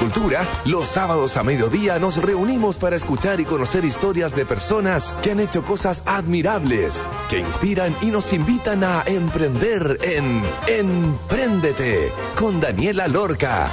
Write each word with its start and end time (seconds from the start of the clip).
Agricultura, 0.00 0.48
los 0.64 0.88
sábados 0.88 1.36
a 1.36 1.42
mediodía 1.42 1.98
nos 1.98 2.16
reunimos 2.16 2.78
para 2.78 2.96
escuchar 2.96 3.38
y 3.38 3.44
conocer 3.44 3.84
historias 3.84 4.34
de 4.34 4.46
personas 4.46 5.14
que 5.20 5.32
han 5.32 5.40
hecho 5.40 5.62
cosas 5.62 6.02
admirables, 6.06 7.02
que 7.28 7.38
inspiran 7.38 7.94
y 8.00 8.06
nos 8.06 8.32
invitan 8.32 8.82
a 8.82 9.02
emprender 9.04 9.98
en 10.00 10.42
Empréndete 10.66 12.12
con 12.38 12.62
Daniela 12.62 13.08
Lorca. 13.08 13.68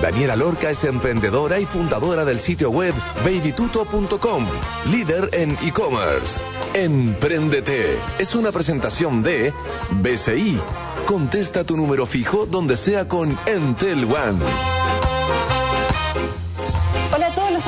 Daniela 0.00 0.34
Lorca 0.34 0.70
es 0.70 0.82
emprendedora 0.84 1.60
y 1.60 1.66
fundadora 1.66 2.24
del 2.24 2.40
sitio 2.40 2.70
web 2.70 2.94
babytuto.com, 3.22 4.46
líder 4.90 5.28
en 5.34 5.58
e-commerce. 5.62 6.40
Empréndete 6.72 7.98
es 8.18 8.34
una 8.34 8.50
presentación 8.50 9.22
de 9.22 9.52
BCI. 9.90 10.58
Contesta 11.04 11.64
tu 11.64 11.76
número 11.76 12.06
fijo 12.06 12.46
donde 12.46 12.78
sea 12.78 13.06
con 13.06 13.38
Entel 13.44 14.04
One. 14.04 14.40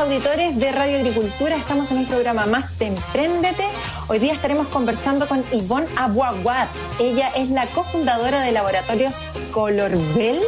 Auditores 0.08 0.58
de 0.58 0.72
Radio 0.72 0.96
Agricultura, 0.96 1.54
estamos 1.54 1.90
en 1.90 1.98
un 1.98 2.06
programa 2.06 2.46
más 2.46 2.78
de 2.78 2.86
Empréndete. 2.86 3.64
Hoy 4.08 4.18
día 4.18 4.32
estaremos 4.32 4.68
conversando 4.68 5.26
con 5.26 5.44
Yvonne 5.50 5.86
Abuaguat. 5.96 6.68
Ella 6.98 7.30
es 7.36 7.50
la 7.50 7.66
cofundadora 7.66 8.40
de 8.40 8.52
Laboratorios 8.52 9.24
Colorbel 9.52 10.40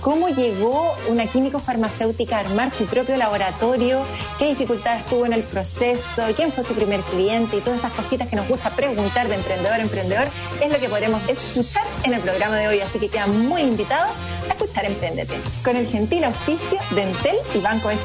cómo 0.00 0.28
llegó 0.28 0.96
una 1.08 1.26
químico 1.26 1.58
farmacéutica 1.58 2.36
a 2.36 2.40
armar 2.40 2.70
su 2.70 2.86
propio 2.86 3.16
laboratorio, 3.16 4.04
qué 4.38 4.48
dificultades 4.48 5.04
tuvo 5.06 5.26
en 5.26 5.32
el 5.32 5.42
proceso, 5.42 6.22
quién 6.36 6.52
fue 6.52 6.64
su 6.64 6.74
primer 6.74 7.00
cliente 7.00 7.56
y 7.56 7.60
todas 7.60 7.80
esas 7.80 7.92
cositas 7.92 8.28
que 8.28 8.36
nos 8.36 8.48
gusta 8.48 8.70
preguntar 8.70 9.28
de 9.28 9.34
emprendedor 9.34 9.74
a 9.74 9.82
emprendedor, 9.82 10.28
es 10.62 10.72
lo 10.72 10.78
que 10.78 10.88
podremos 10.88 11.20
escuchar 11.28 11.84
en 12.04 12.14
el 12.14 12.20
programa 12.20 12.56
de 12.56 12.68
hoy. 12.68 12.80
Así 12.80 12.98
que 12.98 13.08
quedan 13.08 13.48
muy 13.48 13.62
invitados 13.62 14.12
a 14.48 14.52
escuchar 14.52 14.84
Emprendete, 14.84 15.36
con 15.64 15.76
el 15.76 15.86
gentil 15.86 16.24
auspicio 16.24 16.78
de 16.94 17.02
Entel 17.02 17.36
y 17.54 17.58
Banco 17.58 17.88
de 17.88 17.96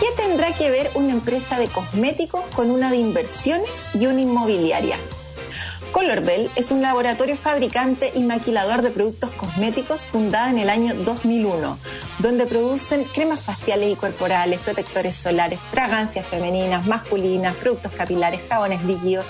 ¿qué 0.00 0.06
tendrá 0.16 0.52
que 0.52 0.70
ver 0.70 0.90
una 0.94 1.12
empresa 1.12 1.58
de 1.58 1.68
cosméticos 1.68 2.42
con 2.56 2.70
una 2.70 2.90
de 2.90 2.96
inversiones 2.96 3.70
y 3.94 4.06
una 4.06 4.20
inmobiliaria? 4.20 4.96
Colorbel 5.92 6.50
es 6.56 6.70
un 6.70 6.82
laboratorio 6.82 7.36
fabricante 7.36 8.12
y 8.14 8.22
maquilador 8.22 8.82
de 8.82 8.90
productos 8.90 9.30
cosméticos 9.30 10.04
fundada 10.04 10.50
en 10.50 10.58
el 10.58 10.70
año 10.70 10.94
2001, 10.94 11.78
donde 12.18 12.46
producen 12.46 13.04
cremas 13.04 13.40
faciales 13.40 13.92
y 13.92 13.96
corporales, 13.96 14.60
protectores 14.60 15.16
solares, 15.16 15.58
fragancias 15.70 16.26
femeninas, 16.26 16.86
masculinas, 16.86 17.54
productos 17.54 17.92
capilares, 17.92 18.40
jabones 18.48 18.84
líquidos 18.84 19.24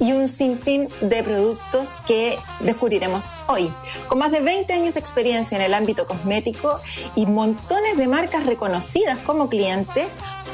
y 0.00 0.12
un 0.12 0.28
sinfín 0.28 0.88
de 1.00 1.22
productos 1.22 1.90
que 2.06 2.38
descubriremos 2.60 3.24
hoy. 3.46 3.72
Con 4.08 4.18
más 4.18 4.32
de 4.32 4.40
20 4.40 4.72
años 4.72 4.94
de 4.94 5.00
experiencia 5.00 5.56
en 5.56 5.62
el 5.62 5.74
ámbito 5.74 6.06
cosmético 6.06 6.80
y 7.14 7.26
montones 7.26 7.96
de 7.96 8.08
marcas 8.08 8.46
reconocidas 8.46 9.18
como 9.18 9.48
clientes, 9.48 10.12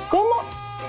¿cómo 0.08 0.30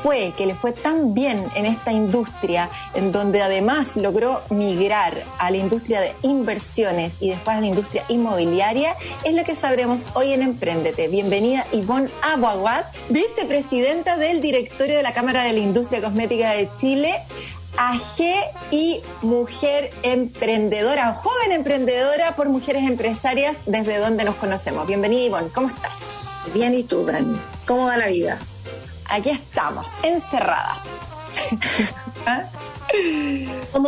fue 0.02 0.34
que 0.36 0.46
le 0.46 0.56
fue 0.56 0.72
tan 0.72 1.14
bien 1.14 1.44
en 1.56 1.66
esta 1.66 1.92
industria, 1.92 2.70
en 2.94 3.12
donde 3.12 3.42
además 3.42 3.96
logró 3.96 4.42
migrar 4.50 5.24
a 5.38 5.52
la 5.52 5.58
industria 5.58 6.02
de 6.02 6.14
inversiones 6.24 7.14
y 7.20 7.30
después 7.30 7.58
a 7.58 7.62
la 7.62 7.68
industria 7.68 8.04
inmobiliaria, 8.08 8.96
es 9.24 9.34
lo 9.34 9.44
que 9.44 9.56
sabremos 9.56 10.08
hoy 10.16 10.34
en 10.34 10.42
Emprendete. 10.42 11.08
Bienvenida 11.08 11.66
Ivonne 11.72 12.10
Abuaguat, 12.24 12.86
vicepresidenta 13.10 14.18
del 14.18 14.42
directorio 14.42 14.98
de 14.98 15.04
la 15.04 15.14
Cámara 15.14 15.44
de 15.44 15.54
la 15.54 15.60
Industria 15.60 16.02
Cosmética 16.02 16.52
de 16.52 16.68
Chile. 16.80 17.22
AG 17.78 18.24
y 18.72 19.02
mujer 19.22 19.92
emprendedora, 20.04 21.14
joven 21.14 21.52
emprendedora 21.52 22.36
por 22.36 22.50
mujeres 22.50 22.84
empresarias 22.84 23.56
desde 23.66 23.98
donde 23.98 24.24
nos 24.24 24.36
conocemos. 24.36 24.88
Bienvenida 24.88 25.22
Ivonne, 25.22 25.50
¿cómo 25.54 25.70
estás? 25.70 25.94
Bien, 26.54 26.74
¿y 26.76 26.84
tú, 26.84 27.06
Dani? 27.06 27.40
¿Cómo 27.66 27.86
va 27.86 27.98
la 27.98 28.08
vida? 28.08 28.40
aquí 29.12 29.30
estamos, 29.30 29.88
encerradas. 30.04 30.80
¿Ah? 32.26 32.46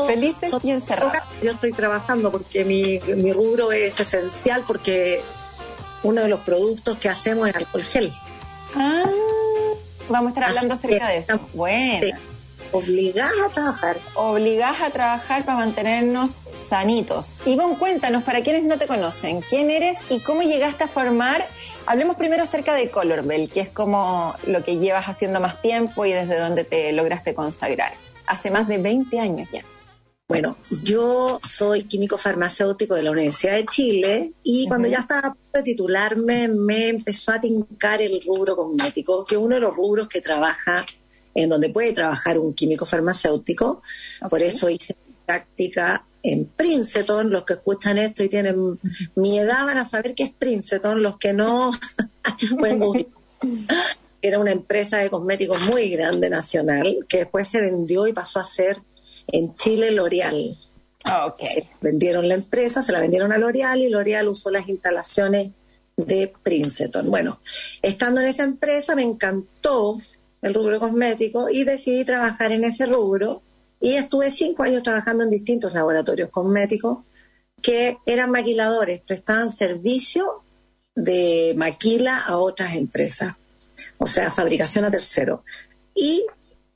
Felices 0.08 0.54
y 0.64 0.72
encerradas. 0.72 1.24
Yo 1.42 1.52
estoy 1.52 1.72
trabajando 1.72 2.32
porque 2.32 2.64
mi, 2.64 3.00
rubro 3.32 3.72
es 3.72 4.00
esencial 4.00 4.64
porque 4.68 5.22
uno 6.04 6.22
de 6.22 6.30
los 6.30 6.42
productos 6.42 6.98
que 6.98 7.10
hacemos 7.10 7.50
es 7.50 7.56
alcohol 7.56 7.84
gel. 7.84 8.14
Ah, 8.76 9.04
vamos 10.10 10.28
a 10.28 10.30
estar 10.30 10.44
hablando 10.46 10.76
acerca 10.76 11.08
de 11.08 11.18
eso. 11.18 11.40
Bueno. 11.54 12.18
Obligadas 12.74 13.32
a 13.46 13.50
trabajar. 13.50 13.98
Obligadas 14.16 14.82
a 14.82 14.90
trabajar 14.90 15.46
para 15.46 15.60
mantenernos 15.60 16.42
sanitos. 16.68 17.40
Ivonne, 17.46 17.78
cuéntanos, 17.78 18.24
para 18.24 18.42
quienes 18.42 18.64
no 18.64 18.78
te 18.78 18.88
conocen, 18.88 19.42
¿quién 19.42 19.72
eres 19.72 19.98
y 20.10 20.20
cómo 20.20 20.42
llegaste 20.42 20.84
a 20.84 20.88
formar 20.88 21.46
Hablemos 21.86 22.16
primero 22.16 22.44
acerca 22.44 22.74
de 22.76 22.90
Colorbel, 22.90 23.50
que 23.50 23.60
es 23.60 23.70
como 23.70 24.34
lo 24.48 24.64
que 24.64 24.78
llevas 24.78 25.06
haciendo 25.08 25.42
más 25.42 25.62
tiempo 25.62 26.06
y 26.06 26.14
desde 26.14 26.40
donde 26.40 26.64
te 26.64 26.94
lograste 26.94 27.34
consagrar. 27.34 27.94
Hace 28.26 28.52
más 28.52 28.70
de 28.70 28.78
20 28.78 29.20
años 29.20 29.50
ya. 29.52 29.66
Bueno, 30.30 30.56
yo 30.82 31.42
soy 31.44 31.84
químico 31.84 32.18
farmacéutico 32.18 32.96
de 32.96 33.04
la 33.04 33.12
Universidad 33.12 33.56
de 33.56 33.66
Chile 33.66 34.32
y 34.44 34.66
cuando 34.68 34.88
ya 34.88 35.00
estaba 35.00 35.36
a 35.54 35.62
titularme 35.62 36.48
me 36.48 36.88
empezó 36.88 37.34
a 37.34 37.42
tincar 37.42 38.02
el 38.02 38.22
rubro 38.26 38.56
cosmético, 38.56 39.26
que 39.26 39.36
es 39.36 39.42
uno 39.42 39.56
de 39.56 39.62
los 39.62 39.76
rubros 39.76 40.08
que 40.08 40.22
trabaja 40.22 40.86
en 41.36 41.50
donde 41.50 41.70
puede 41.70 41.94
trabajar 41.94 42.38
un 42.38 42.54
químico 42.54 42.86
farmacéutico. 42.86 43.82
Por 44.30 44.42
eso 44.42 44.70
hice 44.70 44.96
práctica 45.26 46.06
en 46.22 46.46
Princeton, 46.46 47.30
los 47.30 47.44
que 47.44 47.54
escuchan 47.54 47.98
esto 47.98 48.24
y 48.24 48.30
tienen 48.30 48.80
mi 49.16 49.40
edad 49.40 49.66
van 49.66 49.78
a 49.78 49.88
saber 49.88 50.16
qué 50.16 50.24
es 50.24 50.32
Princeton, 50.32 51.04
los 51.04 51.18
que 51.18 51.34
no 51.34 51.72
Era 54.22 54.40
una 54.40 54.52
empresa 54.52 55.00
de 55.00 55.10
cosméticos 55.10 55.68
muy 55.68 55.90
grande 55.90 56.30
nacional 56.30 57.00
que 57.10 57.18
después 57.18 57.48
se 57.50 57.60
vendió 57.60 58.08
y 58.08 58.14
pasó 58.14 58.40
a 58.40 58.46
ser 58.46 58.78
en 59.28 59.54
Chile 59.56 59.92
L'Oreal. 59.92 60.56
Ah, 61.04 61.36
vendieron 61.82 62.30
la 62.30 62.36
empresa, 62.36 62.82
se 62.82 62.94
la 62.94 63.02
vendieron 63.02 63.34
a 63.34 63.38
L'Oreal 63.38 63.80
y 63.80 63.90
L'Oreal 63.90 64.30
usó 64.30 64.50
las 64.50 64.70
instalaciones 64.70 65.52
de 65.98 66.32
Princeton. 66.42 67.12
Bueno, 67.12 67.42
estando 67.82 68.22
en 68.22 68.28
esa 68.28 68.44
empresa 68.44 68.96
me 68.96 69.04
encantó 69.04 70.00
el 70.44 70.54
rubro 70.54 70.80
cosmético 70.80 71.50
y 71.50 71.64
decidí 71.64 72.04
trabajar 72.04 72.52
en 72.52 72.64
ese 72.66 72.86
rubro 72.86 73.42
y 73.80 73.96
estuve 73.96 74.30
cinco 74.30 74.64
años 74.64 74.84
trabajando 74.84 75.24
en 75.24 75.30
distintos 75.30 75.74
laboratorios 75.74 76.30
cosméticos 76.30 77.00
que 77.62 77.98
eran 78.06 78.30
maquiladores, 78.30 79.02
prestaban 79.02 79.52
servicio 79.52 80.44
de 80.96 81.54
maquila 81.58 82.20
a 82.20 82.38
otras 82.38 82.76
empresas, 82.76 83.36
o 83.98 84.06
sea, 84.06 84.32
fabricación 84.32 84.86
a 84.86 84.92
terceros. 84.92 85.42
Y 85.96 86.26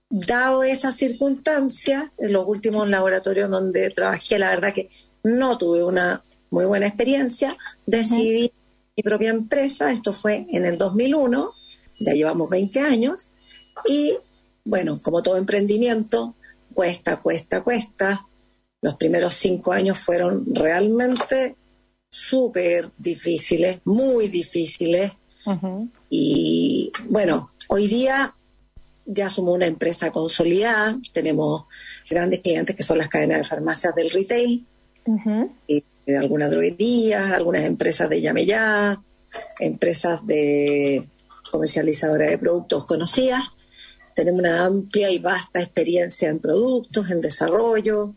dado 0.09 0.63
esa 0.63 0.93
circunstancia, 0.93 2.13
en 2.17 2.33
los 2.33 2.47
últimos 2.47 2.87
laboratorios 2.87 3.49
donde 3.49 3.89
trabajé, 3.89 4.39
la 4.39 4.49
verdad 4.49 4.73
que 4.73 4.89
no 5.23 5.57
tuve 5.57 5.83
una 5.83 6.23
muy 6.49 6.65
buena 6.65 6.87
experiencia, 6.87 7.57
decidí 7.85 8.53
mi 8.95 9.03
propia 9.03 9.31
empresa, 9.31 9.91
esto 9.91 10.13
fue 10.13 10.47
en 10.49 10.65
el 10.65 10.77
2001, 10.77 11.53
ya 11.99 12.13
llevamos 12.13 12.49
20 12.49 12.79
años, 12.79 13.33
y 13.85 14.17
bueno, 14.65 15.01
como 15.01 15.23
todo 15.23 15.37
emprendimiento, 15.37 16.35
cuesta, 16.73 17.17
cuesta, 17.17 17.63
cuesta. 17.63 18.25
Los 18.81 18.95
primeros 18.95 19.33
cinco 19.33 19.71
años 19.71 19.97
fueron 19.97 20.45
realmente 20.53 21.55
súper 22.09 22.91
difíciles, 22.97 23.79
muy 23.85 24.27
difíciles. 24.27 25.13
Y 26.09 26.91
bueno, 27.07 27.51
hoy 27.69 27.87
día 27.87 28.35
ya 29.05 29.29
somos 29.29 29.55
una 29.55 29.65
empresa 29.65 30.11
consolidada, 30.11 30.99
tenemos 31.13 31.65
grandes 32.09 32.41
clientes 32.41 32.75
que 32.75 32.83
son 32.83 32.97
las 32.97 33.07
cadenas 33.07 33.37
de 33.37 33.45
farmacias 33.45 33.95
del 33.95 34.09
retail, 34.09 34.65
y 35.67 35.83
algunas 36.13 36.51
droguerías, 36.51 37.31
algunas 37.31 37.63
empresas 37.63 38.09
de 38.09 38.19
llame 38.21 38.45
ya, 38.45 39.01
empresas 39.59 40.19
de 40.27 41.07
comercializadoras 41.49 42.31
de 42.31 42.37
productos 42.37 42.85
conocidas 42.85 43.43
tenemos 44.17 44.39
una 44.39 44.65
amplia 44.65 45.11
y 45.11 45.19
vasta 45.19 45.61
experiencia 45.61 46.27
en 46.27 46.39
productos, 46.39 47.11
en 47.11 47.21
desarrollo. 47.21 48.15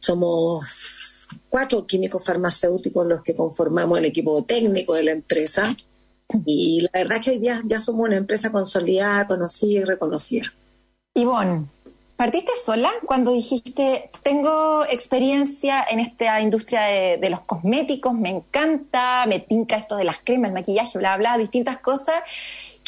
Somos 0.00 0.64
cuatro 1.48 1.86
químicos 1.86 2.24
farmacéuticos 2.24 3.06
los 3.06 3.22
que 3.22 3.36
conformamos 3.36 4.00
el 4.00 4.06
equipo 4.06 4.42
técnico 4.42 4.94
de 4.94 5.04
la 5.04 5.12
empresa. 5.12 5.76
Y 6.44 6.80
la 6.80 6.90
verdad 6.92 7.18
es 7.18 7.24
que 7.24 7.30
hoy 7.30 7.38
día 7.38 7.62
ya 7.64 7.78
somos 7.78 8.08
una 8.08 8.16
empresa 8.16 8.50
consolidada, 8.50 9.28
conocida 9.28 9.80
y 9.80 9.84
reconocida. 9.84 10.52
Ivonne, 11.14 11.66
¿partiste 12.16 12.50
sola 12.66 12.90
cuando 13.06 13.32
dijiste, 13.32 14.10
tengo 14.24 14.84
experiencia 14.86 15.84
en 15.88 16.00
esta 16.00 16.40
industria 16.40 16.82
de, 17.16 17.30
los 17.30 17.42
cosméticos, 17.42 18.12
me 18.12 18.30
encanta, 18.30 19.24
me 19.28 19.38
tinca 19.38 19.76
esto 19.76 19.96
de 19.96 20.02
las 20.02 20.18
cremas, 20.18 20.48
el 20.48 20.54
maquillaje, 20.54 20.98
bla, 20.98 21.16
bla, 21.16 21.38
distintas 21.38 21.78
cosas? 21.78 22.24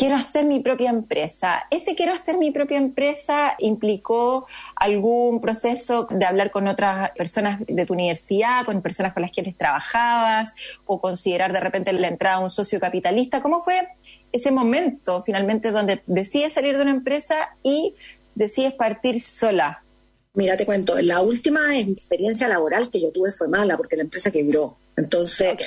Quiero 0.00 0.14
hacer 0.14 0.47
mi 0.47 0.61
propia 0.61 0.88
empresa. 0.88 1.67
¿Ese 1.70 1.94
quiero 1.94 2.14
hacer 2.14 2.38
mi 2.38 2.50
propia 2.50 2.79
empresa 2.79 3.55
implicó 3.58 4.47
algún 4.75 5.43
proceso 5.43 6.08
de 6.11 6.25
hablar 6.25 6.50
con 6.50 6.69
otras 6.69 7.11
personas 7.11 7.61
de 7.67 7.85
tu 7.85 7.93
universidad, 7.93 8.64
con 8.64 8.81
personas 8.81 9.12
con 9.12 9.20
las 9.20 9.31
que 9.31 9.43
trabajabas, 9.52 10.55
o 10.87 11.02
considerar 11.02 11.52
de 11.52 11.61
repente 11.61 11.93
la 11.93 12.08
entrada 12.08 12.37
a 12.37 12.41
un 12.41 12.49
socio 12.49 12.81
capitalista? 12.81 13.43
¿Cómo 13.43 13.62
fue 13.62 13.88
ese 14.32 14.50
momento 14.50 15.23
finalmente 15.23 15.70
donde 15.70 16.03
decides 16.06 16.55
salir 16.55 16.79
de 16.79 16.82
una 16.82 16.93
empresa 16.93 17.50
y 17.62 17.94
decides 18.35 18.73
partir 18.73 19.20
sola? 19.20 19.85
Mira, 20.32 20.56
te 20.56 20.64
cuento, 20.64 20.99
la 21.03 21.20
última 21.20 21.76
experiencia 21.76 22.49
laboral 22.49 22.88
que 22.88 23.03
yo 23.03 23.11
tuve 23.11 23.32
fue 23.32 23.49
mala 23.49 23.76
porque 23.76 23.96
la 23.96 24.05
empresa 24.05 24.31
quebró. 24.31 24.79
Entonces, 24.96 25.58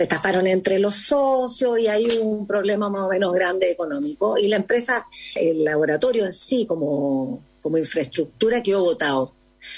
se 0.00 0.04
estafaron 0.04 0.46
entre 0.46 0.78
los 0.78 0.96
socios 0.96 1.78
y 1.78 1.86
hay 1.86 2.06
un 2.22 2.46
problema 2.46 2.88
más 2.88 3.02
o 3.02 3.08
menos 3.10 3.34
grande 3.34 3.70
económico. 3.70 4.38
Y 4.38 4.48
la 4.48 4.56
empresa, 4.56 5.06
el 5.34 5.62
laboratorio 5.62 6.24
en 6.24 6.32
sí, 6.32 6.64
como, 6.64 7.44
como 7.60 7.76
infraestructura, 7.76 8.62
quedó 8.62 8.82
votado. 8.82 9.34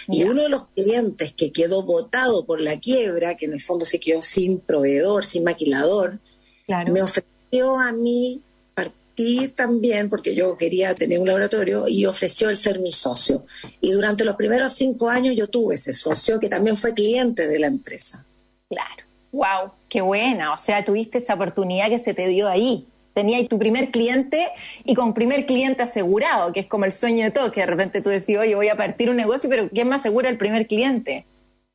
Y 0.07 0.23
uno 0.23 0.45
de 0.45 0.49
los 0.49 0.69
clientes 0.69 1.33
que 1.33 1.51
quedó 1.51 1.83
votado 1.83 2.47
por 2.47 2.61
la 2.61 2.79
quiebra, 2.79 3.37
que 3.37 3.47
en 3.47 3.55
el 3.55 3.61
fondo 3.61 3.85
se 3.85 3.99
quedó 3.99 4.23
sin 4.23 4.61
proveedor, 4.61 5.25
sin 5.25 5.43
maquilador, 5.43 6.21
me 6.69 7.03
ofreció 7.03 7.81
a 7.81 7.91
mí 7.91 8.41
partir 8.77 9.57
también, 9.57 10.09
porque 10.09 10.37
yo 10.37 10.57
quería 10.57 10.95
tener 10.95 11.19
un 11.19 11.27
laboratorio, 11.27 11.89
y 11.89 12.07
ofreció 12.07 12.49
el 12.49 12.57
ser 12.57 12.79
mi 12.79 12.93
socio. 12.93 13.45
Y 13.81 13.91
durante 13.91 14.25
los 14.25 14.37
primeros 14.37 14.73
cinco 14.73 15.09
años 15.09 15.35
yo 15.35 15.49
tuve 15.49 15.75
ese 15.75 15.93
socio 15.93 16.39
que 16.39 16.49
también 16.49 16.77
fue 16.77 16.95
cliente 16.95 17.49
de 17.49 17.59
la 17.59 17.67
empresa. 17.67 18.25
Claro. 18.69 19.12
Wow, 19.33 19.73
qué 19.89 20.03
buena. 20.03 20.53
O 20.53 20.59
sea, 20.59 20.85
tuviste 20.85 21.19
esa 21.19 21.35
oportunidad 21.35 21.89
que 21.89 21.99
se 21.99 22.15
te 22.15 22.29
dio 22.29 22.49
ahí. 22.49 22.87
Tenías 23.15 23.47
tu 23.49 23.59
primer 23.59 23.91
cliente 23.91 24.49
y 24.85 24.95
con 24.95 25.13
primer 25.15 25.45
cliente 25.47 25.83
asegurado, 25.83 26.53
que 26.53 26.61
es 26.61 26.67
como 26.67 26.85
el 26.85 26.93
sueño 26.93 27.25
de 27.25 27.31
todo, 27.31 27.51
que 27.51 27.61
de 27.61 27.67
repente 27.67 28.01
tú 28.01 28.11
decís, 28.11 28.39
oye, 28.39 28.55
voy 28.55 28.69
a 28.69 28.77
partir 28.77 29.11
un 29.11 29.17
negocio, 29.17 29.51
pero 29.51 29.69
¿quién 29.69 29.89
me 29.89 29.97
asegura 29.97 30.29
el 30.29 30.39
primer 30.39 30.67
cliente? 30.67 31.27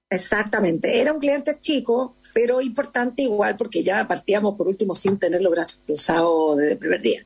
Exactamente. 0.10 1.00
Era 1.00 1.14
un 1.14 1.20
cliente 1.20 1.60
chico, 1.60 2.16
pero 2.34 2.62
importante 2.62 3.24
igual 3.24 3.56
porque 3.58 3.84
ya 3.84 4.08
partíamos 4.08 4.56
por 4.56 4.68
último 4.68 4.96
sin 4.96 5.20
tener 5.20 5.42
los 5.42 5.52
brazos 5.52 5.82
cruzados 5.86 6.58
desde 6.58 6.72
el 6.74 6.78
primer 6.78 7.02
día. 7.02 7.26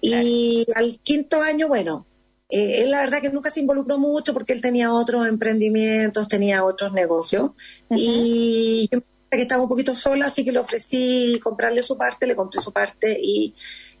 Y 0.00 0.66
al 0.74 0.98
quinto 1.00 1.42
año, 1.42 1.68
bueno, 1.68 2.06
eh, 2.48 2.82
él 2.82 2.90
la 2.90 3.00
verdad 3.00 3.20
que 3.20 3.30
nunca 3.30 3.50
se 3.50 3.60
involucró 3.60 3.98
mucho 3.98 4.34
porque 4.34 4.52
él 4.52 4.60
tenía 4.60 4.92
otros 4.92 5.26
emprendimientos, 5.26 6.28
tenía 6.28 6.64
otros 6.64 6.92
negocios. 6.92 7.52
Y 7.90 8.88
yo 8.90 9.00
que 9.36 9.42
estaba 9.42 9.62
un 9.62 9.68
poquito 9.68 9.94
sola, 9.94 10.26
así 10.26 10.44
que 10.44 10.52
le 10.52 10.58
ofrecí 10.58 11.40
comprarle 11.42 11.82
su 11.82 11.96
parte, 11.96 12.26
le 12.26 12.36
compré 12.36 12.60
su 12.60 12.72
parte 12.72 13.18
y 13.20 13.54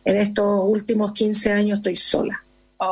en 0.04 0.16
estos 0.16 0.62
últimos 0.64 1.12
15 1.12 1.52
años 1.52 1.78
estoy 1.78 1.96
sola. 1.96 2.44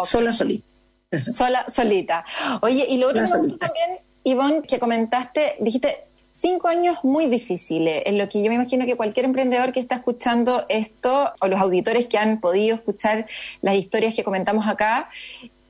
Sola, 0.06 0.32
solita. 0.32 0.66
Sola, 1.26 1.66
solita. 1.69 2.25
Oye, 2.62 2.87
y 2.88 2.96
lo 2.98 3.08
otro 3.08 3.22
también, 3.26 3.98
Ivonne, 4.22 4.62
que 4.62 4.78
comentaste, 4.78 5.56
dijiste 5.58 6.04
cinco 6.32 6.69
años 6.69 6.98
muy 7.02 7.26
difíciles, 7.26 8.04
en 8.06 8.16
lo 8.16 8.28
que 8.28 8.42
yo 8.42 8.48
me 8.48 8.54
imagino 8.54 8.87
que 8.87 8.96
cualquier 8.96 9.26
emprendedor 9.26 9.72
que 9.72 9.81
está 9.81 9.96
escuchando 9.96 10.64
esto, 10.69 11.32
o 11.40 11.48
los 11.48 11.60
auditores 11.60 12.06
que 12.06 12.16
han 12.16 12.40
podido 12.40 12.76
escuchar 12.76 13.26
las 13.60 13.75
historias 13.75 14.14
que 14.14 14.22
comentamos 14.22 14.69
acá, 14.69 15.10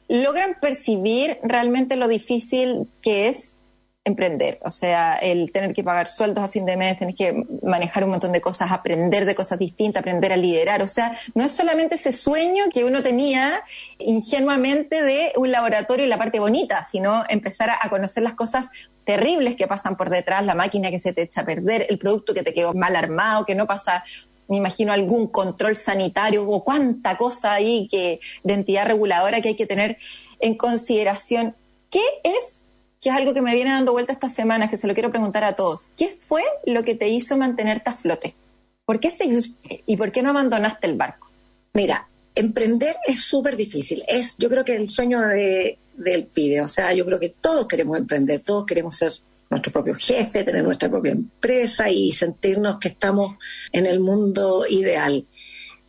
logran 0.08 0.56
percibir 0.60 1.38
realmente 1.42 1.96
lo 1.96 2.06
difícil 2.06 2.86
que 3.00 3.28
es 3.28 3.54
emprender, 4.04 4.58
o 4.62 4.70
sea, 4.70 5.14
el 5.14 5.52
tener 5.52 5.74
que 5.74 5.84
pagar 5.84 6.08
sueldos 6.08 6.42
a 6.42 6.48
fin 6.48 6.64
de 6.64 6.76
mes, 6.76 6.98
tener 6.98 7.14
que 7.14 7.44
manejar 7.62 8.04
un 8.04 8.10
montón 8.10 8.32
de 8.32 8.40
cosas, 8.40 8.72
aprender 8.72 9.26
de 9.26 9.34
cosas 9.34 9.58
distintas, 9.58 10.00
aprender 10.00 10.32
a 10.32 10.38
liderar, 10.38 10.82
o 10.82 10.88
sea, 10.88 11.12
no 11.34 11.44
es 11.44 11.52
solamente 11.52 11.96
ese 11.96 12.14
sueño 12.14 12.64
que 12.72 12.84
uno 12.84 13.02
tenía 13.02 13.62
ingenuamente 13.98 15.02
de 15.02 15.32
un 15.36 15.52
laboratorio 15.52 16.06
y 16.06 16.08
la 16.08 16.16
parte 16.16 16.40
bonita, 16.40 16.82
sino 16.84 17.24
empezar 17.28 17.70
a, 17.70 17.90
conocer 17.90 18.22
las 18.22 18.34
cosas 18.34 18.68
terribles 19.04 19.56
que 19.56 19.66
pasan 19.66 19.96
por 19.96 20.08
detrás, 20.08 20.44
la 20.46 20.54
máquina 20.54 20.90
que 20.90 20.98
se 20.98 21.12
te 21.12 21.22
echa 21.22 21.42
a 21.42 21.44
perder, 21.44 21.86
el 21.90 21.98
producto 21.98 22.32
que 22.32 22.42
te 22.42 22.54
quedó 22.54 22.72
mal 22.72 22.96
armado, 22.96 23.44
que 23.44 23.54
no 23.54 23.66
pasa 23.66 24.04
me 24.48 24.56
imagino 24.56 24.92
algún 24.92 25.28
control 25.28 25.76
sanitario 25.76 26.48
o 26.48 26.64
cuánta 26.64 27.16
cosa 27.16 27.52
ahí 27.52 27.86
que 27.88 28.18
de 28.42 28.54
entidad 28.54 28.84
reguladora 28.84 29.40
que 29.40 29.50
hay 29.50 29.54
que 29.54 29.66
tener 29.66 29.96
en 30.40 30.56
consideración. 30.56 31.54
¿Qué 31.88 32.02
es 32.24 32.59
que 33.00 33.08
es 33.08 33.14
algo 33.14 33.32
que 33.32 33.42
me 33.42 33.54
viene 33.54 33.70
dando 33.70 33.92
vuelta 33.92 34.12
estas 34.12 34.34
semanas, 34.34 34.70
que 34.70 34.76
se 34.76 34.86
lo 34.86 34.94
quiero 34.94 35.10
preguntar 35.10 35.42
a 35.44 35.56
todos. 35.56 35.88
¿Qué 35.96 36.08
fue 36.08 36.42
lo 36.66 36.84
que 36.84 36.94
te 36.94 37.08
hizo 37.08 37.36
mantenerte 37.36 37.90
a 37.90 37.94
flote? 37.94 38.34
¿Por 38.84 39.00
qué 39.00 39.10
seguiste 39.10 39.82
y 39.86 39.96
por 39.96 40.12
qué 40.12 40.22
no 40.22 40.30
abandonaste 40.30 40.86
el 40.86 40.96
barco? 40.96 41.30
Mira, 41.72 42.08
emprender 42.34 42.96
es 43.06 43.20
súper 43.20 43.56
difícil. 43.56 44.04
Es, 44.06 44.36
yo 44.36 44.50
creo 44.50 44.64
que 44.64 44.76
el 44.76 44.88
sueño 44.88 45.20
del 45.20 46.26
pibe. 46.26 46.60
O 46.60 46.68
sea, 46.68 46.92
yo 46.92 47.06
creo 47.06 47.18
que 47.18 47.30
todos 47.30 47.66
queremos 47.66 47.96
emprender, 47.98 48.42
todos 48.42 48.66
queremos 48.66 48.96
ser 48.96 49.12
nuestro 49.48 49.72
propio 49.72 49.94
jefe, 49.94 50.44
tener 50.44 50.62
nuestra 50.62 50.88
propia 50.88 51.12
empresa 51.12 51.90
y 51.90 52.12
sentirnos 52.12 52.78
que 52.78 52.88
estamos 52.88 53.36
en 53.72 53.86
el 53.86 54.00
mundo 54.00 54.64
ideal. 54.68 55.26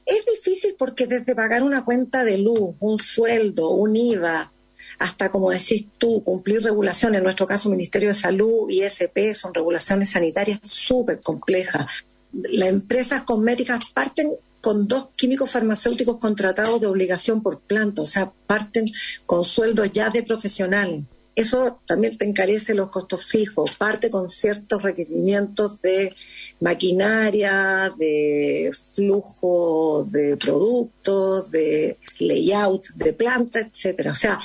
Es 0.06 0.26
difícil 0.26 0.76
porque 0.78 1.08
desde 1.08 1.36
pagar 1.36 1.64
una 1.64 1.86
cuenta 1.86 2.24
de 2.24 2.38
luz, 2.38 2.76
un 2.80 3.00
sueldo, 3.00 3.70
un 3.70 3.96
IVA, 3.96 4.52
hasta, 5.02 5.32
como 5.32 5.50
decís 5.50 5.88
tú, 5.98 6.24
cumplir 6.24 6.62
regulaciones, 6.62 7.18
en 7.18 7.24
nuestro 7.24 7.48
caso 7.48 7.72
Ministerio 7.72 8.10
de 8.10 8.14
Salud 8.14 8.70
y 8.70 8.84
SP, 8.86 9.34
son 9.34 9.52
regulaciones 9.52 10.12
sanitarias 10.12 10.60
súper 10.62 11.22
complejas. 11.22 12.06
Las 12.32 12.70
empresas 12.70 13.24
cosméticas 13.24 13.90
parten 13.92 14.34
con 14.62 14.88
dos 14.88 15.10
químicos 15.18 15.50
farmacéuticos 15.50 16.18
contratados 16.18 16.80
de 16.80 16.86
obligación 16.86 17.42
por 17.42 17.62
planta, 17.62 18.04
o 18.04 18.06
sea, 18.06 18.32
parten 18.46 18.86
con 19.26 19.44
sueldos 19.44 19.92
ya 19.92 20.12
de 20.12 20.22
profesional. 20.22 21.04
Eso 21.34 21.80
también 21.86 22.18
te 22.18 22.26
encarece 22.26 22.74
los 22.74 22.90
costos 22.90 23.26
fijos, 23.26 23.76
parte 23.76 24.10
con 24.10 24.28
ciertos 24.28 24.84
requerimientos 24.84 25.82
de 25.82 26.14
maquinaria, 26.60 27.90
de 27.98 28.72
flujo 28.94 30.06
de 30.10 30.36
productos, 30.36 31.50
de 31.50 31.96
layout 32.20 32.88
de 32.96 33.14
planta, 33.14 33.60
etcétera. 33.60 34.12
O 34.12 34.16
sea, 34.16 34.40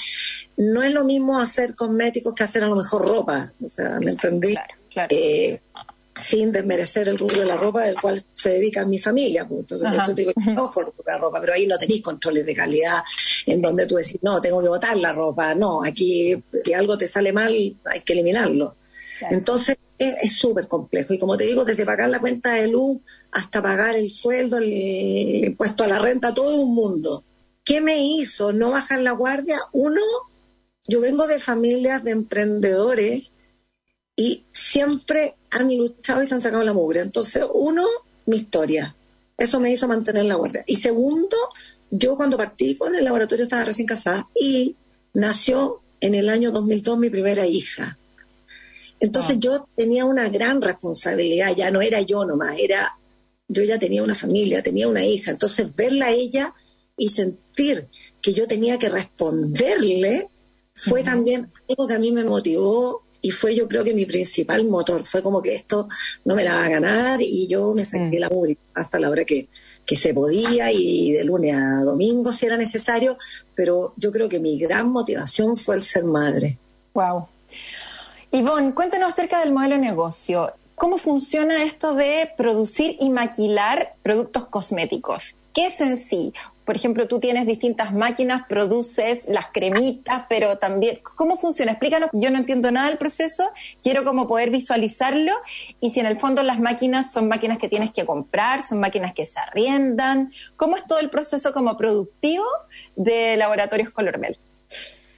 no 0.57 0.83
es 0.83 0.93
lo 0.93 1.05
mismo 1.05 1.41
hacer 1.41 1.75
cosméticos 1.75 2.35
que 2.35 2.45
hacer 2.45 2.63
a 2.63 2.69
lo 2.69 2.77
mejor 2.77 3.03
ropa. 3.03 3.53
O 3.65 3.69
sea, 3.69 3.99
¿me 3.99 4.13
entendí? 4.13 4.53
Claro, 4.53 4.75
claro. 4.89 5.09
Eh, 5.11 5.61
sin 6.17 6.51
desmerecer 6.51 7.09
el 7.09 7.19
rubro 7.19 7.41
de 7.41 7.47
la 7.47 7.57
ropa 7.57 7.85
del 7.85 8.01
cual 8.01 8.25
se 8.35 8.51
dedica 8.51 8.85
mi 8.85 8.99
familia. 8.99 9.47
Pues. 9.47 9.61
Entonces, 9.61 9.89
por 9.91 10.01
eso 10.01 10.15
digo, 10.15 10.33
no 10.55 10.71
por 10.71 10.95
la 11.07 11.19
ropa, 11.19 11.41
pero 11.41 11.53
ahí 11.53 11.67
no 11.67 11.79
tenéis 11.79 12.03
controles 12.03 12.47
de 12.47 12.55
calidad 12.55 13.03
en 13.45 13.61
donde 13.61 13.87
tú 13.87 13.97
decís, 13.97 14.19
no, 14.23 14.41
tengo 14.41 14.63
que 14.63 14.69
botar 14.69 14.97
la 14.97 15.13
ropa. 15.13 15.55
No, 15.55 15.85
aquí 15.85 16.43
si 16.65 16.73
algo 16.73 16.97
te 16.97 17.07
sale 17.07 17.33
mal, 17.33 17.53
hay 17.85 18.01
que 18.01 18.13
eliminarlo. 18.15 18.77
Entonces, 19.31 19.77
es 19.99 20.37
súper 20.37 20.69
complejo. 20.69 21.15
Y 21.15 21.19
como 21.19 21.37
te 21.37 21.45
digo, 21.45 21.65
desde 21.65 21.87
pagar 21.87 22.09
la 22.11 22.21
cuenta 22.21 22.55
de 22.55 22.69
luz 22.69 23.01
hasta 23.33 23.63
pagar 23.63 23.97
el 23.97 24.11
sueldo, 24.11 24.59
el 24.59 25.45
impuesto 25.45 25.85
a 25.85 25.89
la 25.89 25.99
renta, 25.99 26.35
todo 26.35 26.55
un 26.55 26.75
mundo. 26.75 27.23
¿Qué 27.65 27.81
me 27.81 27.99
hizo 27.99 28.53
no 28.53 28.71
bajar 28.71 29.01
la 29.01 29.13
guardia? 29.13 29.59
Uno, 29.73 30.01
yo 30.87 31.01
vengo 31.01 31.27
de 31.27 31.41
familias 31.41 32.05
de 32.05 32.13
emprendedores 32.13 33.31
y 34.15 34.45
siempre 34.53 35.35
han 35.57 35.77
luchado 35.77 36.23
y 36.23 36.29
se 36.29 36.35
han 36.35 36.41
sacado 36.41 36.65
la 36.65 36.73
mugre. 36.73 37.01
Entonces, 37.01 37.45
uno, 37.53 37.85
mi 38.27 38.37
historia. 38.37 38.95
Eso 39.39 39.61
me 39.61 39.73
hizo 39.73 39.87
mantener 39.87 40.25
la 40.25 40.37
guardia. 40.37 40.65
Y 40.67 40.77
segundo, 40.77 41.37
yo 41.91 42.17
cuando 42.17 42.37
partí 42.37 42.77
con 42.77 42.95
el 42.95 43.05
laboratorio 43.05 43.45
estaba 43.45 43.65
recién 43.65 43.87
casada 43.87 44.29
y 44.35 44.77
nació 45.13 45.83
en 46.01 46.15
el 46.15 46.29
año 46.29 46.51
2002 46.51 46.99
mi 46.99 47.11
primera 47.11 47.47
hija. 47.47 47.99
Entonces 48.99 49.37
ah. 49.37 49.41
yo 49.41 49.69
tenía 49.77 50.05
una 50.05 50.29
gran 50.29 50.63
responsabilidad, 50.63 51.55
ya 51.55 51.71
no 51.71 51.83
era 51.83 52.01
yo 52.01 52.25
nomás, 52.25 52.57
era 52.59 52.99
yo 53.49 53.63
ya 53.63 53.79
tenía 53.79 54.03
una 54.03 54.15
familia, 54.15 54.63
tenía 54.63 54.89
una 54.89 55.05
hija. 55.05 55.31
Entonces 55.31 55.75
verla 55.75 56.07
a 56.07 56.13
ella 56.13 56.55
y 56.97 57.11
sentir 57.11 57.89
que 58.23 58.33
yo 58.33 58.47
tenía 58.47 58.79
que 58.79 58.89
responderle 58.89 60.29
fue 60.75 61.03
también 61.03 61.51
algo 61.69 61.87
que 61.87 61.95
a 61.95 61.99
mí 61.99 62.13
me 62.13 62.25
motivó 62.25 63.06
y 63.27 63.33
fue 63.33 63.57
yo 63.57 63.67
creo 63.67 63.83
que 63.83 63.93
mi 63.93 64.07
principal 64.07 64.65
motor. 64.67 65.05
Fue 65.05 65.21
como 65.21 65.43
que 65.43 65.53
esto 65.57 65.89
no 66.25 66.37
me 66.37 66.45
la 66.45 66.55
va 66.55 66.65
a 66.67 66.69
ganar 66.69 67.21
y 67.21 67.49
yo 67.49 67.75
me 67.75 67.85
saqué 67.85 68.19
mm. 68.19 68.21
la 68.21 68.31
mugre 68.31 68.57
hasta 68.73 69.01
la 69.01 69.11
hora 69.11 69.25
que, 69.25 69.49
que 69.85 69.97
se 69.97 70.15
podía 70.15 70.71
y 70.71 71.11
de 71.11 71.25
lunes 71.25 71.57
a 71.57 71.83
domingo 71.83 72.33
si 72.33 72.47
era 72.47 72.57
necesario, 72.57 73.19
pero 73.57 73.95
yo 73.97 74.13
creo 74.13 74.29
que 74.29 74.39
mi 74.39 74.59
gran 74.59 74.91
motivación 74.91 75.57
fue 75.57 75.75
el 75.75 75.83
ser 75.83 76.05
madre. 76.05 76.57
Wow. 76.95 77.27
Ivonne, 78.31 78.75
cuéntanos 78.75 79.11
acerca 79.11 79.41
del 79.41 79.53
modelo 79.53 79.75
de 79.75 79.81
negocio. 79.81 80.53
¿Cómo 80.77 80.97
funciona 80.99 81.65
esto 81.65 81.95
de 81.95 82.31
producir 82.37 82.97
y 83.01 83.11
maquilar 83.11 83.95
productos 84.05 84.47
cosméticos? 84.47 85.35
¿Qué 85.57 85.69
es 85.69 85.81
en 85.81 85.97
sí? 85.97 86.35
Por 86.67 86.77
ejemplo, 86.77 87.09
tú 87.09 87.19
tienes 87.19 87.47
distintas 87.47 87.95
máquinas, 87.95 88.43
produces 88.47 89.27
las 89.27 89.47
cremitas, 89.47 90.25
pero 90.29 90.59
también, 90.59 91.01
¿cómo 91.15 91.39
funciona? 91.39 91.73
Explícanos, 91.73 92.11
yo 92.13 92.31
no 92.31 92.37
entiendo 92.37 92.71
nada 92.71 92.89
del 92.89 92.99
proceso, 92.99 93.45
quiero 93.83 94.05
como 94.05 94.27
poder 94.27 94.51
visualizarlo 94.51 95.33
y 95.81 95.93
si 95.93 96.01
en 96.01 96.07
el 96.07 96.21
fondo 96.21 96.43
las 96.43 96.61
máquinas 96.61 97.11
son 97.11 97.29
máquinas 97.29 97.57
que 97.57 97.71
tienes 97.71 97.91
que 97.91 98.05
comprar, 98.05 98.63
son 98.63 98.81
máquinas 98.81 99.15
que 99.15 99.25
se 99.25 99.39
arriendan, 99.39 100.31
¿cómo 100.57 100.77
es 100.77 100.87
todo 100.87 100.99
el 100.99 101.09
proceso 101.09 101.55
como 101.55 101.79
productivo 101.79 102.45
de 102.95 103.39
Laboratorios 103.39 103.89
Colorbel? 103.89 104.39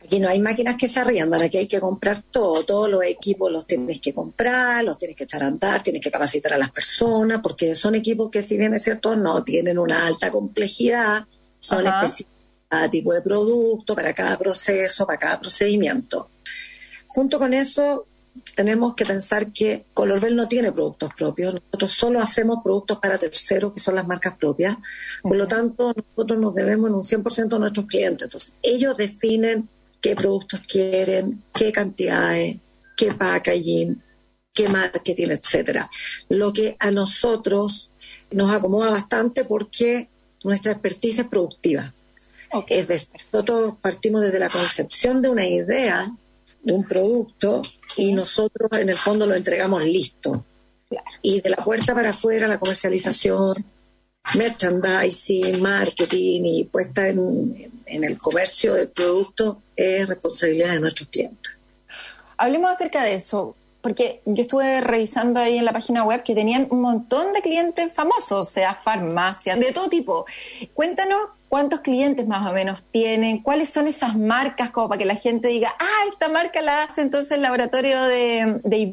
Aquí 0.08 0.20
no 0.20 0.28
hay 0.30 0.40
máquinas 0.40 0.76
que 0.76 0.88
se 0.88 1.00
arriendan, 1.00 1.42
aquí 1.42 1.58
hay 1.58 1.66
que 1.66 1.80
comprar 1.80 2.22
todo, 2.22 2.64
todos 2.64 2.88
los 2.88 3.04
equipos 3.04 3.52
los 3.52 3.66
tienes 3.66 4.00
que 4.00 4.14
comprar, 4.14 4.82
los 4.82 4.96
tienes 4.96 5.14
que 5.14 5.24
echar 5.24 5.42
a 5.42 5.48
andar, 5.48 5.82
tienes 5.82 6.00
que 6.00 6.10
capacitar 6.10 6.54
a 6.54 6.56
las 6.56 6.70
personas, 6.70 7.40
porque 7.42 7.74
son 7.74 7.94
equipos 7.94 8.30
que 8.30 8.40
si 8.40 8.56
bien 8.56 8.72
es 8.72 8.84
cierto 8.84 9.16
no 9.16 9.44
tienen 9.44 9.78
una 9.78 10.06
alta 10.06 10.30
complejidad, 10.30 11.26
son 11.58 11.86
específicos 11.86 12.32
para 12.70 12.88
tipo 12.88 13.12
de 13.12 13.20
producto, 13.20 13.94
para 13.94 14.14
cada 14.14 14.38
proceso, 14.38 15.06
para 15.06 15.18
cada 15.18 15.40
procedimiento. 15.42 16.30
Junto 17.06 17.38
con 17.38 17.52
eso, 17.52 18.06
tenemos 18.56 18.94
que 18.94 19.04
pensar 19.04 19.52
que 19.52 19.84
Colorbel 19.92 20.34
no 20.34 20.48
tiene 20.48 20.72
productos 20.72 21.10
propios, 21.18 21.52
nosotros 21.52 21.92
solo 21.92 22.20
hacemos 22.20 22.60
productos 22.64 22.98
para 22.98 23.18
terceros, 23.18 23.74
que 23.74 23.80
son 23.80 23.94
las 23.94 24.06
marcas 24.06 24.38
propias, 24.38 24.74
por 25.20 25.36
lo 25.36 25.46
tanto, 25.46 25.92
nosotros 25.94 26.38
nos 26.38 26.54
debemos 26.54 26.88
en 26.88 26.94
un 26.94 27.04
100% 27.04 27.56
a 27.56 27.58
nuestros 27.58 27.84
clientes. 27.84 28.22
Entonces, 28.22 28.54
ellos 28.62 28.96
definen 28.96 29.68
qué 30.00 30.14
productos 30.14 30.60
quieren, 30.60 31.42
qué 31.52 31.72
cantidades, 31.72 32.56
qué 32.96 33.12
packaging, 33.12 34.02
qué 34.52 34.68
marketing, 34.68 35.28
etcétera. 35.28 35.90
Lo 36.28 36.52
que 36.52 36.76
a 36.78 36.90
nosotros 36.90 37.90
nos 38.30 38.52
acomoda 38.52 38.90
bastante 38.90 39.44
porque 39.44 40.08
nuestra 40.44 40.72
expertise 40.72 41.20
es 41.20 41.28
productiva. 41.28 41.94
Es 42.68 42.88
decir, 42.88 43.08
nosotros 43.32 43.74
partimos 43.80 44.22
desde 44.22 44.38
la 44.38 44.48
concepción 44.48 45.20
de 45.20 45.28
una 45.28 45.46
idea, 45.46 46.10
de 46.62 46.72
un 46.72 46.84
producto, 46.84 47.62
y 47.96 48.12
nosotros 48.12 48.70
en 48.72 48.88
el 48.88 48.96
fondo 48.96 49.26
lo 49.26 49.34
entregamos 49.34 49.84
listo. 49.84 50.44
Y 51.22 51.40
de 51.40 51.50
la 51.50 51.56
puerta 51.56 51.94
para 51.94 52.10
afuera, 52.10 52.48
la 52.48 52.58
comercialización, 52.58 53.64
merchandising, 54.34 55.60
marketing 55.60 56.42
y 56.44 56.64
puesta 56.64 57.08
en, 57.08 57.70
en 57.84 58.04
el 58.04 58.16
comercio 58.16 58.74
del 58.74 58.88
producto 58.88 59.62
es 59.78 60.08
responsabilidad 60.08 60.72
de 60.72 60.80
nuestros 60.80 61.08
clientes. 61.08 61.56
Hablemos 62.36 62.70
acerca 62.70 63.02
de 63.02 63.14
eso 63.14 63.54
porque 63.80 64.20
yo 64.26 64.42
estuve 64.42 64.80
revisando 64.80 65.38
ahí 65.38 65.56
en 65.56 65.64
la 65.64 65.72
página 65.72 66.02
web 66.04 66.22
que 66.24 66.34
tenían 66.34 66.66
un 66.70 66.80
montón 66.80 67.32
de 67.32 67.40
clientes 67.40 67.92
famosos, 67.94 68.32
o 68.32 68.44
sea, 68.44 68.74
farmacias, 68.74 69.58
de 69.58 69.72
todo 69.72 69.88
tipo. 69.88 70.26
Cuéntanos 70.74 71.20
cuántos 71.48 71.80
clientes 71.80 72.26
más 72.26 72.50
o 72.50 72.52
menos 72.52 72.82
tienen, 72.90 73.40
cuáles 73.40 73.70
son 73.70 73.86
esas 73.86 74.16
marcas, 74.16 74.70
como 74.70 74.88
para 74.88 74.98
que 74.98 75.04
la 75.04 75.14
gente 75.14 75.48
diga, 75.48 75.74
ah, 75.78 76.08
esta 76.10 76.28
marca 76.28 76.60
la 76.60 76.82
hace 76.82 77.02
entonces 77.02 77.30
el 77.30 77.42
laboratorio 77.42 78.02
de, 78.02 78.60
de 78.64 78.92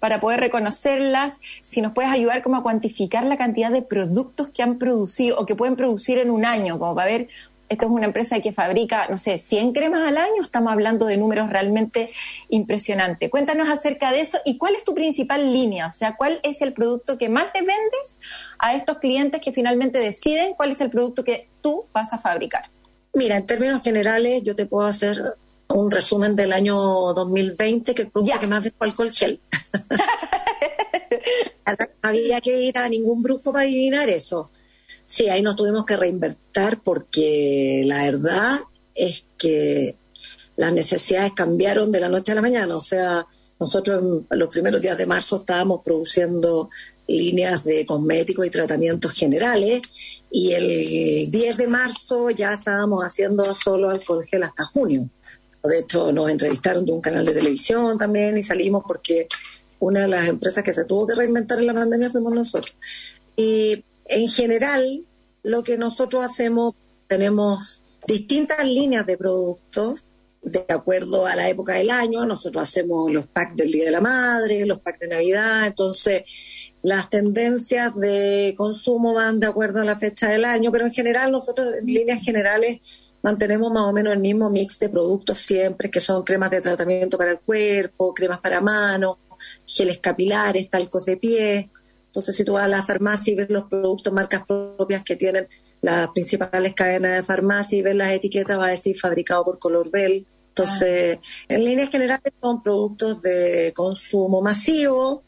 para 0.00 0.20
poder 0.20 0.40
reconocerlas, 0.40 1.38
si 1.62 1.80
nos 1.80 1.92
puedes 1.92 2.10
ayudar 2.10 2.42
como 2.42 2.56
a 2.56 2.62
cuantificar 2.62 3.24
la 3.24 3.38
cantidad 3.38 3.70
de 3.70 3.82
productos 3.82 4.48
que 4.48 4.62
han 4.62 4.76
producido 4.78 5.38
o 5.38 5.46
que 5.46 5.54
pueden 5.54 5.76
producir 5.76 6.18
en 6.18 6.30
un 6.30 6.44
año, 6.44 6.78
como 6.78 6.94
para 6.96 7.10
ver 7.10 7.28
esto 7.68 7.86
es 7.86 7.92
una 7.92 8.06
empresa 8.06 8.40
que 8.40 8.52
fabrica, 8.52 9.06
no 9.08 9.18
sé, 9.18 9.38
100 9.38 9.72
cremas 9.72 10.06
al 10.06 10.16
año, 10.16 10.40
estamos 10.40 10.72
hablando 10.72 11.06
de 11.06 11.16
números 11.16 11.50
realmente 11.50 12.10
impresionantes. 12.48 13.30
Cuéntanos 13.30 13.68
acerca 13.68 14.12
de 14.12 14.20
eso 14.20 14.38
y 14.44 14.58
cuál 14.58 14.74
es 14.74 14.84
tu 14.84 14.94
principal 14.94 15.52
línea, 15.52 15.86
o 15.86 15.90
sea, 15.90 16.16
cuál 16.16 16.40
es 16.42 16.62
el 16.62 16.72
producto 16.72 17.18
que 17.18 17.28
más 17.28 17.52
te 17.52 17.60
vendes 17.60 18.18
a 18.58 18.74
estos 18.74 18.98
clientes 18.98 19.40
que 19.40 19.52
finalmente 19.52 19.98
deciden 19.98 20.54
cuál 20.54 20.72
es 20.72 20.80
el 20.80 20.90
producto 20.90 21.24
que 21.24 21.48
tú 21.60 21.86
vas 21.92 22.12
a 22.12 22.18
fabricar. 22.18 22.70
Mira, 23.14 23.36
en 23.36 23.46
términos 23.46 23.82
generales, 23.82 24.42
yo 24.44 24.54
te 24.54 24.66
puedo 24.66 24.86
hacer 24.86 25.36
un 25.68 25.90
resumen 25.90 26.36
del 26.36 26.52
año 26.52 26.76
2020, 26.76 27.94
que 27.94 28.02
el 28.02 28.10
producto 28.10 28.40
que 28.40 28.46
más 28.46 28.62
vendo 28.62 28.76
alcohol 28.80 29.10
gel. 29.10 29.40
había 32.02 32.40
que 32.40 32.60
ir 32.60 32.78
a 32.78 32.88
ningún 32.88 33.22
brujo 33.22 33.52
para 33.52 33.64
adivinar 33.64 34.08
eso. 34.08 34.50
Sí, 35.06 35.28
ahí 35.28 35.40
nos 35.40 35.56
tuvimos 35.56 35.86
que 35.86 35.96
reinvertir 35.96 36.80
porque 36.82 37.82
la 37.86 38.02
verdad 38.02 38.58
es 38.94 39.24
que 39.38 39.96
las 40.56 40.72
necesidades 40.72 41.32
cambiaron 41.32 41.92
de 41.92 42.00
la 42.00 42.08
noche 42.08 42.32
a 42.32 42.34
la 42.34 42.42
mañana. 42.42 42.76
O 42.76 42.80
sea, 42.80 43.24
nosotros 43.60 44.26
en 44.28 44.38
los 44.38 44.48
primeros 44.48 44.82
días 44.82 44.98
de 44.98 45.06
marzo 45.06 45.36
estábamos 45.36 45.82
produciendo 45.84 46.70
líneas 47.06 47.62
de 47.62 47.86
cosméticos 47.86 48.46
y 48.46 48.50
tratamientos 48.50 49.12
generales 49.12 49.82
y 50.30 50.52
el 50.52 51.30
10 51.30 51.56
de 51.56 51.66
marzo 51.68 52.30
ya 52.30 52.54
estábamos 52.54 53.04
haciendo 53.04 53.54
solo 53.54 53.90
alcohol 53.90 54.26
gel 54.26 54.42
hasta 54.42 54.64
junio. 54.64 55.08
De 55.62 55.80
hecho, 55.80 56.12
nos 56.12 56.30
entrevistaron 56.30 56.84
de 56.84 56.92
un 56.92 57.00
canal 57.00 57.24
de 57.24 57.32
televisión 57.32 57.96
también 57.98 58.36
y 58.38 58.42
salimos 58.42 58.84
porque 58.86 59.28
una 59.78 60.02
de 60.02 60.08
las 60.08 60.28
empresas 60.28 60.64
que 60.64 60.72
se 60.72 60.84
tuvo 60.84 61.06
que 61.06 61.14
reinventar 61.14 61.58
en 61.58 61.66
la 61.66 61.74
pandemia 61.74 62.10
fuimos 62.10 62.34
nosotros. 62.34 62.76
Y 63.36 63.84
en 64.08 64.28
general, 64.28 65.04
lo 65.42 65.62
que 65.62 65.78
nosotros 65.78 66.24
hacemos, 66.24 66.74
tenemos 67.06 67.82
distintas 68.06 68.64
líneas 68.64 69.06
de 69.06 69.16
productos 69.16 70.04
de 70.42 70.64
acuerdo 70.68 71.26
a 71.26 71.34
la 71.34 71.48
época 71.48 71.74
del 71.74 71.90
año. 71.90 72.24
Nosotros 72.24 72.68
hacemos 72.68 73.10
los 73.10 73.26
packs 73.26 73.56
del 73.56 73.72
Día 73.72 73.84
de 73.84 73.90
la 73.90 74.00
Madre, 74.00 74.64
los 74.64 74.80
packs 74.80 75.00
de 75.00 75.08
Navidad. 75.08 75.66
Entonces, 75.66 76.22
las 76.82 77.10
tendencias 77.10 77.94
de 77.96 78.54
consumo 78.56 79.12
van 79.12 79.40
de 79.40 79.48
acuerdo 79.48 79.80
a 79.80 79.84
la 79.84 79.98
fecha 79.98 80.28
del 80.28 80.44
año, 80.44 80.70
pero 80.70 80.86
en 80.86 80.92
general 80.92 81.32
nosotros 81.32 81.74
en 81.80 81.86
líneas 81.86 82.22
generales 82.22 82.80
mantenemos 83.22 83.72
más 83.72 83.84
o 83.84 83.92
menos 83.92 84.12
el 84.12 84.20
mismo 84.20 84.48
mix 84.50 84.78
de 84.78 84.88
productos 84.88 85.38
siempre, 85.38 85.90
que 85.90 86.00
son 86.00 86.22
cremas 86.22 86.50
de 86.52 86.60
tratamiento 86.60 87.18
para 87.18 87.32
el 87.32 87.40
cuerpo, 87.40 88.14
cremas 88.14 88.40
para 88.40 88.60
manos, 88.60 89.16
geles 89.66 89.98
capilares, 89.98 90.70
talcos 90.70 91.04
de 91.04 91.16
pie. 91.16 91.70
Entonces, 92.16 92.34
si 92.34 92.44
tú 92.44 92.54
vas 92.54 92.64
a 92.64 92.68
la 92.68 92.82
farmacia 92.82 93.30
y 93.30 93.36
ves 93.36 93.50
los 93.50 93.64
productos, 93.64 94.10
marcas 94.10 94.42
propias 94.46 95.02
que 95.02 95.16
tienen 95.16 95.48
las 95.82 96.08
principales 96.08 96.72
cadenas 96.72 97.16
de 97.16 97.22
farmacia 97.22 97.76
y 97.76 97.82
ves 97.82 97.94
las 97.94 98.10
etiquetas, 98.10 98.58
va 98.58 98.68
a 98.68 98.70
decir 98.70 98.98
fabricado 98.98 99.44
por 99.44 99.58
Color 99.58 99.90
Bell. 99.90 100.26
Entonces, 100.48 101.18
en 101.46 101.62
líneas 101.62 101.90
generales 101.90 102.32
son 102.40 102.62
productos 102.62 103.20
de 103.20 103.70
consumo 103.76 104.40
masivo, 104.40 105.24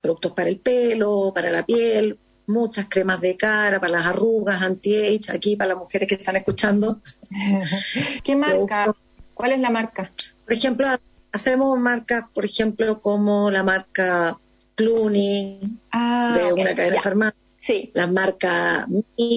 productos 0.00 0.32
para 0.32 0.48
el 0.48 0.58
pelo, 0.58 1.30
para 1.32 1.52
la 1.52 1.64
piel, 1.64 2.18
muchas 2.48 2.86
cremas 2.88 3.20
de 3.20 3.36
cara, 3.36 3.78
para 3.78 3.92
las 3.92 4.06
arrugas, 4.06 4.60
anti-age, 4.60 5.30
aquí 5.30 5.54
para 5.54 5.68
las 5.68 5.78
mujeres 5.78 6.08
que 6.08 6.16
están 6.16 6.34
escuchando. 6.34 7.00
¿Qué 8.24 8.34
marca? 8.34 8.92
¿Cuál 9.34 9.52
es 9.52 9.60
la 9.60 9.70
marca? 9.70 10.10
Por 10.44 10.52
ejemplo, 10.52 10.88
hacemos 11.30 11.78
marcas, 11.78 12.24
por 12.34 12.44
ejemplo, 12.44 13.00
como 13.00 13.52
la 13.52 13.62
marca 13.62 14.40
Clooney, 14.74 15.60
Ah, 15.92 16.32
de 16.36 16.52
una 16.52 16.74
cadena 16.74 16.94
de 16.96 17.00
farmacia, 17.00 17.38
Sí. 17.60 17.90
la 17.94 18.06
marca 18.06 18.86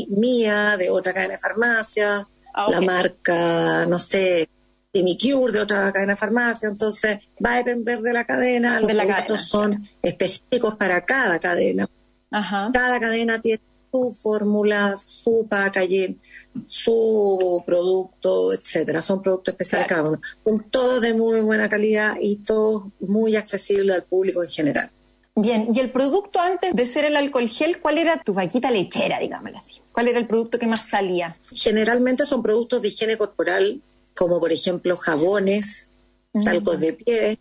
Mía, 0.09 0.75
de 0.77 0.89
otra 0.89 1.13
cadena 1.13 1.33
de 1.33 1.39
farmacia, 1.39 2.27
Ah, 2.53 2.67
la 2.71 2.81
marca, 2.81 3.85
no 3.85 3.99
sé, 3.99 4.49
Timicure, 4.91 5.53
de 5.53 5.59
otra 5.61 5.91
cadena 5.93 6.13
de 6.13 6.17
farmacia. 6.17 6.69
Entonces, 6.69 7.19
va 7.45 7.53
a 7.53 7.57
depender 7.57 8.01
de 8.01 8.13
la 8.13 8.25
cadena. 8.25 8.79
Los 8.79 8.87
De 8.87 8.93
la 8.95 9.03
productos 9.03 9.51
cadena, 9.51 9.77
son 9.77 9.87
específicos 10.01 10.75
para 10.75 11.05
cada 11.05 11.37
cadena. 11.39 11.87
Ajá. 12.31 12.71
Cada 12.73 12.99
cadena 12.99 13.39
tiene 13.39 13.61
su 13.91 14.11
fórmula, 14.13 14.95
su 15.05 15.45
packaging, 15.47 16.19
su 16.65 17.63
producto, 17.65 18.53
etcétera. 18.53 19.01
Son 19.01 19.21
productos 19.21 19.53
especiales 19.53 19.87
Claro. 19.87 20.03
cada 20.03 20.15
uno. 20.15 20.21
Son 20.43 20.69
todos 20.69 21.01
de 21.01 21.13
muy 21.13 21.41
buena 21.41 21.69
calidad 21.69 22.15
y 22.19 22.37
todos 22.37 22.85
muy 22.99 23.35
accesibles 23.35 23.95
al 23.95 24.03
público 24.03 24.41
en 24.43 24.49
general. 24.49 24.89
Bien, 25.39 25.69
y 25.71 25.79
el 25.79 25.91
producto 25.91 26.39
antes 26.39 26.75
de 26.75 26.87
ser 26.87 27.05
el 27.05 27.15
alcohol 27.15 27.47
gel, 27.47 27.79
¿cuál 27.79 27.99
era 27.99 28.23
tu 28.23 28.33
vaquita 28.33 28.71
lechera, 28.71 29.19
digámoslo 29.19 29.59
así? 29.59 29.81
¿Cuál 29.91 30.07
era 30.07 30.17
el 30.17 30.25
producto 30.25 30.57
que 30.57 30.65
más 30.65 30.87
salía? 30.89 31.35
Generalmente 31.51 32.25
son 32.25 32.41
productos 32.41 32.81
de 32.81 32.87
higiene 32.87 33.17
corporal, 33.17 33.83
como 34.15 34.39
por 34.39 34.51
ejemplo 34.51 34.97
jabones, 34.97 35.91
talcos 36.43 36.79
de 36.79 36.93
pie 36.93 37.39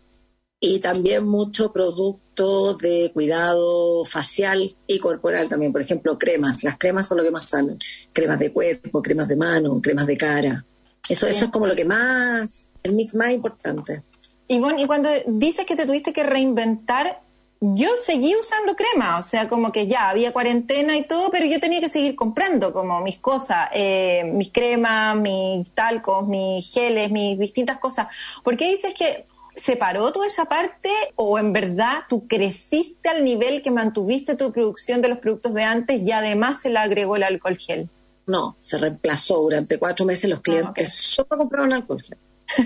y 0.59 0.77
también 0.77 1.27
mucho 1.27 1.73
producto 1.73 2.75
de 2.75 3.09
cuidado 3.15 4.05
facial 4.05 4.75
y 4.85 4.99
corporal 4.99 5.49
también. 5.49 5.71
Por 5.71 5.81
ejemplo, 5.81 6.19
cremas. 6.19 6.63
Las 6.63 6.77
cremas 6.77 7.07
son 7.07 7.17
lo 7.17 7.23
que 7.23 7.31
más 7.31 7.49
salen. 7.49 7.79
Cremas 8.13 8.37
de 8.37 8.53
cuerpo, 8.53 9.01
cremas 9.01 9.27
de 9.27 9.37
mano, 9.37 9.81
cremas 9.81 10.05
de 10.05 10.17
cara. 10.17 10.63
Eso, 11.09 11.25
eso 11.25 11.45
es 11.45 11.51
como 11.51 11.65
lo 11.65 11.75
que 11.75 11.85
más, 11.85 12.69
el 12.83 12.93
mix 12.93 13.15
más 13.15 13.31
importante. 13.31 14.03
Ivonne, 14.49 14.83
y 14.83 14.85
cuando 14.85 15.09
dices 15.25 15.65
que 15.65 15.75
te 15.75 15.87
tuviste 15.87 16.13
que 16.13 16.23
reinventar, 16.23 17.21
yo 17.59 17.89
seguí 17.95 18.35
usando 18.35 18.75
crema, 18.75 19.17
o 19.17 19.21
sea, 19.21 19.47
como 19.47 19.71
que 19.71 19.87
ya 19.87 20.09
había 20.09 20.31
cuarentena 20.33 20.97
y 20.97 21.03
todo, 21.03 21.31
pero 21.31 21.45
yo 21.45 21.59
tenía 21.59 21.79
que 21.79 21.89
seguir 21.89 22.15
comprando 22.15 22.73
como 22.73 23.01
mis 23.01 23.17
cosas, 23.17 23.69
eh, 23.73 24.23
mis 24.33 24.51
cremas, 24.51 25.15
mis 25.15 25.69
talcos, 25.71 26.27
mis 26.27 26.71
geles, 26.71 27.11
mis 27.11 27.37
distintas 27.39 27.77
cosas. 27.77 28.07
¿Por 28.43 28.57
qué 28.57 28.71
dices 28.71 28.93
que 28.93 29.25
se 29.55 29.75
paró 29.75 30.11
toda 30.11 30.27
esa 30.27 30.45
parte 30.45 30.91
o 31.15 31.39
en 31.39 31.51
verdad 31.51 32.03
tú 32.07 32.27
creciste 32.27 33.09
al 33.09 33.23
nivel 33.23 33.63
que 33.63 33.71
mantuviste 33.71 34.35
tu 34.35 34.51
producción 34.51 35.01
de 35.01 35.09
los 35.09 35.17
productos 35.17 35.53
de 35.55 35.63
antes 35.63 36.01
y 36.07 36.11
además 36.11 36.61
se 36.61 36.69
le 36.69 36.77
agregó 36.77 37.15
el 37.15 37.23
alcohol 37.23 37.57
gel? 37.57 37.89
no, 38.27 38.57
se 38.61 38.77
reemplazó 38.77 39.41
durante 39.41 39.79
cuatro 39.79 40.05
meses 40.05 40.29
los 40.29 40.41
clientes 40.41 40.93
solo 40.93 41.29
compraron 41.29 41.73
alcohol 41.73 42.01
gel. 42.01 42.17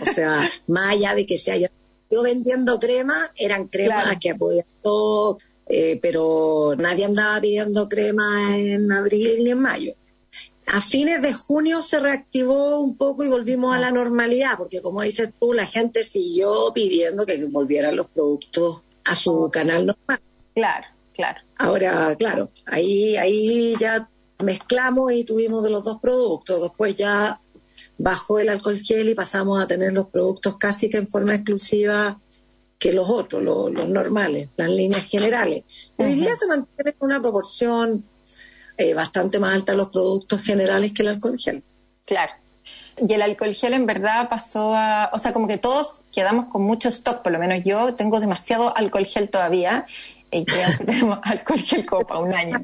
O 0.02 0.14
sea, 0.14 0.50
más 0.68 0.90
allá 0.90 1.16
de 1.16 1.26
que 1.26 1.38
se 1.38 1.52
haya 1.52 1.72
yo 2.12 2.24
vendiendo 2.24 2.80
crema, 2.80 3.32
eran 3.36 3.68
cremas 3.68 4.18
que 4.20 4.32
apoyan 4.32 4.66
todo, 4.84 5.40
eh, 5.68 6.00
pero 6.02 6.76
nadie 6.78 7.06
andaba 7.06 7.40
pidiendo 7.40 7.88
crema 7.88 8.56
en 8.56 8.92
abril 8.92 9.44
ni 9.44 9.52
en 9.52 9.60
mayo. 9.60 9.94
A 10.68 10.80
fines 10.80 11.22
de 11.22 11.34
junio 11.34 11.82
se 11.82 12.00
reactivó 12.00 12.80
un 12.80 12.96
poco 12.96 13.24
y 13.24 13.30
volvimos 13.30 13.76
a 13.76 13.80
la 13.80 13.92
normalidad, 13.92 14.58
porque 14.58 14.82
como 14.82 15.02
dices 15.02 15.32
tú, 15.40 15.54
la 15.54 15.66
gente 15.66 16.04
siguió 16.04 16.72
pidiendo 16.74 17.26
que 17.26 17.44
volvieran 17.46 17.96
los 17.96 18.08
productos 18.08 18.86
a 19.04 19.16
su 19.16 19.50
canal 19.52 19.88
normal. 19.88 20.22
Claro, 20.54 20.88
claro. 21.14 21.42
Ahora, 21.58 22.16
claro, 22.16 22.52
ahí, 22.66 23.18
ahí 23.18 23.76
ya 23.80 24.10
mezclamos 24.40 25.12
y 25.12 25.24
tuvimos 25.26 25.64
de 25.64 25.72
los 25.72 25.84
dos 25.84 26.00
productos. 26.00 26.62
Después 26.62 26.96
ya 26.96 27.41
bajó 28.02 28.40
el 28.40 28.50
alcohol 28.50 28.80
gel 28.80 29.10
y 29.10 29.16
pasamos 29.16 29.62
a 29.62 29.68
tener 29.68 29.94
los 29.94 30.08
productos 30.08 30.58
casi 30.58 30.90
que 30.90 30.98
en 30.98 31.08
forma 31.08 31.36
exclusiva 31.36 32.20
que 32.80 32.94
los 32.94 33.08
otros, 33.10 33.44
los, 33.44 33.72
normales, 33.88 34.50
las 34.58 34.70
líneas 34.70 35.04
generales. 35.04 35.64
Hoy 35.98 36.16
día 36.16 36.36
se 36.36 36.48
mantiene 36.48 36.96
una 37.00 37.22
proporción 37.22 38.04
eh, 38.76 38.96
bastante 38.96 39.38
más 39.38 39.54
alta 39.54 39.76
los 39.76 39.90
productos 39.90 40.42
generales 40.42 40.92
que 40.92 41.04
el 41.04 41.10
alcohol 41.10 41.38
gel. 41.38 41.64
Claro. 42.06 42.34
Y 42.98 43.14
el 43.14 43.22
alcohol 43.22 43.54
gel 43.54 43.74
en 43.74 43.86
verdad 43.86 44.30
pasó 44.30 44.74
a, 44.74 45.12
o 45.14 45.20
sea, 45.20 45.32
como 45.32 45.48
que 45.48 45.60
todos 45.60 46.02
quedamos 46.12 46.48
con 46.48 46.64
mucho 46.64 46.90
stock, 46.90 47.22
por 47.22 47.32
lo 47.32 47.38
menos 47.38 47.64
yo 47.64 47.94
tengo 47.94 48.20
demasiado 48.20 48.76
alcohol 48.76 49.06
gel 49.06 49.30
todavía 49.30 49.86
y 50.32 50.46
creo 50.46 50.70
que 50.78 50.86
tenemos 50.86 51.20
alcohol 51.24 51.60
gel 51.60 51.86
copa 51.86 52.20
un 52.20 52.34
año. 52.34 52.64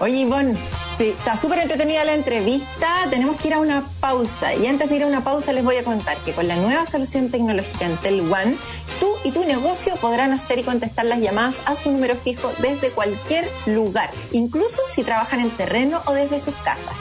Oye, 0.00 0.18
Ivonne, 0.18 0.56
está 0.98 1.36
súper 1.36 1.60
entretenida 1.60 2.04
la 2.04 2.14
entrevista. 2.14 3.06
Tenemos 3.10 3.40
que 3.40 3.48
ir 3.48 3.54
a 3.54 3.60
una 3.60 3.84
pausa. 4.00 4.54
Y 4.54 4.66
antes 4.66 4.88
de 4.90 4.96
ir 4.96 5.02
a 5.04 5.06
una 5.06 5.24
pausa, 5.24 5.52
les 5.52 5.64
voy 5.64 5.76
a 5.76 5.84
contar 5.84 6.16
que 6.18 6.32
con 6.32 6.46
la 6.46 6.56
nueva 6.56 6.86
solución 6.86 7.30
tecnológica 7.30 7.86
Entel 7.86 8.20
One, 8.20 8.56
tú 9.00 9.10
y 9.24 9.30
tu 9.30 9.44
negocio 9.44 9.96
podrán 9.96 10.32
hacer 10.32 10.58
y 10.58 10.62
contestar 10.62 11.06
las 11.06 11.20
llamadas 11.20 11.56
a 11.64 11.74
su 11.74 11.90
número 11.90 12.14
fijo 12.16 12.52
desde 12.58 12.90
cualquier 12.90 13.48
lugar, 13.66 14.10
incluso 14.32 14.80
si 14.88 15.02
trabajan 15.02 15.40
en 15.40 15.50
terreno 15.50 16.02
o 16.06 16.12
desde 16.12 16.40
sus 16.40 16.54
casas. 16.56 16.94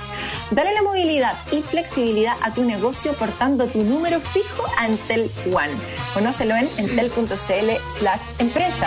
Dale 0.53 0.71
la 0.75 0.83
movilidad 0.83 1.33
y 1.51 1.63
flexibilidad 1.63 2.35
a 2.43 2.53
tu 2.53 2.63
negocio 2.63 3.13
portando 3.13 3.65
tu 3.65 3.83
número 3.83 4.19
fijo 4.19 4.63
a 4.77 4.85
Entel 4.85 5.27
One. 5.47 5.73
Conócelo 6.13 6.55
en 6.55 6.69
entel.cl 6.77 7.71
empresa. 8.37 8.85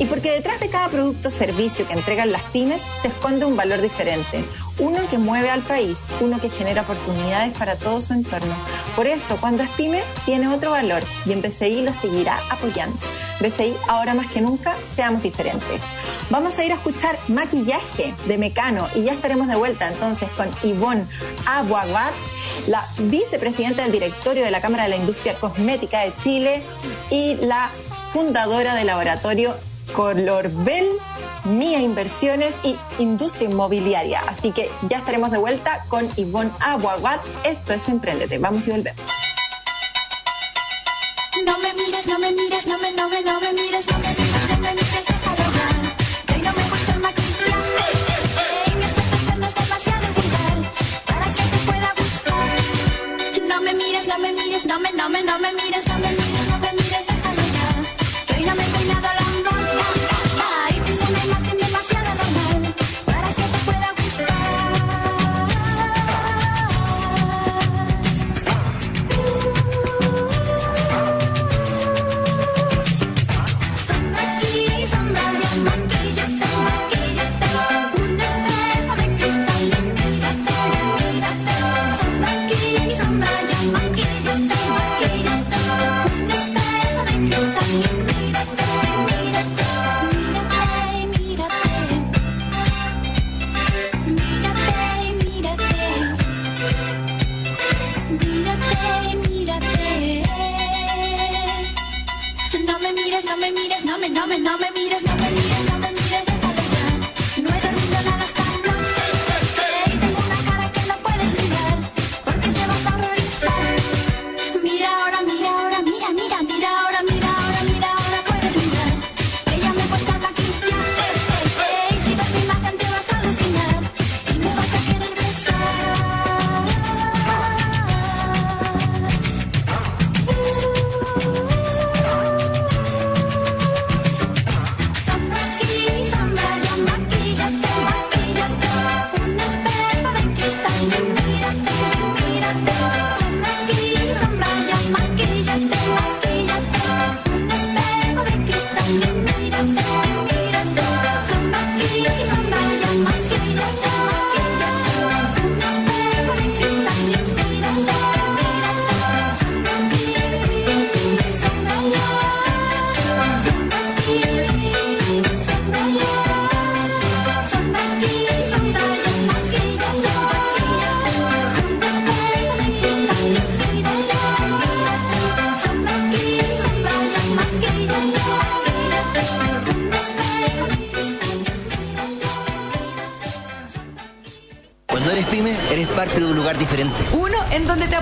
Y 0.00 0.06
porque 0.06 0.32
detrás 0.32 0.58
de 0.58 0.68
cada 0.68 0.88
producto 0.88 1.28
o 1.28 1.30
servicio 1.30 1.86
que 1.86 1.92
entregan 1.92 2.32
las 2.32 2.42
pymes 2.44 2.82
se 3.00 3.06
esconde 3.06 3.44
un 3.44 3.54
valor 3.54 3.80
diferente. 3.80 4.42
Uno 4.78 4.98
que 5.10 5.18
mueve 5.18 5.50
al 5.50 5.60
país, 5.62 5.98
uno 6.20 6.40
que 6.40 6.50
genera 6.50 6.82
oportunidades 6.82 7.56
para 7.56 7.76
todo 7.76 8.00
su 8.00 8.12
entorno. 8.12 8.54
Por 8.96 9.06
eso, 9.06 9.36
cuando 9.36 9.62
es 9.62 9.70
pyme, 9.70 10.02
tiene 10.24 10.48
otro 10.48 10.70
valor 10.70 11.02
y 11.26 11.32
en 11.32 11.42
BCI 11.42 11.82
lo 11.82 11.92
seguirá 11.92 12.40
apoyando. 12.50 12.96
BCI, 13.40 13.74
ahora 13.88 14.14
más 14.14 14.28
que 14.28 14.40
nunca, 14.40 14.74
seamos 14.94 15.22
diferentes. 15.22 15.80
Vamos 16.30 16.58
a 16.58 16.64
ir 16.64 16.72
a 16.72 16.76
escuchar 16.76 17.18
maquillaje 17.28 18.14
de 18.26 18.38
Mecano 18.38 18.86
y 18.94 19.02
ya 19.02 19.12
estaremos 19.12 19.48
de 19.48 19.56
vuelta 19.56 19.88
entonces 19.88 20.28
con 20.30 20.48
Yvonne 20.62 21.04
Abuagat, 21.46 22.14
la 22.68 22.82
vicepresidenta 22.98 23.82
del 23.82 23.92
directorio 23.92 24.44
de 24.44 24.50
la 24.50 24.60
Cámara 24.60 24.84
de 24.84 24.90
la 24.90 24.96
Industria 24.96 25.34
Cosmética 25.34 26.00
de 26.00 26.12
Chile 26.22 26.62
y 27.10 27.34
la 27.34 27.70
fundadora 28.12 28.74
del 28.74 28.86
laboratorio 28.86 29.54
Colorbel, 29.94 30.86
Mía 31.44 31.80
Inversiones 31.80 32.54
y 32.62 32.76
Industria 32.98 33.48
Inmobiliaria. 33.48 34.20
Así 34.28 34.52
que 34.52 34.70
ya 34.88 34.98
estaremos 34.98 35.30
de 35.30 35.38
vuelta 35.38 35.84
con 35.88 36.08
Ivonne 36.16 36.50
Aguaguat. 36.60 37.20
Esto 37.44 37.74
es 37.74 37.88
Emprendete. 37.88 38.38
Vamos 38.38 38.66
y 38.66 38.70
volvemos. 38.70 39.00
No 41.44 41.58
me 41.58 41.74
mires, 41.74 42.06
no 42.06 42.18
me 42.18 42.30
mires, 42.32 42.66
no 42.66 42.78
me, 42.78 42.92
no 42.92 43.08
me, 43.08 43.22
no 43.22 43.40
me 43.40 43.52
mires, 43.52 43.86
no 43.90 43.98
me 43.98 44.08
mires, 44.08 44.50
no 44.50 44.58
me 44.58 44.70
mires, 44.72 45.06
déjalo 45.06 45.44
ya. 45.56 46.32
Que 46.32 46.38
no 46.38 46.52
me 46.52 46.62
gusta 46.70 46.92
el 46.94 47.00
maquillaje. 47.00 48.76
Mi 48.76 48.84
aspecto 48.84 49.16
externo 49.16 49.46
es 49.46 49.54
demasiado 49.54 50.06
para 51.06 51.26
que 51.26 51.42
te 51.42 51.58
pueda 51.66 51.94
gustar. 51.98 53.48
No 53.48 53.60
me 53.60 53.74
mires, 53.74 54.06
no 54.06 54.18
me 54.18 54.32
mires, 54.32 54.64
no 54.66 54.78
me, 54.78 54.92
no 54.92 55.08
me, 55.08 55.22
no 55.22 55.32
no 55.32 55.38
me 55.38 55.52
mires, 55.54 55.84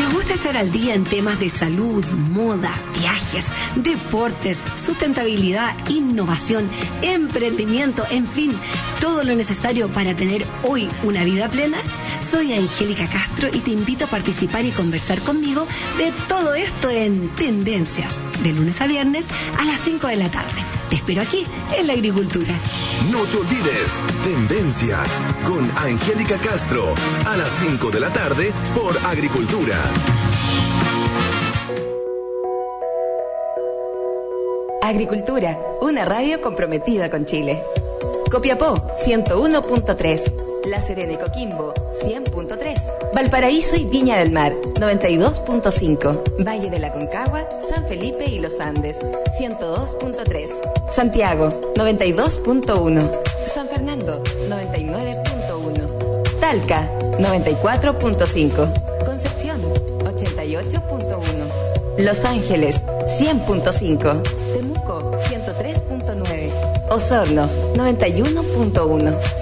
¿Te 0.00 0.06
gusta 0.14 0.32
estar 0.32 0.56
al 0.56 0.72
día 0.72 0.94
en 0.94 1.04
temas 1.04 1.38
de 1.38 1.50
salud, 1.50 2.02
moda, 2.30 2.72
viajes, 2.98 3.44
deportes, 3.76 4.64
sustentabilidad, 4.74 5.76
innovación, 5.90 6.70
emprendimiento, 7.02 8.06
en 8.10 8.26
fin, 8.26 8.58
todo 8.98 9.24
lo 9.24 9.34
necesario 9.34 9.88
para 9.88 10.16
tener 10.16 10.46
hoy 10.62 10.88
una 11.02 11.22
vida 11.22 11.50
plena? 11.50 11.76
Soy 12.20 12.54
Angélica 12.54 13.06
Castro 13.10 13.48
y 13.52 13.58
te 13.58 13.72
invito 13.72 14.06
a 14.06 14.08
participar 14.08 14.64
y 14.64 14.70
conversar 14.70 15.20
conmigo 15.20 15.66
de 15.98 16.14
todo 16.28 16.54
esto 16.54 16.88
en 16.88 17.28
Tendencias, 17.34 18.16
de 18.42 18.54
lunes 18.54 18.80
a 18.80 18.86
viernes 18.86 19.26
a 19.58 19.66
las 19.66 19.80
5 19.80 20.06
de 20.06 20.16
la 20.16 20.30
tarde. 20.30 20.79
Te 20.90 20.96
espero 20.96 21.22
aquí 21.22 21.46
en 21.78 21.86
la 21.86 21.92
agricultura. 21.92 22.52
No 23.12 23.22
te 23.22 23.36
olvides, 23.36 24.02
Tendencias 24.24 25.16
con 25.46 25.70
Angélica 25.78 26.36
Castro 26.38 26.94
a 27.26 27.36
las 27.36 27.48
5 27.60 27.90
de 27.92 28.00
la 28.00 28.12
tarde 28.12 28.52
por 28.74 28.98
Agricultura. 29.06 29.76
Agricultura, 34.82 35.60
una 35.80 36.04
radio 36.04 36.40
comprometida 36.40 37.08
con 37.08 37.24
Chile. 37.24 37.62
Copiapó 38.28 38.74
101.3, 38.96 40.49
La 40.66 40.80
Serena 40.80 41.12
y 41.14 41.16
Coquimbo 41.16 41.72
100.3, 42.04 43.14
Valparaíso 43.14 43.76
y 43.76 43.86
Viña 43.86 44.18
del 44.18 44.32
Mar 44.32 44.52
92.5, 44.74 46.44
Valle 46.46 46.68
de 46.70 46.78
la 46.78 46.92
Concagua, 46.92 47.48
San 47.66 47.86
Felipe 47.86 48.26
y 48.26 48.40
Los 48.40 48.60
Andes 48.60 48.98
102.3, 49.38 50.50
Santiago 50.90 51.48
92.1, 51.74 53.10
San 53.46 53.68
Fernando 53.68 54.22
99.1, 54.48 56.40
Talca 56.40 56.90
94.5, 57.18 59.04
Concepción 59.04 59.62
88.1, 60.00 61.98
Los 61.98 62.24
Ángeles 62.24 62.82
100.5, 63.18 64.22
Temuco 64.52 65.10
103.9, 65.10 66.50
Osorno 66.90 67.48
91.1, 67.74 68.60
Puerto 68.60 68.90
Montt 68.90 69.16
96.9, 69.16 69.39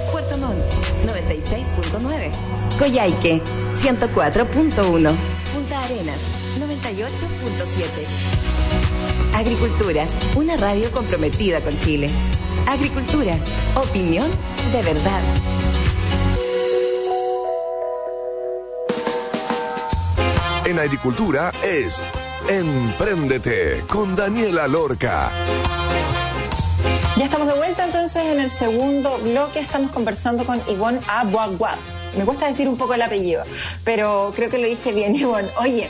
Coyhaique 2.79 3.43
104.1, 3.75 5.15
Punta 5.55 5.81
Arenas 5.83 6.21
98.7. 6.59 8.39
Agricultura, 9.35 10.07
una 10.37 10.57
radio 10.57 10.91
comprometida 10.91 11.61
con 11.61 11.79
Chile. 11.81 12.11
Agricultura, 12.67 13.37
opinión 13.75 14.29
de 14.73 14.83
verdad. 14.83 15.23
En 20.65 20.79
Agricultura 20.79 21.53
es 21.65 22.03
Empréndete 22.49 23.85
con 23.87 24.17
Daniela 24.17 24.67
Lorca. 24.69 25.31
Ya 27.17 27.25
estamos 27.25 27.49
de 27.49 27.55
vuelta 27.55 27.85
entonces 27.85 28.23
en 28.25 28.41
el 28.41 28.51
segundo 28.51 29.19
bloque. 29.19 29.61
Estamos 29.61 29.91
conversando 29.91 30.45
con 30.45 30.61
Ivonne 30.69 31.01
Abuaguad. 31.09 31.77
Me 32.17 32.25
cuesta 32.25 32.47
decir 32.47 32.69
un 32.69 32.77
poco 32.77 32.95
el 32.95 33.03
apellido, 33.03 33.45
pero 33.85 34.33
creo 34.35 34.51
que 34.51 34.59
lo 34.59 34.67
dije 34.67 34.93
bien, 34.93 35.15
Ivonne. 35.17 35.49
Oye, 35.61 35.89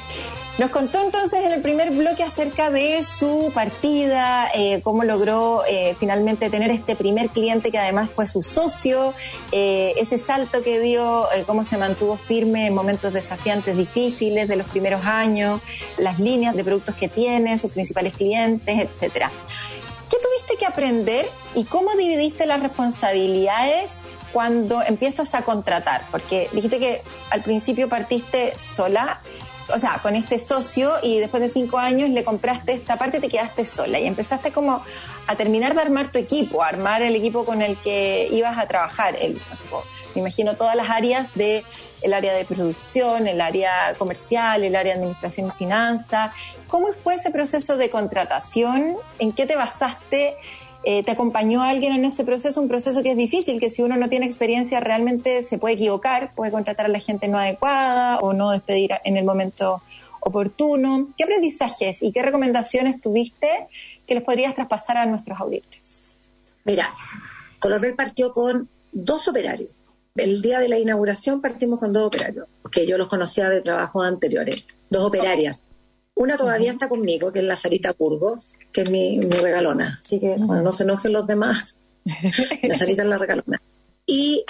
nos 0.58 0.70
contó 0.70 1.00
entonces 1.04 1.44
en 1.44 1.52
el 1.52 1.60
primer 1.60 1.92
bloque 1.92 2.24
acerca 2.24 2.68
de 2.68 3.04
su 3.04 3.52
partida, 3.54 4.50
eh, 4.52 4.80
cómo 4.82 5.04
logró 5.04 5.62
eh, 5.68 5.94
finalmente 6.00 6.50
tener 6.50 6.72
este 6.72 6.96
primer 6.96 7.28
cliente 7.28 7.70
que 7.70 7.78
además 7.78 8.10
fue 8.12 8.26
su 8.26 8.42
socio, 8.42 9.14
eh, 9.52 9.92
ese 9.98 10.18
salto 10.18 10.60
que 10.62 10.80
dio, 10.80 11.28
cómo 11.46 11.62
se 11.62 11.78
mantuvo 11.78 12.16
firme 12.16 12.66
en 12.66 12.74
momentos 12.74 13.12
desafiantes, 13.12 13.76
difíciles 13.76 14.48
de 14.48 14.56
los 14.56 14.66
primeros 14.66 15.04
años, 15.04 15.60
las 15.96 16.18
líneas 16.18 16.56
de 16.56 16.64
productos 16.64 16.96
que 16.96 17.06
tiene, 17.06 17.56
sus 17.60 17.70
principales 17.70 18.14
clientes, 18.14 18.80
etcétera. 18.80 19.30
¿Qué 20.10 20.16
tuviste 20.16 20.56
que 20.58 20.66
aprender 20.66 21.30
y 21.54 21.66
cómo 21.66 21.94
dividiste 21.94 22.46
las 22.46 22.60
responsabilidades 22.60 23.92
cuando 24.32 24.82
empiezas 24.82 25.34
a 25.34 25.42
contratar? 25.42 26.02
Porque 26.10 26.48
dijiste 26.52 26.78
que 26.78 27.02
al 27.30 27.42
principio 27.42 27.88
partiste 27.88 28.54
sola, 28.58 29.20
o 29.74 29.78
sea, 29.78 29.98
con 30.02 30.16
este 30.16 30.38
socio 30.38 30.94
y 31.02 31.18
después 31.18 31.42
de 31.42 31.48
cinco 31.48 31.78
años 31.78 32.10
le 32.10 32.24
compraste 32.24 32.72
esta 32.72 32.96
parte 32.96 33.18
y 33.18 33.20
te 33.20 33.28
quedaste 33.28 33.64
sola 33.64 33.98
y 33.98 34.06
empezaste 34.06 34.50
como 34.52 34.82
a 35.26 35.36
terminar 35.36 35.74
de 35.74 35.82
armar 35.82 36.10
tu 36.10 36.18
equipo, 36.18 36.62
armar 36.62 37.02
el 37.02 37.14
equipo 37.14 37.44
con 37.44 37.60
el 37.60 37.76
que 37.76 38.28
ibas 38.32 38.56
a 38.56 38.66
trabajar. 38.66 39.16
Me 40.14 40.20
imagino 40.22 40.56
todas 40.56 40.74
las 40.74 40.88
áreas 40.88 41.34
de 41.34 41.64
el 42.00 42.14
área 42.14 42.32
de 42.32 42.44
producción, 42.44 43.28
el 43.28 43.40
área 43.40 43.94
comercial, 43.98 44.64
el 44.64 44.74
área 44.74 44.94
de 44.94 45.00
administración 45.00 45.48
y 45.48 45.50
finanzas. 45.50 46.32
¿Cómo 46.66 46.92
fue 46.92 47.16
ese 47.16 47.30
proceso 47.30 47.76
de 47.76 47.90
contratación? 47.90 48.96
¿En 49.18 49.32
qué 49.32 49.46
te 49.46 49.56
basaste? 49.56 50.36
Eh, 50.90 51.02
¿Te 51.02 51.10
acompañó 51.10 51.62
alguien 51.62 51.92
en 51.92 52.06
ese 52.06 52.24
proceso? 52.24 52.62
Un 52.62 52.68
proceso 52.68 53.02
que 53.02 53.10
es 53.10 53.16
difícil, 53.18 53.60
que 53.60 53.68
si 53.68 53.82
uno 53.82 53.98
no 53.98 54.08
tiene 54.08 54.24
experiencia 54.24 54.80
realmente 54.80 55.42
se 55.42 55.58
puede 55.58 55.74
equivocar, 55.74 56.34
puede 56.34 56.50
contratar 56.50 56.86
a 56.86 56.88
la 56.88 56.98
gente 56.98 57.28
no 57.28 57.36
adecuada 57.38 58.16
o 58.20 58.32
no 58.32 58.52
despedir 58.52 58.92
en 59.04 59.18
el 59.18 59.26
momento 59.26 59.82
oportuno. 60.20 61.08
¿Qué 61.18 61.24
aprendizajes 61.24 62.02
y 62.02 62.10
qué 62.10 62.22
recomendaciones 62.22 63.02
tuviste 63.02 63.66
que 64.06 64.14
les 64.14 64.24
podrías 64.24 64.54
traspasar 64.54 64.96
a 64.96 65.04
nuestros 65.04 65.38
auditores? 65.38 66.30
Mira, 66.64 66.88
Colorbel 67.58 67.94
partió 67.94 68.32
con 68.32 68.70
dos 68.90 69.28
operarios. 69.28 69.68
El 70.16 70.40
día 70.40 70.58
de 70.58 70.70
la 70.70 70.78
inauguración 70.78 71.42
partimos 71.42 71.80
con 71.80 71.92
dos 71.92 72.06
operarios, 72.06 72.46
que 72.72 72.86
yo 72.86 72.96
los 72.96 73.08
conocía 73.08 73.50
de 73.50 73.60
trabajos 73.60 74.06
anteriores, 74.06 74.64
dos 74.88 75.04
operarias. 75.04 75.60
Una 76.18 76.36
todavía 76.36 76.72
está 76.72 76.88
conmigo, 76.88 77.30
que 77.30 77.38
es 77.38 77.44
la 77.44 77.54
Sarita 77.54 77.94
Burgos, 77.96 78.56
que 78.72 78.80
es 78.80 78.90
mi, 78.90 79.18
mi 79.18 79.36
regalona. 79.36 80.00
Así 80.04 80.18
que, 80.18 80.34
bueno, 80.36 80.62
no 80.62 80.72
se 80.72 80.82
enojen 80.82 81.12
los 81.12 81.28
demás. 81.28 81.76
la 82.04 82.76
Sarita 82.76 83.02
es 83.02 83.08
la 83.08 83.18
regalona. 83.18 83.56
Y 84.04 84.44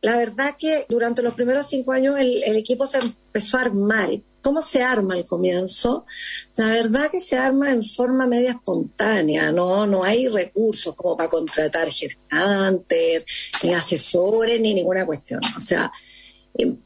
la 0.00 0.16
verdad 0.16 0.56
que 0.58 0.86
durante 0.88 1.20
los 1.20 1.34
primeros 1.34 1.68
cinco 1.68 1.92
años 1.92 2.18
el, 2.18 2.42
el, 2.42 2.56
equipo 2.56 2.86
se 2.86 3.00
empezó 3.00 3.58
a 3.58 3.62
armar. 3.62 4.08
¿Cómo 4.40 4.62
se 4.62 4.82
arma 4.82 5.12
al 5.12 5.26
comienzo? 5.26 6.06
La 6.56 6.68
verdad 6.68 7.10
que 7.10 7.20
se 7.20 7.36
arma 7.36 7.70
en 7.70 7.84
forma 7.84 8.26
media 8.26 8.52
espontánea, 8.52 9.52
¿no? 9.52 9.86
No 9.86 10.02
hay 10.02 10.26
recursos 10.26 10.94
como 10.94 11.18
para 11.18 11.28
contratar 11.28 11.90
gestantes, 11.90 13.24
ni 13.62 13.74
asesores, 13.74 14.58
ni 14.58 14.72
ninguna 14.72 15.04
cuestión. 15.04 15.40
O 15.54 15.60
sea, 15.60 15.92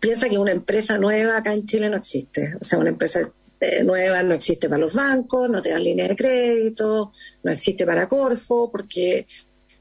piensa 0.01 0.29
que 0.29 0.39
una 0.39 0.51
empresa 0.51 0.99
nueva 0.99 1.37
acá 1.37 1.55
en 1.55 1.67
Chile 1.67 1.89
no 1.89 1.99
existe. 1.99 2.57
O 2.61 2.65
sea, 2.65 2.81
una 2.81 2.91
empresa 2.91 3.31
nueva 3.85 4.23
no 4.23 4.35
existe 4.35 4.69
para 4.69 4.81
los 4.81 4.95
bancos, 4.95 5.49
no 5.49 5.63
te 5.63 5.71
dan 5.71 5.85
línea 5.85 6.09
de 6.09 6.17
crédito, 6.17 7.13
no 7.43 7.53
existe 7.53 7.87
para 7.87 8.09
Corfo, 8.09 8.71
porque 8.71 9.27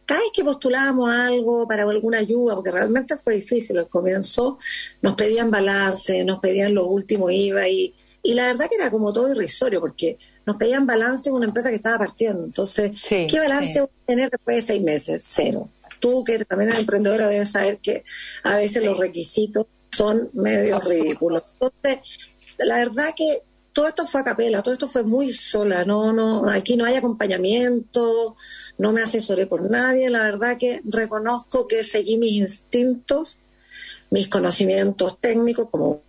cada 0.06 0.20
vez 0.20 0.30
que 0.34 0.44
postulábamos 0.44 1.10
algo 1.10 1.68
para 1.68 1.84
alguna 1.84 2.20
ayuda, 2.20 2.56
porque 2.56 2.72
realmente 2.72 3.18
fue 3.18 3.36
difícil 3.36 3.78
al 3.78 3.90
comienzo, 3.90 4.58
nos 5.02 5.16
pedían 5.16 5.52
balance, 5.52 6.24
nos 6.24 6.40
pedían 6.40 6.74
los 6.74 6.88
últimos 6.88 7.32
IVA 7.32 7.68
y, 7.68 7.94
y 8.22 8.34
la 8.34 8.48
verdad 8.48 8.70
que 8.70 8.76
era 8.76 8.92
como 8.92 9.12
todo 9.14 9.32
irrisorio, 9.32 9.80
porque 9.80 10.18
nos 10.46 10.58
pedían 10.58 10.86
balance 10.86 11.30
en 11.30 11.36
una 11.36 11.46
empresa 11.46 11.70
que 11.70 11.76
estaba 11.76 12.00
partiendo. 12.00 12.44
Entonces, 12.44 12.92
¿qué 13.08 13.40
balance 13.40 13.80
voy 13.80 13.90
a 13.90 14.06
tener 14.06 14.30
después 14.30 14.58
de 14.58 14.62
seis 14.62 14.82
meses? 14.84 15.24
Cero. 15.26 15.70
Tú, 16.00 16.24
que 16.24 16.44
también 16.46 16.70
eres 16.70 16.82
emprendedora, 16.82 17.28
debes 17.28 17.52
saber 17.52 17.80
que 17.80 18.04
a 18.44 18.58
veces 18.58 18.86
los 18.86 18.98
requisitos 18.98 19.68
son 19.92 20.30
medio 20.34 20.80
ridículos. 20.80 21.54
Entonces, 21.54 22.00
la 22.58 22.78
verdad 22.78 23.14
que 23.16 23.42
todo 23.74 23.88
esto 23.88 24.06
fue 24.06 24.22
a 24.22 24.24
capela, 24.24 24.62
todo 24.62 24.74
esto 24.74 24.88
fue 24.88 25.04
muy 25.04 25.32
sola, 25.32 25.84
no, 25.84 26.14
no, 26.14 26.48
aquí 26.50 26.78
no 26.78 26.86
hay 26.86 26.96
acompañamiento, 26.96 28.36
no 28.78 28.94
me 28.94 29.02
asesoré 29.02 29.48
por 29.48 29.70
nadie, 29.70 30.10
la 30.10 30.22
verdad 30.22 30.58
que 30.58 30.82
reconozco 30.86 31.68
que 31.68 31.84
seguí 31.84 32.18
mis 32.18 32.34
instintos, 32.34 33.40
mis 34.12 34.28
conocimientos 34.28 35.18
técnicos 35.20 35.70
como 35.70 36.04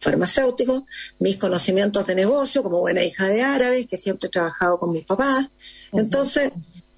farmacéutico, 0.00 0.86
mis 1.18 1.36
conocimientos 1.36 2.06
de 2.06 2.14
negocio 2.14 2.62
como 2.62 2.80
buena 2.80 3.04
hija 3.04 3.28
de 3.28 3.42
árabes, 3.42 3.86
que 3.86 3.98
siempre 3.98 4.28
he 4.28 4.30
trabajado 4.30 4.78
con 4.78 4.90
mis 4.90 5.04
papás. 5.04 5.48
Entonces, 5.92 6.50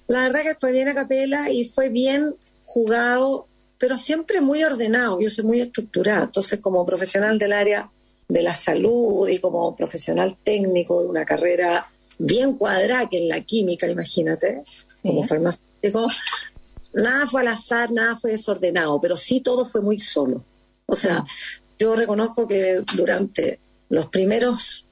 la 0.07 0.23
verdad 0.23 0.43
que 0.43 0.55
fue 0.55 0.71
bien 0.71 0.87
a 0.87 0.95
capela 0.95 1.51
y 1.51 1.69
fue 1.69 1.89
bien 1.89 2.35
jugado, 2.63 3.47
pero 3.77 3.97
siempre 3.97 4.39
muy 4.39 4.63
ordenado, 4.63 5.19
yo 5.19 5.29
soy 5.29 5.43
muy 5.43 5.59
estructurada, 5.59 6.23
entonces 6.23 6.59
como 6.61 6.85
profesional 6.85 7.37
del 7.37 7.51
área 7.51 7.91
de 8.27 8.41
la 8.41 8.53
salud 8.53 9.27
y 9.27 9.39
como 9.39 9.75
profesional 9.75 10.37
técnico 10.43 11.01
de 11.01 11.07
una 11.07 11.25
carrera 11.25 11.87
bien 12.17 12.53
cuadrada, 12.53 13.09
que 13.09 13.17
en 13.17 13.29
la 13.29 13.41
química, 13.41 13.87
imagínate, 13.87 14.63
como 15.01 15.23
farmacéutico, 15.23 16.07
nada 16.93 17.27
fue 17.27 17.41
al 17.41 17.49
azar, 17.49 17.91
nada 17.91 18.17
fue 18.17 18.31
desordenado, 18.31 18.99
pero 19.01 19.17
sí 19.17 19.41
todo 19.41 19.65
fue 19.65 19.81
muy 19.81 19.99
solo. 19.99 20.43
O 20.85 20.95
sea, 20.95 21.23
yo 21.77 21.95
reconozco 21.95 22.47
que 22.47 22.83
durante 22.95 23.59
los 23.89 24.07
primeros 24.07 24.87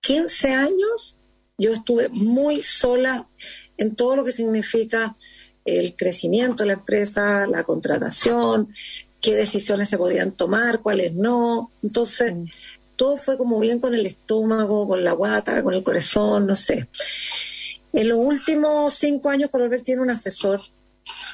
15 0.00 0.54
años 0.54 1.16
yo 1.58 1.72
estuve 1.72 2.08
muy 2.08 2.62
sola 2.62 3.28
en 3.76 3.94
todo 3.94 4.16
lo 4.16 4.24
que 4.24 4.32
significa 4.32 5.16
el 5.64 5.94
crecimiento 5.94 6.62
de 6.62 6.68
la 6.68 6.72
empresa, 6.74 7.46
la 7.46 7.64
contratación, 7.64 8.68
qué 9.20 9.34
decisiones 9.34 9.88
se 9.88 9.98
podían 9.98 10.32
tomar, 10.32 10.80
cuáles 10.80 11.14
no. 11.14 11.70
Entonces, 11.82 12.34
todo 12.96 13.16
fue 13.16 13.38
como 13.38 13.58
bien 13.58 13.78
con 13.78 13.94
el 13.94 14.06
estómago, 14.06 14.86
con 14.86 15.02
la 15.04 15.12
guata, 15.12 15.62
con 15.62 15.74
el 15.74 15.82
corazón, 15.82 16.46
no 16.46 16.56
sé. 16.56 16.88
En 17.92 18.08
los 18.08 18.18
últimos 18.18 18.94
cinco 18.94 19.30
años, 19.30 19.50
Colbert 19.50 19.84
tiene 19.84 20.02
un 20.02 20.10
asesor. 20.10 20.60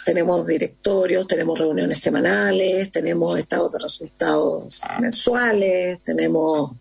Tenemos 0.04 0.46
directorios, 0.46 1.26
tenemos 1.26 1.58
reuniones 1.58 1.98
semanales, 1.98 2.90
tenemos 2.90 3.38
estados 3.38 3.72
de 3.72 3.78
resultados 3.80 4.80
mensuales, 5.00 5.98
tenemos 6.04 6.72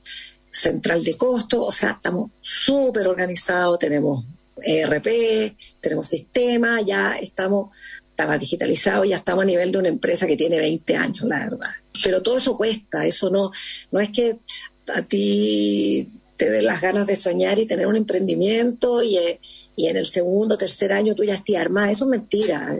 central 0.49 1.03
de 1.03 1.15
costos, 1.15 1.67
o 1.67 1.71
sea, 1.71 1.91
estamos 1.91 2.31
súper 2.39 3.07
organizados, 3.07 3.79
tenemos 3.79 4.23
ERP, 4.61 5.57
tenemos 5.81 6.07
sistema, 6.07 6.81
ya 6.81 7.17
estamos 7.17 7.71
estaba 8.15 8.37
digitalizado, 8.37 9.03
ya 9.03 9.17
estamos 9.17 9.43
a 9.43 9.47
nivel 9.47 9.73
de 9.73 9.77
una 9.79 9.89
empresa 9.89 10.25
que 10.25 10.37
tiene 10.37 10.57
20 10.57 10.95
años, 10.95 11.21
la 11.23 11.39
verdad. 11.39 11.69
Pero 12.01 12.21
todo 12.21 12.37
eso 12.37 12.55
cuesta, 12.55 13.05
eso 13.05 13.29
no, 13.29 13.51
no 13.91 13.99
es 13.99 14.09
que 14.09 14.39
a 14.87 15.01
ti 15.01 16.07
te 16.37 16.49
den 16.49 16.65
las 16.65 16.79
ganas 16.79 17.07
de 17.07 17.17
soñar 17.17 17.59
y 17.59 17.65
tener 17.65 17.87
un 17.87 17.97
emprendimiento 17.97 19.03
y, 19.03 19.17
eh, 19.17 19.41
y 19.75 19.87
en 19.87 19.97
el 19.97 20.05
segundo, 20.05 20.57
tercer 20.57 20.93
año 20.93 21.13
tú 21.13 21.25
ya 21.25 21.35
estés 21.35 21.57
armada. 21.57 21.91
Eso 21.91 22.05
es 22.05 22.11
mentira. 22.11 22.77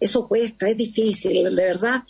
eso 0.00 0.26
cuesta, 0.26 0.66
es 0.66 0.76
difícil. 0.78 1.54
De 1.54 1.64
verdad, 1.64 2.02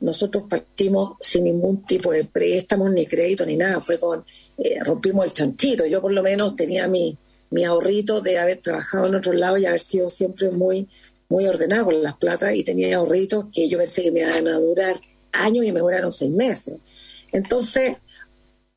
nosotros 0.00 0.44
partimos 0.48 1.16
sin 1.20 1.44
ningún 1.44 1.84
tipo 1.84 2.12
de 2.12 2.24
préstamos, 2.24 2.90
ni 2.92 3.06
crédito, 3.06 3.44
ni 3.44 3.56
nada. 3.56 3.82
Fue 3.82 3.98
con, 3.98 4.24
eh, 4.56 4.78
rompimos 4.82 5.26
el 5.26 5.34
chanchito. 5.34 5.84
Yo 5.84 6.00
por 6.00 6.14
lo 6.14 6.22
menos 6.22 6.56
tenía 6.56 6.88
mi, 6.88 7.18
mi 7.50 7.64
ahorrito 7.64 8.22
de 8.22 8.38
haber 8.38 8.62
trabajado 8.62 9.06
en 9.06 9.16
otro 9.16 9.34
lado 9.34 9.58
y 9.58 9.66
haber 9.66 9.80
sido 9.80 10.08
siempre 10.08 10.50
muy 10.50 10.88
muy 11.28 11.46
ordenado 11.46 11.86
con 11.86 12.02
las 12.02 12.14
platas 12.14 12.54
y 12.54 12.64
tenía 12.64 12.96
ahorritos 12.96 13.46
que 13.52 13.68
yo 13.68 13.78
pensé 13.78 14.02
que 14.02 14.10
me 14.10 14.20
iban 14.20 14.48
a 14.48 14.58
durar 14.58 15.00
años 15.32 15.64
y 15.64 15.72
me 15.72 15.80
duraron 15.80 16.12
seis 16.12 16.30
meses. 16.30 16.76
Entonces, 17.32 17.96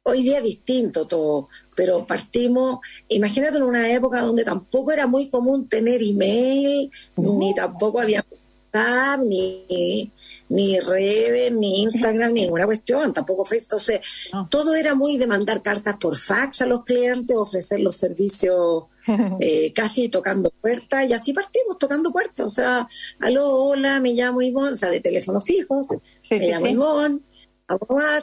hoy 0.03 0.23
día 0.23 0.37
es 0.37 0.43
distinto 0.43 1.05
todo, 1.05 1.49
pero 1.75 2.07
partimos, 2.07 2.79
imagínate 3.09 3.57
en 3.57 3.63
una 3.63 3.91
época 3.91 4.21
donde 4.21 4.43
tampoco 4.43 4.91
era 4.91 5.05
muy 5.05 5.29
común 5.29 5.67
tener 5.67 6.01
email, 6.01 6.89
ni 7.17 7.53
tampoco 7.53 7.99
había 7.99 8.25
WhatsApp, 8.73 9.21
ni, 9.25 10.11
ni 10.49 10.79
redes, 10.79 11.51
ni 11.51 11.83
Instagram, 11.83 12.33
ni 12.33 12.41
ninguna 12.41 12.65
cuestión, 12.65 13.13
tampoco 13.13 13.45
fue. 13.45 13.57
Entonces, 13.57 14.01
todo 14.49 14.75
era 14.75 14.95
muy 14.95 15.17
de 15.17 15.27
mandar 15.27 15.61
cartas 15.61 15.97
por 15.97 16.15
fax 16.15 16.61
a 16.61 16.65
los 16.65 16.83
clientes, 16.83 17.35
ofrecer 17.35 17.79
los 17.79 17.95
servicios 17.95 18.85
eh, 19.39 19.73
casi 19.73 20.09
tocando 20.09 20.51
puertas, 20.61 21.09
y 21.09 21.13
así 21.13 21.33
partimos, 21.33 21.77
tocando 21.77 22.11
puertas. 22.11 22.45
O 22.45 22.49
sea, 22.49 22.87
aló, 23.19 23.55
hola, 23.55 23.99
me 23.99 24.13
llamo 24.13 24.41
Ivonne, 24.41 24.73
o 24.73 24.75
sea, 24.75 24.89
de 24.89 25.01
teléfono 25.01 25.39
fijo, 25.39 25.85
me 26.29 26.47
llamo 26.47 26.67
Ivonne, 26.67 27.19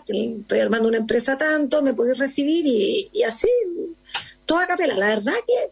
estoy 0.07 0.61
armando 0.61 0.89
una 0.89 0.99
empresa 0.99 1.37
tanto, 1.37 1.83
me 1.83 1.95
podéis 1.95 2.19
recibir, 2.19 2.67
y, 2.67 3.11
y 3.13 3.23
así, 3.23 3.49
toda 4.47 4.67
capela. 4.67 4.97
La 4.97 5.09
verdad 5.09 5.35
que 5.47 5.71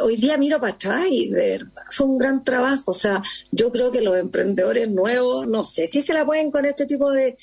hoy 0.00 0.16
día 0.16 0.38
miro 0.38 0.60
para 0.60 0.74
atrás 0.74 1.06
y 1.08 1.30
de 1.30 1.50
verdad 1.50 1.84
fue 1.90 2.06
un 2.06 2.18
gran 2.18 2.44
trabajo. 2.44 2.90
O 2.90 2.94
sea, 2.94 3.22
yo 3.50 3.70
creo 3.72 3.92
que 3.92 4.00
los 4.00 4.16
emprendedores 4.16 4.90
nuevos, 4.90 5.46
no 5.46 5.64
sé 5.64 5.86
si 5.86 6.02
se 6.02 6.14
la 6.14 6.24
pueden 6.24 6.50
con 6.50 6.64
este 6.64 6.86
tipo 6.86 7.10
de, 7.10 7.36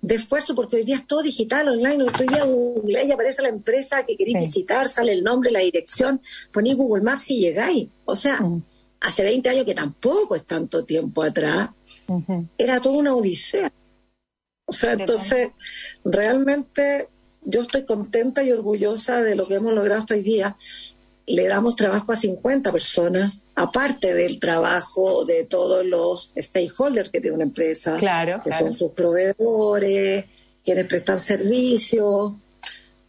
de 0.00 0.14
esfuerzo, 0.14 0.54
porque 0.54 0.76
hoy 0.76 0.84
día 0.84 0.96
es 0.96 1.06
todo 1.06 1.22
digital, 1.22 1.68
online, 1.68 2.04
hoy 2.04 2.26
día 2.26 2.44
Google 2.44 3.04
y 3.04 3.12
aparece 3.12 3.42
la 3.42 3.48
empresa 3.48 4.04
que 4.04 4.16
queréis 4.16 4.38
visitar, 4.38 4.88
sale 4.88 5.12
el 5.12 5.24
nombre, 5.24 5.50
la 5.50 5.60
dirección, 5.60 6.20
ponéis 6.52 6.76
Google 6.76 7.02
Maps 7.02 7.30
y 7.30 7.40
llegáis. 7.40 7.88
O 8.04 8.14
sea, 8.14 8.38
hace 9.00 9.22
20 9.24 9.48
años 9.48 9.64
que 9.64 9.74
tampoco 9.74 10.34
es 10.34 10.44
tanto 10.44 10.84
tiempo 10.84 11.22
atrás, 11.22 11.70
era 12.56 12.80
toda 12.80 12.96
una 12.98 13.14
odisea. 13.14 13.72
O 14.68 14.72
sea, 14.72 14.94
entonces, 14.94 15.50
realmente 16.04 17.08
yo 17.42 17.62
estoy 17.62 17.84
contenta 17.84 18.42
y 18.42 18.50
orgullosa 18.50 19.22
de 19.22 19.36
lo 19.36 19.46
que 19.46 19.54
hemos 19.54 19.72
logrado 19.72 20.00
hasta 20.00 20.14
hoy 20.14 20.22
día 20.22 20.56
le 21.26 21.48
damos 21.48 21.74
trabajo 21.74 22.12
a 22.12 22.16
50 22.16 22.70
personas, 22.70 23.42
aparte 23.54 24.14
del 24.14 24.38
trabajo 24.38 25.24
de 25.24 25.44
todos 25.44 25.84
los 25.84 26.32
stakeholders 26.38 27.10
que 27.10 27.20
tiene 27.20 27.34
una 27.34 27.44
empresa, 27.44 27.96
claro, 27.96 28.40
que 28.42 28.52
son 28.52 28.72
sus 28.72 28.92
proveedores, 28.92 30.24
quienes 30.64 30.86
prestan 30.86 31.18
servicios, 31.18 32.34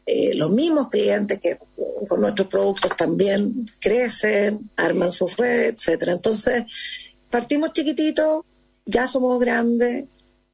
eh, 0.06 0.34
los 0.36 0.50
mismos 0.50 0.90
clientes 0.90 1.40
que 1.40 1.60
con 2.08 2.22
nuestros 2.22 2.48
productos 2.48 2.96
también 2.96 3.66
crecen, 3.80 4.72
arman 4.78 5.12
sus 5.12 5.36
redes, 5.38 5.74
etcétera. 5.74 6.14
Entonces, 6.14 6.64
partimos 7.30 7.74
chiquititos, 7.74 8.44
ya 8.86 9.06
somos 9.06 9.40
grandes, 9.40 10.06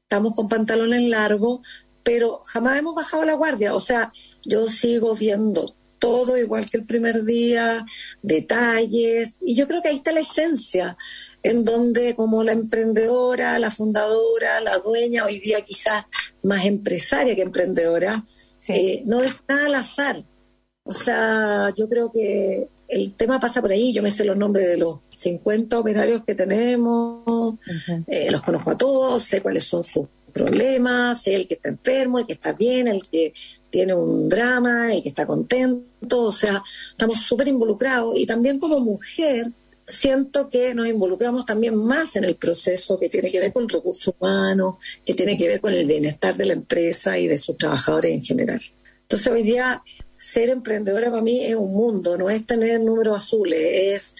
estamos 0.02 0.34
con 0.36 0.50
pantalones 0.50 1.02
largos, 1.04 1.62
pero 2.04 2.42
jamás 2.46 2.80
hemos 2.80 2.96
bajado 2.96 3.26
la 3.26 3.34
guardia. 3.34 3.74
O 3.76 3.80
sea, 3.80 4.12
yo 4.44 4.68
sigo 4.68 5.16
viendo 5.16 5.76
todo 6.04 6.38
igual 6.38 6.70
que 6.70 6.76
el 6.76 6.86
primer 6.86 7.24
día, 7.24 7.86
detalles, 8.22 9.38
y 9.40 9.56
yo 9.56 9.66
creo 9.70 9.82
que 9.82 9.88
ahí 9.88 9.96
está 9.96 10.12
la 10.12 10.20
esencia, 10.20 10.98
en 11.42 11.64
donde 11.64 12.14
como 12.14 12.44
la 12.44 12.52
emprendedora, 12.52 13.58
la 13.58 13.72
fundadora, 13.72 14.60
la 14.60 14.80
dueña, 14.80 15.24
hoy 15.24 15.40
día 15.40 15.62
quizás 15.62 16.04
más 16.42 16.66
empresaria 16.66 17.38
que 17.38 17.42
emprendedora, 17.42 18.22
eh, 18.68 19.02
no 19.06 19.24
es 19.24 19.32
nada 19.48 19.68
al 19.68 19.76
azar. 19.76 20.26
O 20.84 20.94
sea, 20.94 21.70
yo 21.74 21.88
creo 21.88 22.12
que 22.12 22.68
el 22.90 23.14
tema 23.14 23.40
pasa 23.40 23.62
por 23.62 23.72
ahí, 23.72 23.94
yo 23.94 24.04
me 24.04 24.12
sé 24.12 24.26
los 24.26 24.36
nombres 24.36 24.68
de 24.68 24.76
los 24.76 25.00
50 25.16 25.80
operarios 25.80 26.26
que 26.26 26.36
tenemos, 26.36 27.56
eh, 28.08 28.30
los 28.30 28.42
conozco 28.42 28.72
a 28.72 28.78
todos, 28.78 29.24
sé 29.24 29.42
cuáles 29.42 29.64
son 29.64 29.86
sus 29.86 30.06
problemas, 30.34 31.28
el 31.28 31.48
que 31.48 31.54
está 31.54 31.70
enfermo, 31.70 32.20
el 32.20 32.26
que 32.26 32.34
está 32.34 32.54
bien, 32.54 32.88
el 32.88 33.02
que 33.02 33.34
tiene 33.70 33.94
un 33.94 34.28
drama, 34.28 34.94
el 34.94 35.04
que 35.04 35.10
está 35.10 35.26
contento, 35.26 36.22
o 36.24 36.32
sea, 36.32 36.64
estamos 36.92 37.20
súper 37.20 37.48
involucrados 37.48 38.18
y 38.18 38.26
también 38.26 38.60
como 38.60 38.80
mujer 38.80 39.52
siento 39.88 40.50
que 40.50 40.74
nos 40.74 40.88
involucramos 40.88 41.46
también 41.46 41.76
más 41.76 42.16
en 42.16 42.24
el 42.24 42.36
proceso 42.36 43.00
que 43.00 43.10
tiene 43.10 43.32
que 43.32 43.40
ver 43.40 43.54
con 43.54 43.68
recursos 43.68 44.14
humanos, 44.20 44.76
que 45.06 45.14
tiene 45.14 45.38
que 45.38 45.48
ver 45.48 45.62
con 45.62 45.74
el 45.74 45.86
bienestar 45.86 46.36
de 46.36 46.46
la 46.46 46.54
empresa 46.54 47.18
y 47.18 47.28
de 47.28 47.38
sus 47.38 47.58
trabajadores 47.58 48.12
en 48.12 48.24
general. 48.24 48.62
Entonces 49.02 49.32
hoy 49.32 49.44
día 49.44 49.84
ser 50.18 50.50
emprendedora 50.50 51.10
para 51.10 51.22
mí 51.22 51.44
es 51.44 51.56
un 51.56 51.74
mundo, 51.74 52.18
no 52.18 52.30
es 52.30 52.46
tener 52.46 52.80
números 52.80 53.18
azules, 53.18 53.60
es 53.62 54.16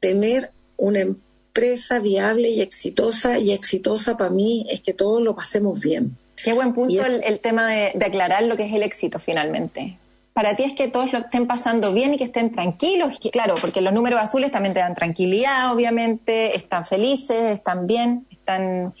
tener 0.00 0.52
una 0.76 1.00
empresa 1.00 1.25
empresa 1.56 2.00
viable 2.00 2.50
y 2.50 2.60
exitosa, 2.60 3.38
y 3.38 3.52
exitosa 3.52 4.18
para 4.18 4.28
mí 4.28 4.66
es 4.68 4.82
que 4.82 4.92
todos 4.92 5.22
lo 5.22 5.34
pasemos 5.34 5.80
bien. 5.80 6.14
Qué 6.42 6.52
buen 6.52 6.74
punto 6.74 7.02
el, 7.02 7.40
tema 7.40 7.66
de, 7.66 7.94
aclarar 8.04 8.42
lo 8.42 8.58
que 8.58 8.66
es 8.66 8.74
el 8.74 8.82
éxito 8.82 9.18
finalmente. 9.18 9.96
Para 10.34 10.54
ti 10.54 10.64
es 10.64 10.74
que 10.74 10.88
todos 10.88 11.14
lo 11.14 11.20
estén 11.20 11.46
pasando 11.46 11.94
bien 11.94 12.12
y 12.12 12.18
que 12.18 12.24
estén 12.24 12.52
tranquilos, 12.52 13.18
claro, 13.32 13.54
porque 13.58 13.80
los 13.80 13.94
números 13.94 14.20
azules 14.20 14.50
también 14.50 14.74
te 14.74 14.80
dan 14.80 14.94
tranquilidad, 14.94 15.72
obviamente, 15.72 16.54
están 16.54 16.84
felices, 16.84 17.50
están 17.50 17.86
bien, 17.86 18.26
están 18.30 18.92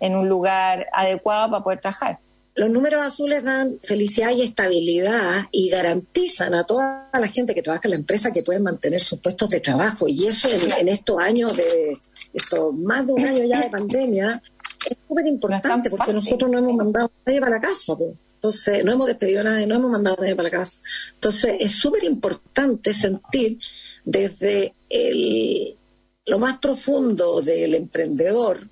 en 0.00 0.16
un 0.16 0.30
lugar 0.30 0.86
adecuado 0.94 1.50
para 1.50 1.62
poder 1.62 1.80
trabajar. 1.80 2.20
Los 2.58 2.70
números 2.70 3.02
azules 3.02 3.44
dan 3.44 3.78
felicidad 3.84 4.32
y 4.32 4.42
estabilidad 4.42 5.44
y 5.52 5.68
garantizan 5.68 6.56
a 6.56 6.64
toda 6.64 7.08
la 7.12 7.28
gente 7.28 7.54
que 7.54 7.62
trabaja 7.62 7.82
en 7.84 7.90
la 7.90 7.96
empresa 7.98 8.32
que 8.32 8.42
pueden 8.42 8.64
mantener 8.64 9.00
sus 9.00 9.20
puestos 9.20 9.50
de 9.50 9.60
trabajo. 9.60 10.08
Y 10.08 10.26
eso 10.26 10.48
en, 10.50 10.88
estos 10.88 11.20
años 11.20 11.56
de, 11.56 11.96
esto, 12.32 12.72
más 12.72 13.06
de 13.06 13.12
un 13.12 13.24
año 13.24 13.44
ya 13.44 13.60
de 13.60 13.70
pandemia, 13.70 14.42
es 14.90 14.96
súper 15.06 15.28
importante 15.28 15.88
porque 15.88 16.12
nosotros 16.12 16.50
no 16.50 16.58
hemos 16.58 16.74
mandado 16.74 17.06
a 17.06 17.10
nadie 17.26 17.38
para 17.38 17.52
la 17.52 17.60
casa. 17.60 17.96
Entonces, 18.34 18.84
no 18.84 18.90
hemos 18.90 19.06
despedido 19.06 19.42
a 19.42 19.44
nadie, 19.44 19.66
no 19.68 19.76
hemos 19.76 19.92
mandado 19.92 20.16
a 20.18 20.22
nadie 20.22 20.34
para 20.34 20.48
la 20.48 20.58
casa. 20.58 20.80
Entonces, 21.14 21.54
es 21.60 21.70
súper 21.70 22.02
importante 22.02 22.92
sentir 22.92 23.60
desde 24.04 24.74
el, 24.88 25.76
lo 26.26 26.40
más 26.40 26.58
profundo 26.58 27.40
del 27.40 27.76
emprendedor, 27.76 28.68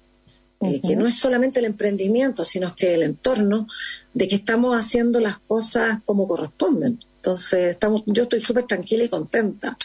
eh, 0.61 0.81
que 0.81 0.97
no 0.97 1.07
es 1.07 1.19
solamente 1.19 1.59
el 1.59 1.67
emprendimiento, 1.67 2.45
sino 2.45 2.75
que 2.75 2.95
el 2.95 3.03
entorno, 3.03 3.67
de 4.15 4.27
que 4.27 4.37
estamos 4.37 4.75
haciendo 4.75 5.21
las 5.21 5.39
cosas 5.39 6.01
como 6.05 6.27
corresponden. 6.27 6.99
Entonces, 7.17 7.71
estamos, 7.71 8.03
yo 8.07 8.23
estoy 8.23 8.41
súper 8.41 8.67
tranquila 8.67 9.05
y 9.05 9.09
contenta. 9.09 9.77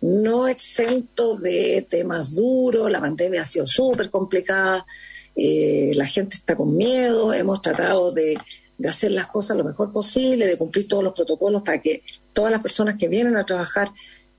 No 0.00 0.48
exento 0.48 1.36
de 1.36 1.86
temas 1.88 2.34
duros, 2.34 2.90
la 2.90 3.00
pandemia 3.00 3.42
ha 3.42 3.46
sido 3.46 3.66
súper 3.66 4.10
complicada, 4.10 4.86
eh, 5.34 5.92
la 5.94 6.06
gente 6.06 6.36
está 6.36 6.56
con 6.56 6.76
miedo, 6.76 7.34
hemos 7.34 7.60
tratado 7.60 8.12
de, 8.12 8.38
de 8.78 8.88
hacer 8.88 9.12
las 9.12 9.26
cosas 9.26 9.56
lo 9.56 9.64
mejor 9.64 9.92
posible, 9.92 10.46
de 10.46 10.56
cumplir 10.56 10.88
todos 10.88 11.04
los 11.04 11.12
protocolos 11.12 11.62
para 11.62 11.80
que 11.82 12.02
todas 12.32 12.52
las 12.52 12.62
personas 12.62 12.96
que 12.96 13.08
vienen 13.08 13.36
a 13.36 13.44
trabajar 13.44 13.90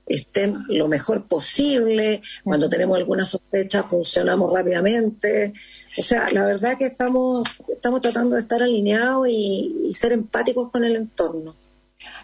estén 0.08 0.64
lo 0.68 0.88
mejor 0.88 1.26
posible. 1.26 2.22
Cuando 2.44 2.68
tenemos 2.68 2.98
alguna 2.98 3.24
sospecha, 3.24 3.84
funcionamos 3.84 4.52
rápidamente. 4.52 5.52
O 5.96 6.02
sea, 6.02 6.30
la 6.32 6.46
verdad 6.46 6.76
que 6.78 6.86
estamos, 6.86 7.44
estamos 7.68 8.00
tratando 8.00 8.36
de 8.36 8.42
estar 8.42 8.62
alineados 8.62 9.28
y, 9.28 9.90
ser 9.92 10.12
empáticos 10.12 10.70
con 10.70 10.84
el 10.84 10.96
entorno. 10.96 11.54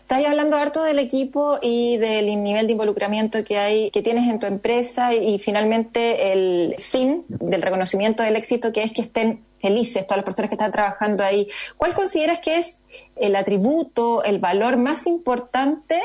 Estás 0.01 0.25
hablando 0.27 0.57
harto 0.57 0.83
del 0.83 0.99
equipo 0.99 1.59
y 1.63 1.97
del 1.97 2.27
nivel 2.45 2.67
de 2.67 2.73
involucramiento 2.73 3.43
que 3.43 3.59
hay, 3.59 3.91
que 3.91 4.03
tienes 4.03 4.31
en 4.31 4.39
tu 4.39 4.47
empresa 4.47 5.15
y, 5.15 5.39
finalmente 5.39 6.33
el 6.33 6.77
fin 6.79 7.25
del 7.29 7.63
reconocimiento 7.63 8.23
del 8.23 8.37
éxito 8.37 8.73
que 8.73 8.83
es 8.83 8.93
que 8.93 9.03
estén 9.03 9.43
felices 9.65 10.07
todas 10.07 10.19
las 10.19 10.27
personas 10.27 10.51
que 10.51 10.57
están 10.57 10.73
trabajando 10.73 11.25
ahí. 11.25 11.49
¿Cuál 11.79 11.95
consideras 11.95 12.39
que 12.41 12.59
es 12.59 12.81
el 13.17 13.35
atributo, 13.35 14.23
el 14.23 14.39
valor 14.39 14.77
más 14.77 15.07
importante 15.07 15.99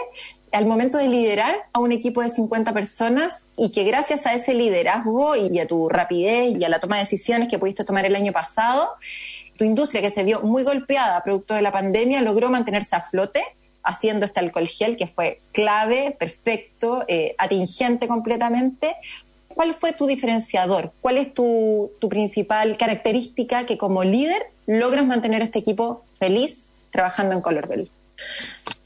al 0.52 0.66
momento 0.66 0.98
de 0.98 1.08
liderar 1.08 1.56
a 1.74 1.80
un 1.80 1.92
equipo 1.92 2.22
de 2.22 2.30
50 2.30 2.74
personas 2.74 3.48
y 3.58 3.72
que 3.72 3.84
gracias 3.84 4.26
a 4.26 4.34
ese 4.34 4.54
liderazgo 4.54 5.36
y 5.36 5.60
a 5.60 5.68
tu 5.68 5.90
rapidez 5.90 6.58
y 6.58 6.64
a 6.64 6.70
la 6.70 6.80
toma 6.80 6.98
de 6.98 7.04
decisiones 7.04 7.48
que 7.48 7.60
pudiste 7.60 7.84
tomar 7.84 8.06
el 8.06 8.16
año 8.16 8.32
pasado, 8.32 8.92
tu 9.58 9.66
industria 9.66 10.02
que 10.02 10.10
se 10.10 10.24
vio 10.24 10.42
muy 10.42 10.64
golpeada 10.64 11.22
producto 11.24 11.54
de 11.54 11.62
la 11.62 11.72
pandemia 11.72 12.22
logró 12.22 12.50
mantenerse 12.50 12.96
a 12.96 13.02
flote 13.02 13.42
haciendo 13.84 14.26
este 14.26 14.40
alcohol 14.40 14.68
gel 14.68 14.98
que 14.98 15.08
fue 15.08 15.42
clave, 15.52 16.16
perfecto, 16.18 17.04
eh, 17.08 17.36
atingente 17.38 18.08
completamente. 18.08 18.96
¿Cuál 19.48 19.74
fue 19.74 19.94
tu 19.94 20.06
diferenciador? 20.06 20.94
¿Cuál 21.02 21.18
es 21.18 21.34
tu, 21.34 21.92
principal 22.10 22.78
característica 22.78 23.66
que 23.66 23.78
como 23.78 24.04
líder 24.04 24.44
logras 24.68 25.06
mantener 25.06 25.42
este 25.42 25.60
equipo 25.60 26.04
feliz 26.18 26.66
trabajando 26.92 27.36
en 27.36 27.42
Colorbell? 27.42 27.90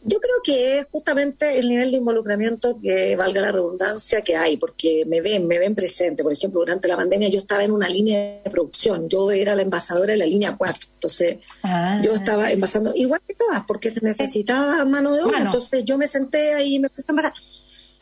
Yo 0.05 0.19
creo 0.19 0.35
que 0.43 0.79
es 0.79 0.87
justamente 0.91 1.57
el 1.59 1.69
nivel 1.69 1.91
de 1.91 1.97
involucramiento 1.97 2.77
que 2.81 3.15
valga 3.15 3.39
la 3.39 3.53
redundancia 3.53 4.21
que 4.21 4.35
hay, 4.35 4.57
porque 4.57 5.05
me 5.07 5.21
ven, 5.21 5.47
me 5.47 5.59
ven 5.59 5.75
presente. 5.75 6.23
Por 6.23 6.33
ejemplo, 6.33 6.59
durante 6.59 6.89
la 6.89 6.97
pandemia 6.97 7.29
yo 7.29 7.37
estaba 7.37 7.63
en 7.63 7.71
una 7.71 7.87
línea 7.87 8.41
de 8.43 8.49
producción, 8.51 9.07
yo 9.07 9.31
era 9.31 9.55
la 9.55 9.61
envasadora 9.61 10.11
de 10.11 10.17
la 10.17 10.25
línea 10.25 10.57
4, 10.57 10.89
entonces 10.93 11.37
ah. 11.63 12.01
yo 12.03 12.13
estaba 12.15 12.51
envasando 12.51 12.91
igual 12.93 13.21
que 13.25 13.33
todas, 13.33 13.63
porque 13.65 13.91
se 13.91 14.01
necesitaba 14.01 14.83
mano 14.83 15.13
de 15.13 15.23
obra, 15.23 15.39
entonces 15.39 15.85
yo 15.85 15.97
me 15.97 16.07
senté 16.09 16.53
ahí 16.53 16.75
y 16.75 16.79
me 16.79 16.89
puse 16.89 17.05
a 17.07 17.11
envasar. 17.11 17.33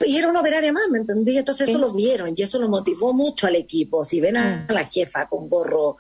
Y 0.06 0.18
era 0.18 0.28
una 0.28 0.40
operaria 0.40 0.74
más, 0.74 0.90
¿me 0.90 0.98
entendí? 0.98 1.38
Entonces 1.38 1.70
eso 1.70 1.78
lo 1.78 1.94
vieron 1.94 2.34
y 2.36 2.42
eso 2.42 2.60
lo 2.60 2.68
motivó 2.68 3.14
mucho 3.14 3.48
al 3.48 3.56
equipo. 3.56 4.04
Si 4.04 4.20
ven 4.20 4.38
a 4.38 4.66
mm. 4.68 4.74
la 4.74 4.86
jefa 4.86 5.28
con 5.28 5.48
gorro 5.48 5.98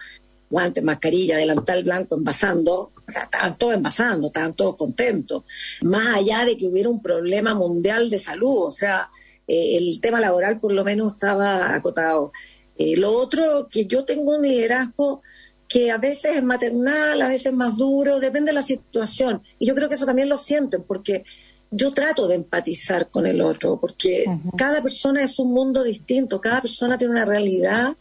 guantes, 0.51 0.83
mascarilla, 0.83 1.37
delantal 1.37 1.83
blanco, 1.83 2.15
envasando, 2.15 2.91
o 3.07 3.11
sea, 3.11 3.23
estaban 3.23 3.57
todos 3.57 3.73
envasando, 3.73 4.27
estaban 4.27 4.53
todos 4.53 4.75
contentos, 4.75 5.43
más 5.81 6.17
allá 6.17 6.45
de 6.45 6.57
que 6.57 6.67
hubiera 6.67 6.89
un 6.89 7.01
problema 7.01 7.55
mundial 7.55 8.09
de 8.09 8.19
salud, 8.19 8.67
o 8.67 8.71
sea, 8.71 9.09
eh, 9.47 9.77
el 9.77 9.99
tema 10.01 10.19
laboral 10.19 10.59
por 10.59 10.73
lo 10.73 10.83
menos 10.83 11.13
estaba 11.13 11.73
acotado. 11.73 12.31
Eh, 12.77 12.95
lo 12.97 13.11
otro, 13.13 13.67
que 13.69 13.85
yo 13.85 14.05
tengo 14.05 14.35
un 14.35 14.43
liderazgo 14.43 15.21
que 15.67 15.89
a 15.89 15.97
veces 15.97 16.35
es 16.35 16.43
maternal, 16.43 17.21
a 17.21 17.29
veces 17.29 17.53
más 17.53 17.77
duro, 17.77 18.19
depende 18.19 18.49
de 18.49 18.55
la 18.55 18.61
situación. 18.61 19.41
Y 19.57 19.67
yo 19.67 19.73
creo 19.73 19.87
que 19.87 19.95
eso 19.95 20.05
también 20.05 20.27
lo 20.27 20.37
sienten, 20.37 20.83
porque 20.83 21.23
yo 21.69 21.91
trato 21.91 22.27
de 22.27 22.35
empatizar 22.35 23.09
con 23.09 23.25
el 23.25 23.41
otro, 23.41 23.79
porque 23.79 24.25
cada 24.57 24.83
persona 24.83 25.23
es 25.23 25.39
un 25.39 25.53
mundo 25.53 25.83
distinto, 25.83 26.41
cada 26.41 26.61
persona 26.61 26.97
tiene 26.97 27.13
una 27.13 27.23
realidad 27.23 27.95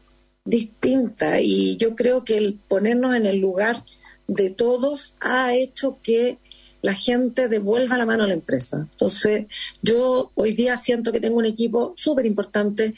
distinta 0.51 1.41
y 1.41 1.77
yo 1.77 1.95
creo 1.95 2.25
que 2.25 2.37
el 2.37 2.59
ponernos 2.69 3.15
en 3.15 3.25
el 3.25 3.39
lugar 3.39 3.85
de 4.27 4.51
todos 4.51 5.15
ha 5.21 5.55
hecho 5.55 5.99
que 6.03 6.39
la 6.83 6.95
gente 6.95 7.49
devuelva 7.49 7.99
la 7.99 8.07
mano 8.07 8.25
a 8.25 8.27
la 8.27 8.35
empresa. 8.35 8.89
Entonces, 8.91 9.47
yo 9.83 10.33
hoy 10.35 10.53
día 10.53 10.77
siento 10.77 11.13
que 11.13 11.21
tengo 11.21 11.39
un 11.39 11.47
equipo 11.47 11.95
súper 11.97 12.27
importante 12.27 12.95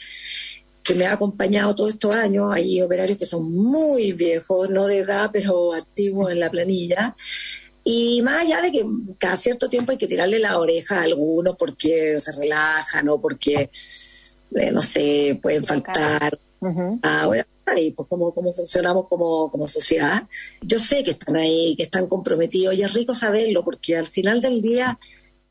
que 0.81 0.95
me 0.95 1.05
ha 1.05 1.13
acompañado 1.13 1.75
todos 1.75 1.91
estos 1.91 2.15
años. 2.15 2.51
Hay 2.51 2.81
operarios 2.81 3.17
que 3.17 3.25
son 3.25 3.51
muy 3.51 4.13
viejos, 4.13 4.69
no 4.69 4.87
de 4.87 4.99
edad, 4.99 5.29
pero 5.31 5.73
activos 5.73 6.31
en 6.31 6.39
la 6.39 6.49
planilla. 6.49 7.15
Y 7.83 8.21
más 8.21 8.41
allá 8.41 8.61
de 8.61 8.71
que 8.71 8.85
cada 9.17 9.37
cierto 9.37 9.69
tiempo 9.69 9.91
hay 9.91 9.97
que 9.97 10.07
tirarle 10.07 10.39
la 10.39 10.57
oreja 10.57 10.99
a 10.99 11.03
algunos 11.03 11.57
porque 11.57 12.19
se 12.21 12.31
relajan 12.31 13.09
o 13.09 13.19
porque, 13.19 13.69
eh, 14.55 14.71
no 14.71 14.81
sé, 14.81 15.37
pueden 15.41 15.65
faltar 15.65 16.39
Ah, 17.01 17.23
voy 17.25 17.39
a 17.39 17.47
y 17.77 17.91
pues 17.91 18.07
cómo, 18.09 18.33
cómo 18.33 18.53
funcionamos 18.53 19.07
como, 19.07 19.49
como 19.49 19.67
sociedad. 19.67 20.27
Yo 20.61 20.79
sé 20.79 21.03
que 21.03 21.11
están 21.11 21.35
ahí, 21.35 21.75
que 21.75 21.83
están 21.83 22.07
comprometidos 22.07 22.75
y 22.75 22.83
es 22.83 22.93
rico 22.93 23.15
saberlo 23.15 23.63
porque 23.63 23.97
al 23.97 24.07
final 24.07 24.41
del 24.41 24.61
día 24.61 24.99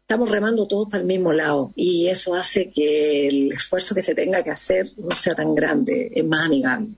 estamos 0.01 0.31
remando 0.31 0.66
todos 0.66 0.88
para 0.88 1.01
el 1.01 1.07
mismo 1.07 1.33
lado 1.33 1.72
y 1.75 2.09
eso 2.09 2.35
hace 2.35 2.70
que 2.70 3.29
el 3.29 3.53
esfuerzo 3.53 3.94
que 3.94 4.03
se 4.03 4.14
tenga 4.14 4.42
que 4.42 4.51
hacer 4.51 4.87
no 4.98 5.16
sea 5.16 5.35
tan 5.35 5.55
grande, 5.55 6.11
es 6.14 6.25
más 6.25 6.46
amigable. 6.46 6.88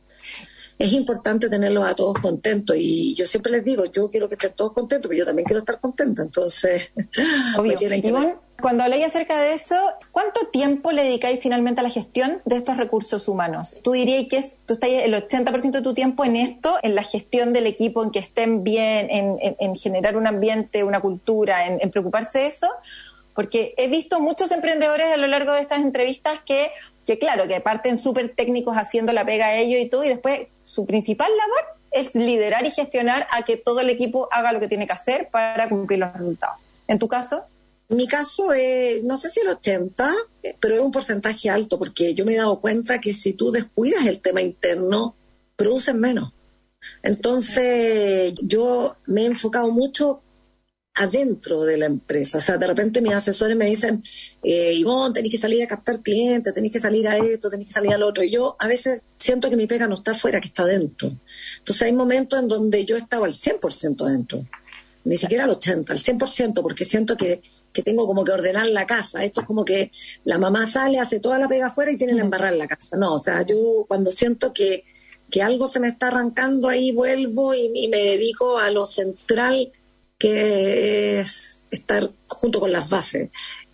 Es 0.78 0.92
importante 0.92 1.48
tenerlos 1.48 1.88
a 1.88 1.94
todos 1.94 2.18
contentos 2.18 2.76
y 2.78 3.14
yo 3.14 3.26
siempre 3.26 3.52
les 3.52 3.64
digo, 3.64 3.84
yo 3.86 4.10
quiero 4.10 4.28
que 4.28 4.34
estén 4.34 4.52
todos 4.52 4.72
contentos, 4.72 5.08
pero 5.08 5.18
yo 5.18 5.24
también 5.24 5.46
quiero 5.46 5.60
estar 5.60 5.78
contenta, 5.80 6.22
entonces 6.22 6.90
Obvio. 7.58 7.76
tienen 7.78 8.02
que 8.02 8.12
cuando 8.60 8.84
habláis 8.84 9.04
acerca 9.04 9.42
de 9.42 9.52
eso, 9.52 9.76
¿cuánto 10.10 10.46
tiempo 10.46 10.92
le 10.92 11.04
dedicáis 11.04 11.40
finalmente 11.40 11.80
a 11.80 11.82
la 11.82 11.90
gestión 11.90 12.40
de 12.44 12.56
estos 12.56 12.76
recursos 12.76 13.28
humanos? 13.28 13.76
¿Tú 13.82 13.92
dirías 13.92 14.26
que 14.30 14.38
es, 14.38 14.54
tú 14.64 14.74
estás 14.74 14.88
el 14.88 15.12
80% 15.12 15.70
de 15.70 15.82
tu 15.82 15.92
tiempo 15.92 16.24
en 16.24 16.36
esto, 16.36 16.78
en 16.82 16.94
la 16.94 17.02
gestión 17.02 17.52
del 17.52 17.66
equipo, 17.66 18.02
en 18.02 18.10
que 18.10 18.20
estén 18.20 18.64
bien, 18.64 19.08
en, 19.10 19.76
generar 19.76 20.16
un 20.16 20.26
ambiente, 20.26 20.84
una 20.84 21.00
cultura, 21.00 21.66
en, 21.66 21.90
preocuparse 21.90 22.38
de 22.38 22.46
eso? 22.46 22.68
Porque 23.34 23.74
he 23.76 23.88
visto 23.88 24.20
muchos 24.20 24.50
emprendedores 24.50 25.12
a 25.12 25.16
lo 25.16 25.26
largo 25.26 25.52
de 25.52 25.60
estas 25.60 25.80
entrevistas 25.80 26.40
que, 26.46 26.70
que 27.04 27.18
claro, 27.18 27.46
que 27.48 27.60
parten 27.60 27.98
súper 27.98 28.34
técnicos 28.34 28.76
haciendo 28.76 29.12
la 29.12 29.24
pega 29.24 29.46
a 29.46 29.56
ellos 29.56 29.80
y 29.80 29.88
todo, 29.88 30.04
y 30.04 30.08
después 30.08 30.48
su 30.62 30.86
principal 30.86 31.30
labor 31.36 31.78
es 31.90 32.14
liderar 32.14 32.66
y 32.66 32.70
gestionar 32.70 33.26
a 33.30 33.42
que 33.42 33.56
todo 33.56 33.80
el 33.80 33.90
equipo 33.90 34.28
haga 34.32 34.52
lo 34.52 34.60
que 34.60 34.68
tiene 34.68 34.86
que 34.86 34.92
hacer 34.92 35.28
para 35.30 35.68
cumplir 35.68 36.00
los 36.00 36.12
resultados. 36.12 36.56
¿En 36.88 36.98
tu 36.98 37.08
caso? 37.08 37.44
Mi 37.88 38.08
caso 38.08 38.52
es, 38.52 39.04
no 39.04 39.18
sé 39.18 39.30
si 39.30 39.40
el 39.40 39.48
80, 39.48 40.10
pero 40.58 40.74
es 40.74 40.80
un 40.80 40.90
porcentaje 40.90 41.50
alto, 41.50 41.78
porque 41.78 42.14
yo 42.14 42.24
me 42.24 42.34
he 42.34 42.38
dado 42.38 42.60
cuenta 42.60 43.00
que 43.00 43.12
si 43.12 43.34
tú 43.34 43.52
descuidas 43.52 44.06
el 44.06 44.20
tema 44.20 44.40
interno, 44.40 45.14
producen 45.54 46.00
menos. 46.00 46.32
Entonces, 47.02 48.34
yo 48.42 48.96
me 49.06 49.22
he 49.22 49.26
enfocado 49.26 49.70
mucho 49.70 50.22
adentro 50.94 51.64
de 51.64 51.76
la 51.76 51.86
empresa. 51.86 52.38
O 52.38 52.40
sea, 52.40 52.56
de 52.56 52.66
repente 52.66 53.00
mis 53.00 53.14
asesores 53.14 53.56
me 53.56 53.66
dicen, 53.66 54.02
eh, 54.42 54.72
Ivonne, 54.74 55.14
tenéis 55.14 55.32
que 55.32 55.40
salir 55.40 55.62
a 55.62 55.66
captar 55.66 56.00
clientes, 56.02 56.54
tenéis 56.54 56.72
que 56.72 56.80
salir 56.80 57.08
a 57.08 57.18
esto, 57.18 57.50
tenéis 57.50 57.68
que 57.68 57.74
salir 57.74 57.92
al 57.92 58.02
otro. 58.02 58.22
Y 58.22 58.30
yo 58.30 58.56
a 58.58 58.68
veces 58.68 59.02
siento 59.18 59.50
que 59.50 59.56
mi 59.56 59.66
pega 59.66 59.88
no 59.88 59.96
está 59.96 60.12
afuera, 60.12 60.40
que 60.40 60.48
está 60.48 60.62
adentro. 60.62 61.12
Entonces 61.58 61.82
hay 61.82 61.92
momentos 61.92 62.40
en 62.40 62.48
donde 62.48 62.84
yo 62.84 62.96
estaba 62.96 63.26
al 63.26 63.32
100% 63.32 64.06
adentro, 64.06 64.46
ni 65.04 65.16
siquiera 65.16 65.44
al 65.44 65.50
80%, 65.50 65.90
al 65.90 65.98
100%, 65.98 66.62
porque 66.62 66.84
siento 66.84 67.16
que 67.16 67.42
que 67.74 67.82
tengo 67.82 68.06
como 68.06 68.24
que 68.24 68.32
ordenar 68.32 68.68
la 68.68 68.86
casa. 68.86 69.22
Esto 69.22 69.42
es 69.42 69.46
como 69.46 69.64
que 69.64 69.90
la 70.24 70.38
mamá 70.38 70.66
sale, 70.66 70.98
hace 70.98 71.20
toda 71.20 71.38
la 71.38 71.48
pega 71.48 71.66
afuera 71.66 71.90
y 71.90 71.98
tiene 71.98 72.14
que 72.14 72.20
embarrar 72.20 72.54
la 72.54 72.68
casa. 72.68 72.96
No, 72.96 73.14
o 73.14 73.18
sea, 73.18 73.42
yo 73.42 73.84
cuando 73.86 74.10
siento 74.12 74.54
que, 74.54 74.84
que 75.28 75.42
algo 75.42 75.66
se 75.68 75.80
me 75.80 75.88
está 75.88 76.06
arrancando 76.06 76.68
ahí, 76.68 76.92
vuelvo 76.92 77.52
y, 77.52 77.88
me 77.88 77.98
dedico 77.98 78.58
a 78.58 78.70
lo 78.70 78.86
central 78.86 79.72
que 80.18 81.20
es 81.20 81.62
estar 81.70 82.10
junto 82.28 82.60
con 82.60 82.72
las 82.72 82.88
bases. 82.88 83.30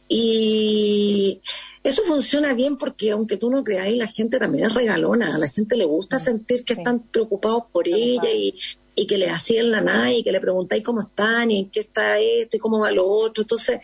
Y 0.09 1.40
eso 1.85 2.03
funciona 2.03 2.53
bien 2.53 2.76
porque 2.76 3.12
aunque 3.12 3.37
tú 3.37 3.50
no 3.50 3.64
creas, 3.64 3.92
la 3.92 4.07
gente 4.07 4.38
también 4.38 4.66
es 4.66 4.74
regalona, 4.74 5.35
a 5.35 5.38
la 5.38 5.48
gente 5.48 5.76
le 5.76 5.85
gusta 5.85 6.18
sentir 6.18 6.64
que 6.64 6.74
están 6.74 7.00
preocupados 7.00 7.64
por 7.72 7.87
ella 7.88 8.31
y, 8.31 8.59
y 8.94 9.07
que 9.07 9.18
le 9.18 9.31
hacían 9.31 9.70
la 9.70 9.81
nada 9.81 10.12
y 10.12 10.22
que 10.22 10.33
le 10.33 10.40
preguntáis 10.40 10.83
cómo 10.83 11.00
están 11.00 11.50
y 11.50 11.61
en 11.61 11.70
qué 11.70 11.81
está 11.81 12.18
esto 12.18 12.57
y 12.57 12.61
cómo 12.61 12.81
va 12.81 12.90
lo 12.90 13.07
otro. 13.07 13.42
Entonces, 13.42 13.81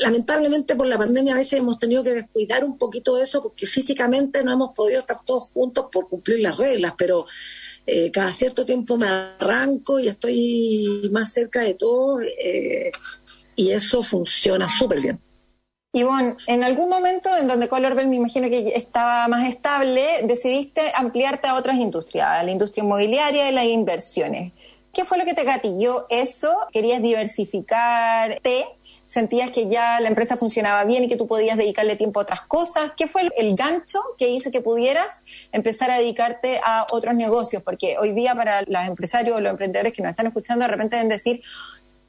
lamentablemente 0.00 0.74
por 0.74 0.86
la 0.86 0.98
pandemia 0.98 1.34
a 1.34 1.38
veces 1.38 1.60
hemos 1.60 1.78
tenido 1.78 2.02
que 2.02 2.14
descuidar 2.14 2.64
un 2.64 2.78
poquito 2.78 3.20
eso 3.20 3.42
porque 3.42 3.66
físicamente 3.66 4.42
no 4.42 4.52
hemos 4.52 4.72
podido 4.74 5.00
estar 5.00 5.22
todos 5.24 5.44
juntos 5.52 5.86
por 5.92 6.08
cumplir 6.08 6.40
las 6.40 6.56
reglas, 6.56 6.94
pero 6.96 7.26
eh, 7.86 8.10
cada 8.10 8.32
cierto 8.32 8.64
tiempo 8.64 8.96
me 8.96 9.06
arranco 9.06 10.00
y 10.00 10.08
estoy 10.08 11.08
más 11.12 11.32
cerca 11.32 11.60
de 11.60 11.74
todo 11.74 12.20
eh, 12.22 12.90
y 13.54 13.70
eso 13.70 14.02
funciona 14.02 14.68
súper 14.68 15.00
bien. 15.00 15.20
Ivonne, 15.92 16.36
en 16.46 16.62
algún 16.62 16.88
momento 16.88 17.36
en 17.36 17.48
donde 17.48 17.68
Colorbel 17.68 18.06
me 18.06 18.16
imagino 18.16 18.48
que 18.48 18.72
estaba 18.76 19.26
más 19.28 19.48
estable, 19.48 20.22
decidiste 20.22 20.92
ampliarte 20.94 21.48
a 21.48 21.56
otras 21.56 21.76
industrias, 21.76 22.28
a 22.28 22.42
la 22.42 22.52
industria 22.52 22.84
inmobiliaria 22.84 23.48
y 23.48 23.52
las 23.52 23.64
inversiones. 23.64 24.52
¿Qué 24.92 25.04
fue 25.04 25.18
lo 25.18 25.24
que 25.24 25.34
te 25.34 25.44
gatilló 25.44 26.06
eso? 26.08 26.52
¿Querías 26.72 27.02
diversificarte? 27.02 28.66
¿Sentías 29.10 29.50
que 29.50 29.66
ya 29.66 29.98
la 29.98 30.06
empresa 30.06 30.36
funcionaba 30.36 30.84
bien 30.84 31.02
y 31.02 31.08
que 31.08 31.16
tú 31.16 31.26
podías 31.26 31.56
dedicarle 31.56 31.96
tiempo 31.96 32.20
a 32.20 32.22
otras 32.22 32.42
cosas? 32.42 32.92
¿Qué 32.96 33.08
fue 33.08 33.28
el 33.36 33.56
gancho 33.56 34.00
que 34.16 34.28
hizo 34.28 34.52
que 34.52 34.60
pudieras 34.60 35.24
empezar 35.50 35.90
a 35.90 35.98
dedicarte 35.98 36.60
a 36.64 36.86
otros 36.92 37.16
negocios? 37.16 37.60
Porque 37.60 37.96
hoy 37.98 38.12
día 38.12 38.36
para 38.36 38.62
los 38.62 38.82
empresarios 38.86 39.36
o 39.36 39.40
los 39.40 39.50
emprendedores 39.50 39.92
que 39.94 40.00
nos 40.00 40.10
están 40.10 40.28
escuchando 40.28 40.64
de 40.64 40.70
repente 40.70 40.94
deben 40.94 41.08
decir, 41.08 41.42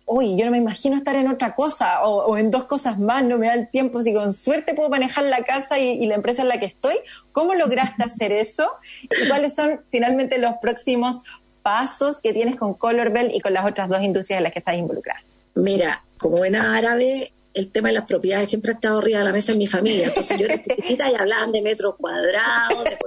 uy, 0.06 0.38
yo 0.38 0.45
no 0.45 0.52
me 0.52 0.60
imagino 0.60 0.95
estar 0.95 1.16
en 1.16 1.28
otra 1.28 1.56
cosa 1.56 2.04
o, 2.04 2.38
en 2.38 2.52
dos 2.52 2.66
cosas 2.66 2.99
más, 2.99 3.24
no 3.24 3.39
me 3.39 3.47
da 3.47 3.56
el 3.56 3.68
tiempo, 3.68 4.04
si 4.04 4.14
con 4.14 4.32
suerte 4.36 4.76
puedo 4.76 4.91
manejar 4.91 5.24
la 5.24 5.43
casa 5.43 5.80
y, 5.80 6.06
la 6.06 6.14
empresa 6.14 6.43
en 6.43 6.49
la 6.49 6.60
que 6.60 6.68
estoy, 6.68 6.97
¿cómo 7.32 7.56
lograste 7.56 8.04
hacer 8.04 8.32
eso? 8.32 8.70
¿Y 9.02 9.28
cuáles 9.28 9.56
son 9.56 9.82
finalmente 9.89 10.38
los 10.38 10.54
próximos 10.62 11.22
pasos 11.64 12.20
que 12.20 12.32
tienes 12.32 12.58
con 12.58 12.76
Colorbell 12.76 13.32
y 13.34 13.39
con 13.39 13.56
las 13.56 13.66
otras 13.66 13.89
dos 13.89 14.04
industrias 14.04 14.38
en 14.38 14.43
las 14.43 14.54
que 14.54 14.60
estás 14.60 14.78
involucrada? 14.78 15.22
Mira, 15.56 16.06
como 16.18 16.38
buena 16.38 16.76
árabe, 16.76 17.34
el 17.54 17.72
tema 17.72 17.89
de 17.89 17.95
las 17.95 18.06
propiedades 18.06 18.49
siempre 18.49 18.72
ha 18.72 18.76
estado 18.76 18.99
arriba 18.99 19.20
de 19.20 19.26
la 19.26 19.34
mesa 19.34 19.52
en 19.52 19.58
mi 19.58 19.68
familia. 19.68 20.08
Entonces 20.08 20.38
yo 20.38 20.45
era 20.45 20.62
chiquita 20.62 21.12
y 21.12 21.16
hablaban 21.16 21.52
de 21.52 21.62
metros 21.62 21.95
cuadrados, 21.97 22.84
de 22.84 22.97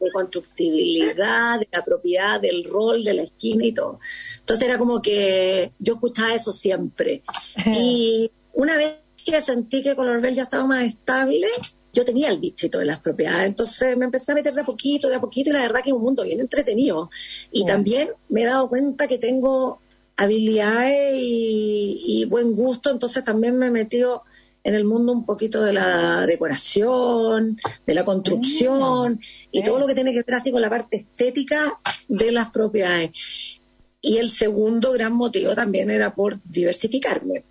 de 0.00 0.12
constructibilidad, 0.12 1.58
de 1.58 1.68
la 1.72 1.84
propiedad, 1.84 2.40
del 2.40 2.64
rol, 2.64 3.02
de 3.02 3.14
la 3.14 3.22
esquina 3.22 3.66
y 3.66 3.72
todo. 3.72 3.98
Entonces 4.38 4.68
era 4.68 4.78
como 4.78 5.02
que 5.02 5.72
yo 5.78 5.94
escuchaba 5.94 6.34
eso 6.34 6.52
siempre. 6.52 7.22
Y 7.66 8.30
una 8.54 8.76
vez 8.76 8.96
que 9.24 9.42
sentí 9.42 9.82
que 9.82 9.94
Colorbel 9.94 10.34
ya 10.34 10.44
estaba 10.44 10.66
más 10.66 10.82
estable, 10.82 11.46
yo 11.92 12.04
tenía 12.04 12.28
el 12.28 12.38
bichito 12.38 12.78
de 12.78 12.84
las 12.84 13.00
propiedades, 13.00 13.46
entonces 13.46 13.96
me 13.96 14.04
empecé 14.04 14.32
a 14.32 14.34
meter 14.34 14.54
de 14.54 14.60
a 14.60 14.64
poquito, 14.64 15.08
de 15.08 15.16
a 15.16 15.20
poquito, 15.20 15.50
y 15.50 15.52
la 15.52 15.62
verdad 15.62 15.82
que 15.82 15.90
es 15.90 15.96
un 15.96 16.02
mundo 16.02 16.22
bien 16.22 16.40
entretenido. 16.40 17.10
Y 17.50 17.66
también 17.66 18.10
me 18.28 18.42
he 18.42 18.46
dado 18.46 18.68
cuenta 18.68 19.08
que 19.08 19.18
tengo 19.18 19.80
habilidades 20.18 21.14
y, 21.16 22.26
buen 22.28 22.54
gusto, 22.54 22.90
entonces 22.90 23.24
también 23.24 23.56
me 23.56 23.66
he 23.66 23.70
metido 23.70 24.24
en 24.64 24.74
el 24.74 24.84
mundo 24.84 25.12
un 25.12 25.24
poquito 25.24 25.62
de 25.62 25.72
la 25.72 26.26
decoración, 26.26 27.58
de 27.86 27.94
la 27.94 28.04
construcción 28.04 29.20
y 29.52 29.62
todo 29.62 29.78
lo 29.78 29.86
que 29.86 29.94
tiene 29.94 30.12
que 30.12 30.24
ver 30.24 30.34
así 30.34 30.50
con 30.50 30.60
la 30.60 30.68
parte 30.68 30.96
estética 30.98 31.80
de 32.08 32.32
las 32.32 32.50
propiedades. 32.50 33.60
Y 34.02 34.18
el 34.18 34.28
segundo 34.28 34.92
gran 34.92 35.14
motivo 35.14 35.54
también 35.54 35.90
era 35.90 36.14
por 36.14 36.42
diversificarme. 36.44 37.44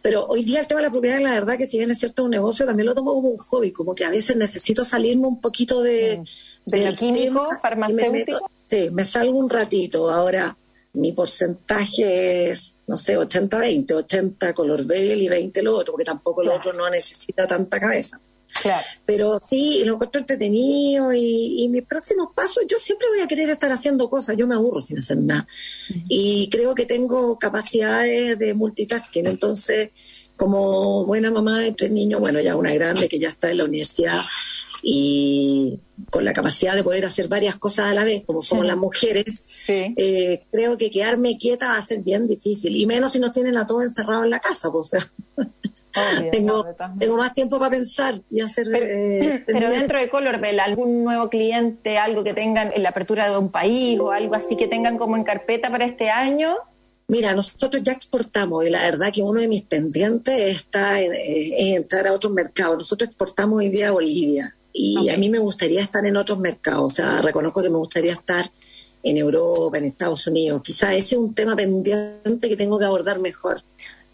Pero 0.00 0.24
hoy 0.26 0.44
día 0.44 0.60
el 0.60 0.68
tema 0.68 0.80
de 0.80 0.86
la 0.86 0.92
propiedad, 0.92 1.20
la 1.20 1.32
verdad 1.32 1.58
que 1.58 1.66
si 1.66 1.76
bien 1.76 1.90
es 1.90 1.98
cierto 1.98 2.24
un 2.24 2.30
negocio, 2.30 2.64
también 2.64 2.86
lo 2.86 2.94
tomo 2.94 3.14
como 3.14 3.30
un 3.30 3.38
hobby, 3.38 3.72
como 3.72 3.96
que 3.96 4.04
a 4.04 4.10
veces 4.10 4.36
necesito 4.36 4.84
salirme 4.84 5.26
un 5.26 5.40
poquito 5.40 5.82
de... 5.82 6.22
¿De 6.66 6.94
químico, 6.94 7.48
farmacéutico? 7.60 8.48
sí, 8.70 8.90
me 8.90 9.02
salgo 9.02 9.36
un 9.36 9.50
ratito. 9.50 10.08
Ahora, 10.08 10.56
mi 10.94 11.12
porcentaje 11.12 12.50
es, 12.50 12.76
no 12.86 12.98
sé, 12.98 13.18
80-20, 13.18 13.92
80 13.92 14.52
color 14.52 14.84
bell 14.84 15.22
y 15.22 15.28
20 15.28 15.62
lo 15.62 15.76
otro, 15.76 15.92
porque 15.92 16.04
tampoco 16.04 16.42
lo 16.42 16.54
otro 16.54 16.72
no 16.72 16.88
necesita 16.90 17.46
tanta 17.46 17.80
cabeza. 17.80 18.20
Claro. 18.60 18.84
Pero 19.06 19.40
sí, 19.42 19.82
lo 19.84 19.94
encuentro 19.94 20.20
entretenido 20.20 21.10
y, 21.14 21.62
y, 21.62 21.68
mis 21.68 21.84
próximos 21.86 22.28
pasos, 22.34 22.64
yo 22.68 22.78
siempre 22.78 23.08
voy 23.08 23.20
a 23.20 23.26
querer 23.26 23.48
estar 23.48 23.72
haciendo 23.72 24.10
cosas, 24.10 24.36
yo 24.36 24.46
me 24.46 24.54
aburro 24.54 24.82
sin 24.82 24.98
hacer 24.98 25.16
nada. 25.16 25.46
Y 26.08 26.50
creo 26.50 26.74
que 26.74 26.84
tengo 26.84 27.38
capacidades 27.38 28.38
de 28.38 28.52
multitasking, 28.52 29.26
entonces, 29.26 29.90
como 30.36 31.06
buena 31.06 31.30
mamá 31.30 31.60
de 31.60 31.72
tres 31.72 31.90
niños, 31.90 32.20
bueno, 32.20 32.40
ya 32.40 32.54
una 32.54 32.74
grande 32.74 33.08
que 33.08 33.18
ya 33.18 33.30
está 33.30 33.50
en 33.50 33.56
la 33.58 33.64
universidad, 33.64 34.20
y 34.82 35.78
con 36.10 36.24
la 36.24 36.32
capacidad 36.32 36.74
de 36.74 36.82
poder 36.82 37.06
hacer 37.06 37.28
varias 37.28 37.56
cosas 37.56 37.90
a 37.90 37.94
la 37.94 38.04
vez, 38.04 38.24
como 38.26 38.42
somos 38.42 38.66
las 38.66 38.76
mujeres, 38.76 39.42
eh, 39.68 40.44
creo 40.50 40.76
que 40.76 40.90
quedarme 40.90 41.38
quieta 41.38 41.68
va 41.68 41.78
a 41.78 41.82
ser 41.82 42.00
bien 42.00 42.26
difícil, 42.26 42.76
y 42.76 42.86
menos 42.86 43.12
si 43.12 43.20
nos 43.20 43.32
tienen 43.32 43.56
a 43.56 43.66
todos 43.66 43.84
encerrados 43.84 44.24
en 44.24 44.30
la 44.30 44.40
casa, 44.40 44.70
pues, 44.70 44.88
o 44.88 44.90
sea. 44.90 45.12
tengo, 46.30 46.66
tengo 46.98 47.16
más 47.18 47.34
tiempo 47.34 47.58
para 47.58 47.70
pensar 47.70 48.20
y 48.30 48.40
hacer. 48.40 48.66
Pero, 48.72 48.86
eh, 48.86 49.44
pero 49.46 49.70
dentro 49.70 49.98
de 50.00 50.08
Colorbell, 50.08 50.58
¿algún 50.58 51.04
nuevo 51.04 51.28
cliente, 51.28 51.98
algo 51.98 52.24
que 52.24 52.34
tengan 52.34 52.72
en 52.74 52.82
la 52.82 52.88
apertura 52.88 53.30
de 53.30 53.38
un 53.38 53.50
país 53.50 54.00
o 54.00 54.10
algo 54.10 54.34
así 54.34 54.56
que 54.56 54.66
tengan 54.66 54.98
como 54.98 55.16
en 55.16 55.22
carpeta 55.22 55.70
para 55.70 55.84
este 55.84 56.10
año? 56.10 56.56
Mira, 57.08 57.34
nosotros 57.34 57.82
ya 57.82 57.92
exportamos 57.92 58.64
y 58.64 58.70
la 58.70 58.82
verdad 58.82 59.12
que 59.12 59.22
uno 59.22 59.40
de 59.40 59.48
mis 59.48 59.62
pendientes 59.62 60.56
está 60.56 60.98
en, 61.00 61.12
en 61.14 61.76
entrar 61.76 62.06
a 62.06 62.12
otros 62.12 62.32
mercados. 62.32 62.78
Nosotros 62.78 63.08
exportamos 63.08 63.58
hoy 63.58 63.68
día 63.68 63.88
a 63.88 63.90
Bolivia 63.90 64.56
y 64.72 65.08
a 65.10 65.16
mí 65.16 65.28
me 65.28 65.38
gustaría 65.38 65.80
estar 65.80 66.04
en 66.06 66.16
otros 66.16 66.38
mercados. 66.38 66.92
O 66.92 66.96
sea, 66.96 67.18
reconozco 67.18 67.62
que 67.62 67.70
me 67.70 67.76
gustaría 67.76 68.12
estar 68.12 68.50
en 69.02 69.16
Europa, 69.16 69.78
en 69.78 69.84
Estados 69.84 70.26
Unidos. 70.26 70.62
Quizá 70.62 70.94
ese 70.94 71.14
es 71.14 71.20
un 71.20 71.34
tema 71.34 71.56
pendiente 71.56 72.48
que 72.48 72.56
tengo 72.56 72.78
que 72.78 72.84
abordar 72.84 73.18
mejor. 73.18 73.62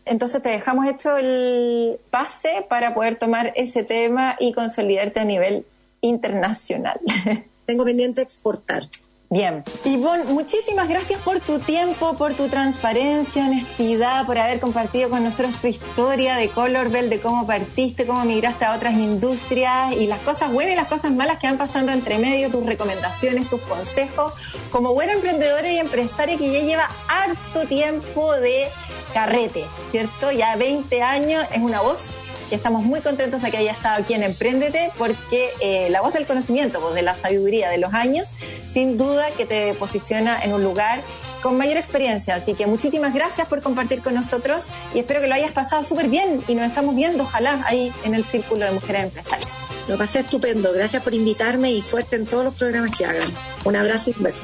Entonces 0.05 0.41
te 0.43 0.49
dejamos 0.49 0.87
hecho 0.87 1.17
el 1.19 1.99
pase 2.11 2.65
para 2.69 2.95
poder 2.95 3.17
tomar 3.17 3.53
ese 3.57 3.85
tema 3.85 4.37
y 4.41 4.53
consolidarte 4.53 5.21
a 5.21 5.25
nivel 5.25 5.67
internacional. 6.01 6.99
Tengo 7.67 7.85
pendiente 7.85 8.23
exportar. 8.23 8.85
Bien. 9.31 9.63
Ivonne, 9.85 10.25
muchísimas 10.25 10.89
gracias 10.89 11.21
por 11.21 11.39
tu 11.41 11.59
tiempo, 11.59 12.15
por 12.15 12.33
tu 12.33 12.49
transparencia, 12.49 13.45
honestidad, 13.45 14.25
por 14.25 14.39
haber 14.39 14.59
compartido 14.59 15.11
con 15.11 15.23
nosotros 15.23 15.55
tu 15.61 15.67
historia 15.67 16.37
de 16.37 16.49
Colorbell, 16.49 17.11
de 17.11 17.21
cómo 17.21 17.47
partiste, 17.47 18.07
cómo 18.07 18.25
migraste 18.25 18.65
a 18.65 18.75
otras 18.75 18.95
industrias 18.95 19.93
y 19.93 20.07
las 20.07 20.21
cosas 20.21 20.51
buenas 20.51 20.73
y 20.73 20.77
las 20.77 20.89
cosas 20.89 21.13
malas 21.13 21.39
que 21.39 21.47
van 21.47 21.59
pasando 21.59 21.93
entre 21.93 22.19
medio, 22.19 22.51
tus 22.51 22.65
recomendaciones, 22.65 23.51
tus 23.51 23.61
consejos, 23.61 24.33
como 24.73 24.95
buena 24.95 25.13
emprendedora 25.13 25.71
y 25.71 25.79
empresaria 25.79 26.39
que 26.39 26.51
ya 26.51 26.61
lleva 26.61 26.89
harto 27.09 27.67
tiempo 27.67 28.33
de 28.33 28.69
carrete, 29.13 29.67
¿cierto? 29.91 30.33
Ya 30.33 30.57
20 30.57 31.03
años, 31.03 31.45
es 31.53 31.61
una 31.61 31.83
voz 31.83 32.07
y 32.51 32.55
estamos 32.55 32.83
muy 32.83 33.01
contentos 33.01 33.43
de 33.43 33.51
que 33.51 33.59
haya 33.59 33.73
estado 33.73 34.03
aquí 34.03 34.15
en 34.15 34.23
Emprendete 34.23 34.91
porque 34.97 35.51
eh, 35.61 35.89
la 35.91 36.01
voz 36.01 36.15
del 36.15 36.27
conocimiento, 36.27 36.81
voz 36.81 36.95
de 36.95 37.03
la 37.03 37.15
sabiduría 37.15 37.71
de 37.71 37.79
los 37.79 37.95
años, 37.95 38.29
sin 38.69 38.97
duda 38.97 39.31
que 39.37 39.47
te 39.47 39.75
posiciona 39.75 40.43
en 40.43 40.53
un 40.53 40.63
lugar 40.63 41.01
con 41.43 41.57
mayor 41.57 41.77
experiencia. 41.77 42.35
Así 42.35 42.55
que 42.55 42.67
muchísimas 42.67 43.15
gracias 43.15 43.47
por 43.47 43.63
compartir 43.63 44.03
con 44.03 44.15
nosotros 44.15 44.65
y 44.95 45.01
espero 45.01 45.21
que 45.21 45.29
lo 45.29 45.35
hayas 45.35 45.53
pasado 45.53 45.85
súper 45.85 46.09
bien 46.09 46.43
y 46.49 46.55
nos 46.55 46.67
estamos 46.67 46.95
viendo, 46.95 47.23
ojalá, 47.25 47.63
ahí 47.67 47.93
en 48.05 48.15
el 48.15 48.25
Círculo 48.25 48.65
de 48.65 48.73
Mujeres 48.73 49.05
Empresarias. 49.05 49.49
Lo 49.89 49.97
pasé 49.97 50.21
estupendo. 50.21 50.73
Gracias 50.73 51.03
por 51.03 51.15
invitarme 51.15 51.71
y 51.71 51.81
suerte 51.81 52.17
en 52.17 52.27
todos 52.27 52.45
los 52.45 52.55
programas 52.55 52.95
que 52.97 53.07
hagan. 53.07 53.23
Un 53.65 53.75
abrazo 53.75 54.11
y 54.11 54.15
un 54.19 54.23
beso. 54.23 54.43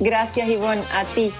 Gracias, 0.00 0.48
Ivonne, 0.48 0.82
a 0.94 1.04
ti. 1.04 1.32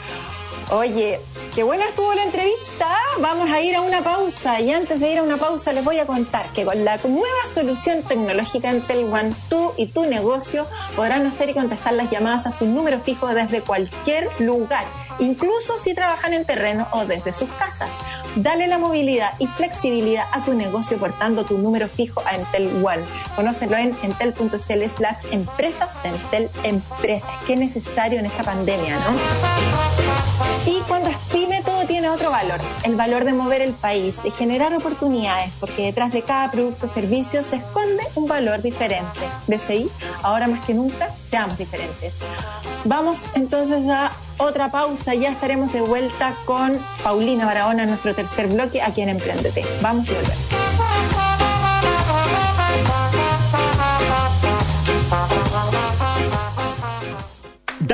Oye, 0.70 1.18
qué 1.54 1.62
buena 1.62 1.86
estuvo 1.86 2.12
la 2.12 2.24
entrevista. 2.24 2.86
Vamos 3.20 3.50
a 3.50 3.62
ir 3.62 3.74
a 3.74 3.80
una 3.80 4.02
pausa 4.02 4.60
y 4.60 4.70
antes 4.70 5.00
de 5.00 5.12
ir 5.12 5.18
a 5.18 5.22
una 5.22 5.38
pausa 5.38 5.72
les 5.72 5.82
voy 5.82 5.98
a 5.98 6.04
contar 6.04 6.44
que 6.52 6.66
con 6.66 6.84
la 6.84 6.98
nueva 6.98 7.46
solución 7.54 8.02
tecnológica 8.02 8.70
Entel 8.70 9.04
One, 9.04 9.32
tú 9.48 9.72
y 9.78 9.86
tu 9.86 10.04
negocio 10.04 10.66
podrán 10.94 11.26
hacer 11.26 11.48
y 11.48 11.54
contestar 11.54 11.94
las 11.94 12.10
llamadas 12.10 12.46
a 12.46 12.52
sus 12.52 12.68
números 12.68 13.02
fijos 13.02 13.34
desde 13.34 13.62
cualquier 13.62 14.28
lugar, 14.40 14.84
incluso 15.18 15.78
si 15.78 15.94
trabajan 15.94 16.34
en 16.34 16.44
terreno 16.44 16.86
o 16.92 17.06
desde 17.06 17.32
sus 17.32 17.48
casas. 17.52 17.88
Dale 18.36 18.66
la 18.66 18.76
movilidad 18.76 19.32
y 19.38 19.46
flexibilidad 19.46 20.26
a 20.32 20.44
tu 20.44 20.52
negocio 20.52 20.98
portando 20.98 21.46
tu 21.46 21.56
número 21.56 21.88
fijo 21.88 22.22
a 22.26 22.36
Entel 22.36 22.84
One. 22.84 23.04
Conócelo 23.36 23.78
en 23.78 23.96
entel.cl 24.02 24.84
slash 24.96 25.24
empresas 25.30 25.88
de 26.02 26.10
Entel 26.10 26.50
Empresas. 26.62 27.30
Qué 27.46 27.56
necesario 27.56 28.18
en 28.18 28.26
esta 28.26 28.42
pandemia, 28.42 28.96
¿no? 28.96 30.57
Y 30.68 30.80
cuando 30.86 31.08
es 31.08 31.16
pyme 31.32 31.62
todo 31.62 31.86
tiene 31.86 32.10
otro 32.10 32.30
valor, 32.30 32.60
el 32.82 32.94
valor 32.94 33.24
de 33.24 33.32
mover 33.32 33.62
el 33.62 33.72
país, 33.72 34.22
de 34.22 34.30
generar 34.30 34.74
oportunidades, 34.74 35.50
porque 35.60 35.84
detrás 35.84 36.12
de 36.12 36.20
cada 36.20 36.50
producto 36.50 36.84
o 36.84 36.88
servicio 36.88 37.42
se 37.42 37.56
esconde 37.56 38.02
un 38.14 38.28
valor 38.28 38.60
diferente. 38.60 39.20
BCI, 39.46 39.90
ahora 40.22 40.46
más 40.46 40.62
que 40.66 40.74
nunca, 40.74 41.08
seamos 41.30 41.56
diferentes. 41.56 42.12
Vamos 42.84 43.20
entonces 43.34 43.88
a 43.88 44.12
otra 44.36 44.70
pausa, 44.70 45.14
ya 45.14 45.30
estaremos 45.30 45.72
de 45.72 45.80
vuelta 45.80 46.34
con 46.44 46.78
Paulina 47.02 47.46
Barahona 47.46 47.84
en 47.84 47.88
nuestro 47.88 48.14
tercer 48.14 48.48
bloque 48.48 48.82
aquí 48.82 49.00
en 49.00 49.08
Emprendete. 49.08 49.64
Vamos 49.80 50.06
y 50.10 50.12
volvemos. 50.12 50.57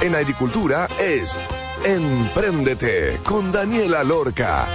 En 0.00 0.14
agricultura 0.14 0.88
es 0.98 1.38
Empréndete 1.84 3.20
con 3.24 3.52
Daniela 3.52 4.04
Lorca. 4.04 4.66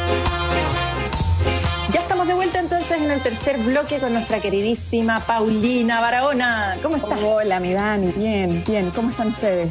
Ya 1.92 2.00
estamos 2.00 2.28
de 2.28 2.34
vuelta 2.34 2.60
entonces 2.60 3.00
en 3.00 3.12
el 3.12 3.22
tercer 3.22 3.58
bloque 3.60 4.00
con 4.00 4.14
nuestra 4.14 4.40
queridísima 4.40 5.20
Paulina 5.20 6.02
Barahona. 6.02 6.78
¿Cómo 6.82 6.96
estás? 6.96 7.20
Hola, 7.24 7.60
mi 7.60 7.74
Dani. 7.74 8.12
Bien, 8.12 8.64
bien. 8.66 8.90
¿Cómo 8.92 9.12
están 9.12 9.28
ustedes? 9.28 9.70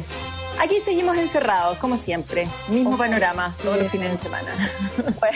Aquí 0.61 0.75
seguimos 0.83 1.17
encerrados, 1.17 1.77
como 1.77 1.97
siempre. 1.97 2.47
Mismo 2.69 2.97
panorama 2.97 3.53
todos 3.61 3.77
los 3.77 3.91
fines 3.91 4.11
de 4.11 4.17
semana. 4.17 4.51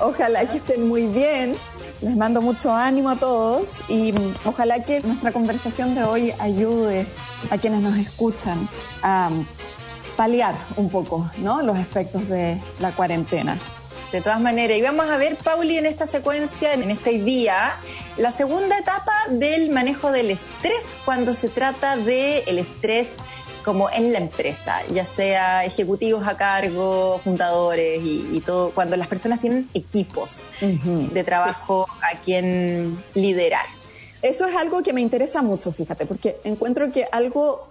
Ojalá 0.00 0.46
que 0.46 0.56
estén 0.56 0.88
muy 0.88 1.06
bien. 1.06 1.56
Les 2.02 2.16
mando 2.16 2.42
mucho 2.42 2.74
ánimo 2.74 3.10
a 3.10 3.16
todos 3.16 3.80
y 3.88 4.12
ojalá 4.44 4.82
que 4.82 5.00
nuestra 5.02 5.30
conversación 5.30 5.94
de 5.94 6.02
hoy 6.02 6.32
ayude 6.40 7.06
a 7.48 7.58
quienes 7.58 7.80
nos 7.80 7.96
escuchan 7.96 8.68
a 9.02 9.30
mm, 9.30 9.46
paliar 10.16 10.56
un 10.76 10.90
poco 10.90 11.30
¿no? 11.38 11.62
los 11.62 11.78
efectos 11.78 12.28
de 12.28 12.60
la 12.80 12.90
cuarentena. 12.90 13.56
De 14.10 14.20
todas 14.20 14.40
maneras, 14.40 14.76
y 14.76 14.82
vamos 14.82 15.08
a 15.08 15.16
ver, 15.16 15.36
Pauli, 15.36 15.78
en 15.78 15.86
esta 15.86 16.08
secuencia, 16.08 16.74
en 16.74 16.90
este 16.90 17.22
día, 17.22 17.74
la 18.16 18.32
segunda 18.32 18.76
etapa 18.76 19.12
del 19.30 19.70
manejo 19.70 20.10
del 20.10 20.32
estrés 20.32 20.82
cuando 21.04 21.34
se 21.34 21.48
trata 21.48 21.96
del 21.96 22.42
el 22.46 22.58
estrés 22.58 23.10
como 23.64 23.90
en 23.90 24.12
la 24.12 24.18
empresa, 24.18 24.80
ya 24.92 25.04
sea 25.04 25.64
ejecutivos 25.64 26.26
a 26.26 26.36
cargo, 26.36 27.20
fundadores 27.22 28.00
y, 28.02 28.42
todo, 28.44 28.70
cuando 28.70 28.96
las 28.96 29.08
personas 29.08 29.40
tienen 29.40 29.68
equipos 29.74 30.42
de 30.60 31.24
trabajo 31.24 31.86
a 32.00 32.18
quien 32.18 32.98
liderar. 33.14 33.66
Eso 34.20 34.46
es 34.46 34.54
algo 34.54 34.82
que 34.82 34.92
me 34.92 35.00
interesa 35.00 35.42
mucho, 35.42 35.72
fíjate, 35.72 36.06
porque 36.06 36.38
encuentro 36.44 36.92
que 36.92 37.08
algo 37.10 37.68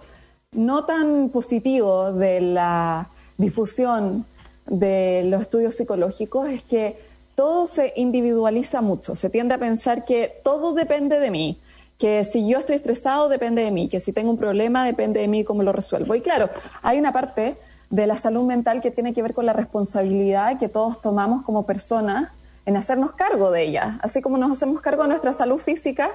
no 0.52 0.84
tan 0.84 1.30
positivo 1.30 2.12
de 2.12 2.40
la 2.40 3.08
difusión 3.38 4.26
de 4.66 5.24
los 5.24 5.42
estudios 5.42 5.74
psicológicos 5.74 6.48
es 6.48 6.62
que 6.62 6.98
todo 7.34 7.66
se 7.66 7.94
individualiza 7.96 8.82
mucho, 8.82 9.14
se 9.14 9.30
tiende 9.30 9.54
a 9.54 9.58
pensar 9.58 10.04
que 10.04 10.40
todo 10.44 10.74
depende 10.74 11.18
de 11.18 11.30
mí 11.30 11.58
que 12.02 12.24
si 12.24 12.48
yo 12.48 12.58
estoy 12.58 12.74
estresado 12.74 13.28
depende 13.28 13.62
de 13.62 13.70
mí, 13.70 13.88
que 13.88 14.00
si 14.00 14.12
tengo 14.12 14.32
un 14.32 14.36
problema 14.36 14.84
depende 14.84 15.20
de 15.20 15.28
mí 15.28 15.44
cómo 15.44 15.62
lo 15.62 15.70
resuelvo. 15.70 16.16
Y 16.16 16.20
claro, 16.20 16.50
hay 16.82 16.98
una 16.98 17.12
parte 17.12 17.56
de 17.90 18.08
la 18.08 18.16
salud 18.16 18.42
mental 18.42 18.80
que 18.80 18.90
tiene 18.90 19.14
que 19.14 19.22
ver 19.22 19.34
con 19.34 19.46
la 19.46 19.52
responsabilidad 19.52 20.58
que 20.58 20.68
todos 20.68 21.00
tomamos 21.00 21.44
como 21.44 21.64
personas 21.64 22.32
en 22.66 22.76
hacernos 22.76 23.12
cargo 23.12 23.52
de 23.52 23.62
ella, 23.62 24.00
así 24.02 24.20
como 24.20 24.36
nos 24.36 24.50
hacemos 24.50 24.80
cargo 24.80 25.04
de 25.04 25.10
nuestra 25.10 25.32
salud 25.32 25.58
física, 25.58 26.10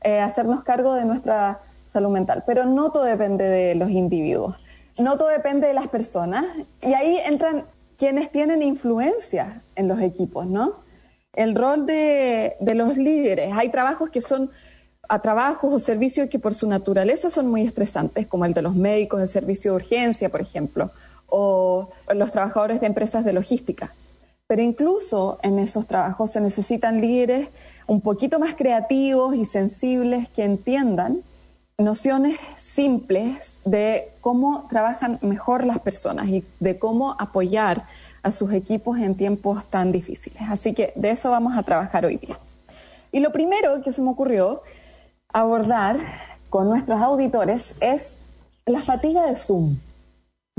eh, 0.00 0.20
hacernos 0.20 0.64
cargo 0.64 0.94
de 0.94 1.04
nuestra 1.04 1.60
salud 1.86 2.08
mental. 2.08 2.42
Pero 2.46 2.64
no 2.64 2.90
todo 2.90 3.04
depende 3.04 3.44
de 3.44 3.74
los 3.74 3.90
individuos, 3.90 4.56
no 4.98 5.18
todo 5.18 5.28
depende 5.28 5.66
de 5.66 5.74
las 5.74 5.88
personas. 5.88 6.46
Y 6.80 6.94
ahí 6.94 7.20
entran 7.26 7.66
quienes 7.98 8.32
tienen 8.32 8.62
influencia 8.62 9.60
en 9.74 9.86
los 9.86 10.00
equipos, 10.00 10.46
¿no? 10.46 10.76
El 11.34 11.54
rol 11.54 11.84
de, 11.84 12.56
de 12.58 12.74
los 12.74 12.96
líderes. 12.96 13.52
Hay 13.54 13.68
trabajos 13.68 14.08
que 14.08 14.22
son 14.22 14.50
a 15.08 15.20
trabajos 15.20 15.72
o 15.72 15.78
servicios 15.78 16.28
que 16.28 16.38
por 16.38 16.54
su 16.54 16.68
naturaleza 16.68 17.30
son 17.30 17.48
muy 17.48 17.62
estresantes, 17.62 18.26
como 18.26 18.44
el 18.44 18.54
de 18.54 18.62
los 18.62 18.74
médicos 18.74 19.20
de 19.20 19.26
servicio 19.26 19.72
de 19.72 19.76
urgencia, 19.76 20.28
por 20.28 20.40
ejemplo, 20.40 20.90
o 21.26 21.90
los 22.14 22.32
trabajadores 22.32 22.80
de 22.80 22.86
empresas 22.86 23.24
de 23.24 23.32
logística. 23.32 23.92
Pero 24.46 24.62
incluso 24.62 25.38
en 25.42 25.58
esos 25.58 25.86
trabajos 25.86 26.30
se 26.32 26.40
necesitan 26.40 27.00
líderes 27.00 27.48
un 27.86 28.00
poquito 28.00 28.38
más 28.38 28.54
creativos 28.54 29.34
y 29.34 29.44
sensibles 29.44 30.28
que 30.28 30.44
entiendan 30.44 31.22
nociones 31.78 32.38
simples 32.56 33.60
de 33.64 34.08
cómo 34.20 34.66
trabajan 34.70 35.18
mejor 35.20 35.64
las 35.64 35.78
personas 35.80 36.28
y 36.28 36.44
de 36.58 36.78
cómo 36.78 37.16
apoyar 37.18 37.84
a 38.22 38.32
sus 38.32 38.52
equipos 38.52 38.98
en 38.98 39.14
tiempos 39.14 39.66
tan 39.66 39.92
difíciles. 39.92 40.42
Así 40.48 40.72
que 40.72 40.92
de 40.96 41.10
eso 41.10 41.30
vamos 41.30 41.56
a 41.56 41.62
trabajar 41.62 42.06
hoy 42.06 42.16
día. 42.16 42.38
Y 43.12 43.20
lo 43.20 43.30
primero 43.30 43.82
que 43.82 43.92
se 43.92 44.02
me 44.02 44.10
ocurrió 44.10 44.62
abordar 45.32 45.98
con 46.50 46.68
nuestros 46.68 47.00
auditores 47.00 47.74
es 47.80 48.14
la 48.64 48.80
fatiga 48.80 49.26
de 49.26 49.36
Zoom. 49.36 49.76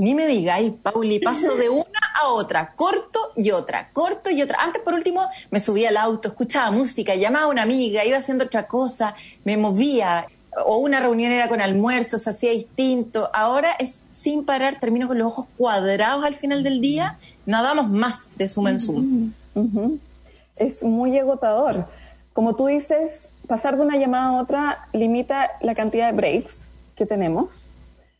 Ni 0.00 0.14
me 0.14 0.28
digáis, 0.28 0.72
Pauli, 0.80 1.18
paso 1.18 1.56
de 1.56 1.68
una 1.68 2.00
a 2.22 2.28
otra, 2.28 2.74
corto 2.74 3.32
y 3.34 3.50
otra, 3.50 3.90
corto 3.92 4.30
y 4.30 4.40
otra. 4.42 4.62
Antes, 4.62 4.80
por 4.82 4.94
último, 4.94 5.26
me 5.50 5.58
subía 5.58 5.88
al 5.88 5.96
auto, 5.96 6.28
escuchaba 6.28 6.70
música, 6.70 7.16
llamaba 7.16 7.46
a 7.46 7.48
una 7.48 7.62
amiga, 7.62 8.04
iba 8.04 8.16
haciendo 8.16 8.44
otra 8.44 8.68
cosa, 8.68 9.14
me 9.44 9.56
movía, 9.56 10.28
o 10.64 10.76
una 10.76 11.00
reunión 11.00 11.32
era 11.32 11.48
con 11.48 11.60
almuerzo, 11.60 12.20
se 12.20 12.30
hacía 12.30 12.52
distinto. 12.52 13.28
Ahora 13.34 13.72
es 13.72 13.98
sin 14.12 14.44
parar, 14.44 14.78
termino 14.78 15.08
con 15.08 15.18
los 15.18 15.26
ojos 15.26 15.46
cuadrados 15.56 16.24
al 16.24 16.34
final 16.34 16.62
del 16.62 16.80
día, 16.80 17.18
no 17.46 17.62
damos 17.62 17.88
más 17.88 18.36
de 18.36 18.48
Zoom 18.48 18.68
en 18.68 18.80
Zoom. 18.80 19.32
Es 20.56 20.82
muy 20.82 21.18
agotador. 21.18 21.86
Como 22.32 22.54
tú 22.54 22.66
dices, 22.66 23.30
pasar 23.48 23.76
de 23.76 23.82
una 23.82 23.96
llamada 23.96 24.26
a 24.26 24.40
otra 24.40 24.88
limita 24.92 25.50
la 25.60 25.74
cantidad 25.74 26.10
de 26.10 26.16
breaks 26.16 26.68
que 26.94 27.06
tenemos 27.06 27.66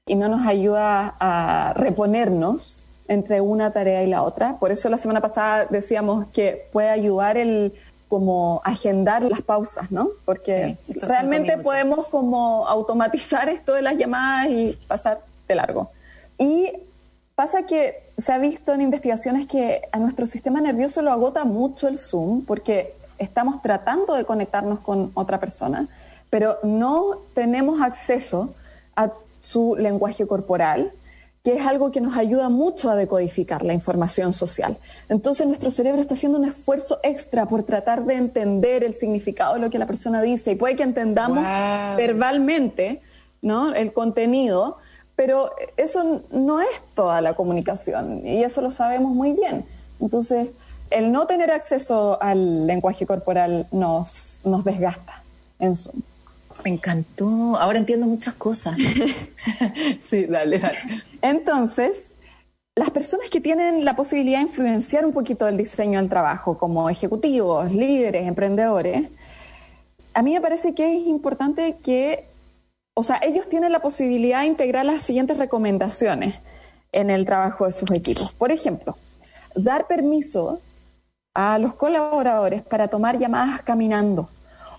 y 0.06 0.14
no 0.14 0.28
nos 0.28 0.46
ayuda 0.46 1.14
a 1.20 1.74
reponernos 1.76 2.86
entre 3.06 3.40
una 3.40 3.72
tarea 3.72 4.02
y 4.02 4.06
la 4.06 4.22
otra. 4.22 4.56
Por 4.58 4.72
eso 4.72 4.88
la 4.88 4.98
semana 4.98 5.20
pasada 5.20 5.66
decíamos 5.66 6.26
que 6.28 6.68
puede 6.72 6.88
ayudar 6.88 7.36
el 7.36 7.74
como 8.08 8.62
agendar 8.64 9.22
las 9.22 9.42
pausas, 9.42 9.90
¿no? 9.90 10.08
Porque 10.24 10.78
realmente 11.02 11.58
podemos 11.58 12.06
como 12.06 12.66
automatizar 12.66 13.50
esto 13.50 13.74
de 13.74 13.82
las 13.82 13.96
llamadas 13.96 14.50
y 14.50 14.78
pasar 14.88 15.20
de 15.46 15.54
largo. 15.54 15.90
Y 16.38 16.72
pasa 17.34 17.64
que 17.64 18.08
se 18.16 18.32
ha 18.32 18.38
visto 18.38 18.72
en 18.72 18.80
investigaciones 18.80 19.46
que 19.46 19.82
a 19.92 19.98
nuestro 19.98 20.26
sistema 20.26 20.60
nervioso 20.62 21.02
lo 21.02 21.12
agota 21.12 21.44
mucho 21.44 21.86
el 21.86 21.98
Zoom 21.98 22.44
porque 22.46 22.94
estamos 23.18 23.62
tratando 23.62 24.14
de 24.14 24.24
conectarnos 24.24 24.80
con 24.80 25.10
otra 25.14 25.38
persona, 25.38 25.88
pero 26.30 26.58
no 26.62 27.18
tenemos 27.34 27.80
acceso 27.80 28.54
a 28.96 29.10
su 29.40 29.76
lenguaje 29.76 30.26
corporal, 30.26 30.92
que 31.44 31.54
es 31.54 31.64
algo 31.64 31.90
que 31.90 32.00
nos 32.00 32.16
ayuda 32.16 32.48
mucho 32.48 32.90
a 32.90 32.96
decodificar 32.96 33.64
la 33.64 33.72
información 33.72 34.32
social. 34.32 34.76
Entonces 35.08 35.46
nuestro 35.46 35.70
cerebro 35.70 36.00
está 36.00 36.14
haciendo 36.14 36.38
un 36.38 36.44
esfuerzo 36.44 36.98
extra 37.02 37.46
por 37.46 37.62
tratar 37.62 38.04
de 38.04 38.14
entender 38.14 38.84
el 38.84 38.94
significado 38.94 39.54
de 39.54 39.60
lo 39.60 39.70
que 39.70 39.78
la 39.78 39.86
persona 39.86 40.20
dice 40.20 40.52
y 40.52 40.56
puede 40.56 40.76
que 40.76 40.82
entendamos 40.82 41.42
verbalmente 41.96 43.00
¿no? 43.40 43.74
el 43.74 43.92
contenido, 43.92 44.78
pero 45.16 45.52
eso 45.76 46.22
no 46.30 46.60
es 46.60 46.82
toda 46.94 47.20
la 47.20 47.34
comunicación 47.34 48.26
y 48.26 48.42
eso 48.42 48.60
lo 48.60 48.70
sabemos 48.70 49.14
muy 49.14 49.32
bien. 49.32 49.64
Entonces, 50.00 50.50
el 50.90 51.12
no 51.12 51.26
tener 51.26 51.50
acceso 51.50 52.20
al 52.22 52.66
lenguaje 52.66 53.06
corporal 53.06 53.66
nos, 53.72 54.40
nos 54.44 54.64
desgasta 54.64 55.22
en 55.58 55.76
Zoom. 55.76 56.02
Me 56.64 56.70
encantó. 56.70 57.56
Ahora 57.56 57.78
entiendo 57.78 58.06
muchas 58.06 58.34
cosas. 58.34 58.76
sí, 60.02 60.26
dale, 60.26 60.58
dale. 60.58 60.78
Entonces, 61.22 62.10
las 62.74 62.90
personas 62.90 63.28
que 63.28 63.40
tienen 63.40 63.84
la 63.84 63.96
posibilidad 63.96 64.38
de 64.38 64.44
influenciar 64.44 65.04
un 65.04 65.12
poquito 65.12 65.46
el 65.46 65.56
diseño 65.56 66.00
del 66.00 66.08
trabajo, 66.08 66.58
como 66.58 66.90
ejecutivos, 66.90 67.72
líderes, 67.72 68.26
emprendedores, 68.26 69.08
a 70.14 70.22
mí 70.22 70.34
me 70.34 70.40
parece 70.40 70.74
que 70.74 70.96
es 70.96 71.06
importante 71.06 71.76
que, 71.82 72.26
o 72.94 73.02
sea, 73.02 73.20
ellos 73.22 73.48
tienen 73.48 73.70
la 73.72 73.80
posibilidad 73.80 74.40
de 74.40 74.46
integrar 74.46 74.84
las 74.84 75.02
siguientes 75.02 75.38
recomendaciones 75.38 76.36
en 76.92 77.10
el 77.10 77.24
trabajo 77.24 77.66
de 77.66 77.72
sus 77.72 77.90
equipos. 77.90 78.32
Por 78.32 78.50
ejemplo, 78.50 78.96
dar 79.54 79.86
permiso 79.86 80.60
a 81.40 81.56
los 81.60 81.72
colaboradores 81.74 82.62
para 82.62 82.88
tomar 82.88 83.16
llamadas 83.16 83.62
caminando 83.62 84.28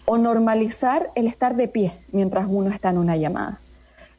o 0.04 0.18
normalizar 0.18 1.10
el 1.16 1.26
estar 1.26 1.56
de 1.56 1.70
pie 1.70 1.94
mientras 2.12 2.48
uno 2.50 2.70
está 2.70 2.90
en 2.90 2.98
una 2.98 3.16
llamada. 3.16 3.62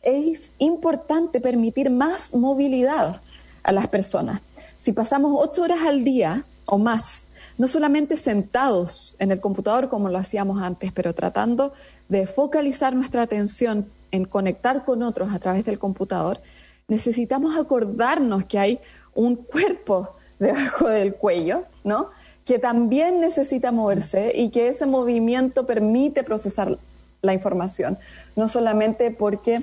Es 0.00 0.52
importante 0.56 1.42
permitir 1.42 1.90
más 1.90 2.34
movilidad 2.34 3.20
a 3.62 3.72
las 3.72 3.88
personas. 3.88 4.40
Si 4.78 4.92
pasamos 4.92 5.34
ocho 5.36 5.64
horas 5.64 5.80
al 5.86 6.02
día 6.02 6.44
o 6.64 6.78
más 6.78 7.26
no 7.58 7.68
solamente 7.68 8.16
sentados 8.16 9.16
en 9.18 9.32
el 9.32 9.40
computador 9.42 9.90
como 9.90 10.08
lo 10.08 10.16
hacíamos 10.16 10.62
antes, 10.62 10.92
pero 10.92 11.14
tratando 11.14 11.74
de 12.08 12.26
focalizar 12.26 12.94
nuestra 12.94 13.20
atención 13.20 13.90
en 14.12 14.24
conectar 14.24 14.86
con 14.86 15.02
otros 15.02 15.34
a 15.34 15.40
través 15.40 15.66
del 15.66 15.78
computador, 15.78 16.40
necesitamos 16.88 17.58
acordarnos 17.58 18.46
que 18.46 18.58
hay 18.58 18.80
un 19.14 19.36
cuerpo 19.36 20.14
debajo 20.38 20.88
del 20.88 21.16
cuello, 21.16 21.64
¿no? 21.84 22.08
Que 22.50 22.58
también 22.58 23.20
necesita 23.20 23.70
moverse 23.70 24.32
y 24.34 24.50
que 24.50 24.66
ese 24.66 24.84
movimiento 24.84 25.66
permite 25.66 26.24
procesar 26.24 26.78
la 27.22 27.32
información, 27.32 27.96
no 28.34 28.48
solamente 28.48 29.12
porque 29.12 29.62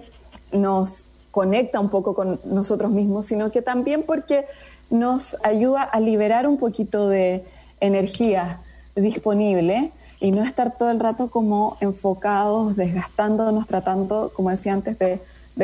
nos 0.53 1.03
conecta 1.31 1.81
un 1.81 1.89
poco 1.89 2.15
con 2.15 2.39
nosotros 2.45 2.89
mismos, 2.89 3.25
sino 3.25 3.51
que 3.51 3.61
también 3.61 4.03
porque 4.03 4.45
nos 4.89 5.35
ayuda 5.43 5.83
a 5.83 5.99
liberar 5.99 6.47
un 6.47 6.57
poquito 6.57 7.09
de 7.09 7.43
energía 7.81 8.61
disponible 8.95 9.91
y 10.21 10.31
no 10.31 10.41
estar 10.41 10.77
todo 10.77 10.89
el 10.89 11.01
rato 11.01 11.29
como 11.29 11.75
enfocados, 11.81 12.77
desgastándonos, 12.77 13.67
tratando, 13.67 14.31
como 14.33 14.49
decía 14.49 14.71
antes, 14.71 14.97
de, 14.97 15.19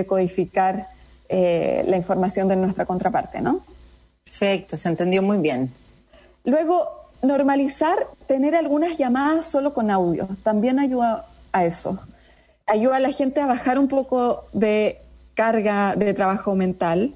codificar 0.06 0.90
eh, 1.30 1.86
la 1.88 1.96
información 1.96 2.50
de 2.50 2.58
nuestra 2.58 2.86
contraparte, 2.86 3.40
¿no? 3.40 3.62
Perfecto, 4.26 4.76
se 4.76 4.90
entendió 4.90 5.24
muy 5.24 5.38
bien. 5.38 5.72
Luego, 6.44 7.03
normalizar 7.24 7.98
tener 8.28 8.54
algunas 8.54 8.98
llamadas 8.98 9.50
solo 9.50 9.74
con 9.74 9.90
audio, 9.90 10.28
también 10.44 10.80
ayuda 10.80 11.26
a 11.52 11.66
eso. 11.66 12.00
Ayuda 12.68 12.98
a 12.98 13.00
la 13.00 13.12
gente 13.12 13.42
a 13.42 13.48
bajar 13.48 13.80
un 13.80 13.88
poco 13.88 14.46
de 14.54 15.02
carga 15.34 15.96
de 15.96 16.14
trabajo 16.14 16.56
mental 16.56 17.16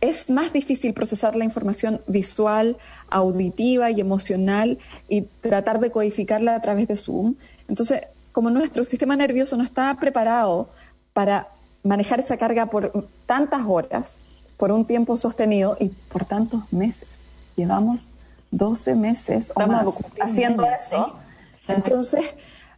es 0.00 0.30
más 0.30 0.52
difícil 0.52 0.92
procesar 0.92 1.36
la 1.36 1.44
información 1.44 2.00
visual, 2.06 2.76
auditiva 3.08 3.90
y 3.90 4.00
emocional 4.00 4.78
y 5.08 5.22
tratar 5.22 5.80
de 5.80 5.90
codificarla 5.90 6.54
a 6.54 6.60
través 6.60 6.88
de 6.88 6.96
Zoom. 6.96 7.34
Entonces, 7.68 8.02
como 8.32 8.50
nuestro 8.50 8.84
sistema 8.84 9.16
nervioso 9.16 9.56
no 9.56 9.64
está 9.64 9.94
preparado 9.98 10.68
para 11.12 11.48
manejar 11.82 12.20
esa 12.20 12.36
carga 12.36 12.66
por 12.66 13.08
tantas 13.26 13.62
horas, 13.66 14.18
por 14.56 14.70
un 14.70 14.84
tiempo 14.84 15.16
sostenido 15.16 15.76
y 15.80 15.88
por 15.88 16.24
tantos 16.24 16.70
meses. 16.72 17.08
Llevamos 17.56 18.12
12 18.50 18.94
meses 18.94 19.52
o 19.54 19.66
más 19.66 19.86
haciendo 20.20 20.64
eso. 20.64 21.14
Entonces, 21.68 22.34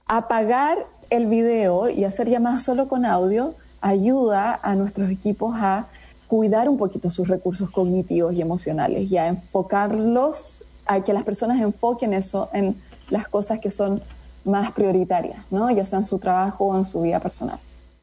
apagar 0.06 0.78
el 1.10 1.26
video 1.26 1.88
y 1.88 2.04
hacer 2.04 2.28
llamadas 2.28 2.62
solo 2.62 2.88
con 2.88 3.04
audio 3.04 3.54
ayuda 3.80 4.58
a 4.62 4.74
nuestros 4.74 5.10
equipos 5.10 5.54
a 5.56 5.86
cuidar 6.26 6.68
un 6.68 6.76
poquito 6.76 7.10
sus 7.10 7.28
recursos 7.28 7.70
cognitivos 7.70 8.34
y 8.34 8.42
emocionales 8.42 9.10
y 9.10 9.16
a 9.16 9.26
enfocarlos, 9.26 10.62
a 10.86 11.02
que 11.02 11.12
las 11.12 11.24
personas 11.24 11.60
enfoquen 11.60 12.12
eso 12.12 12.48
en 12.52 12.80
las 13.10 13.28
cosas 13.28 13.60
que 13.60 13.70
son 13.70 14.02
más 14.44 14.72
prioritarias, 14.72 15.38
¿no? 15.50 15.70
ya 15.70 15.84
sea 15.84 15.98
en 15.98 16.04
su 16.04 16.18
trabajo 16.18 16.66
o 16.66 16.76
en 16.76 16.84
su 16.84 17.02
vida 17.02 17.20
personal. 17.20 17.58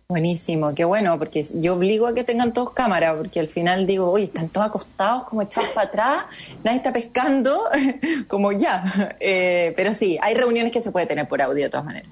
Buenísimo, 0.07 0.75
qué 0.75 0.85
bueno, 0.85 1.17
porque 1.17 1.47
yo 1.55 1.73
obligo 1.73 2.05
a 2.05 2.13
que 2.13 2.23
tengan 2.23 2.53
todos 2.53 2.69
cámara, 2.71 3.15
porque 3.15 3.39
al 3.39 3.49
final 3.49 3.87
digo, 3.87 4.11
oye, 4.11 4.25
están 4.25 4.49
todos 4.49 4.67
acostados 4.67 5.23
como 5.23 5.41
echados 5.41 5.71
para 5.71 5.87
atrás, 5.87 6.23
nadie 6.63 6.77
está 6.77 6.93
pescando, 6.93 7.63
como 8.27 8.51
ya. 8.51 9.15
Eh, 9.19 9.73
pero 9.75 9.95
sí, 9.95 10.19
hay 10.21 10.35
reuniones 10.35 10.71
que 10.71 10.81
se 10.81 10.91
puede 10.91 11.07
tener 11.07 11.27
por 11.27 11.41
audio 11.41 11.63
de 11.63 11.69
todas 11.69 11.85
maneras. 11.85 12.11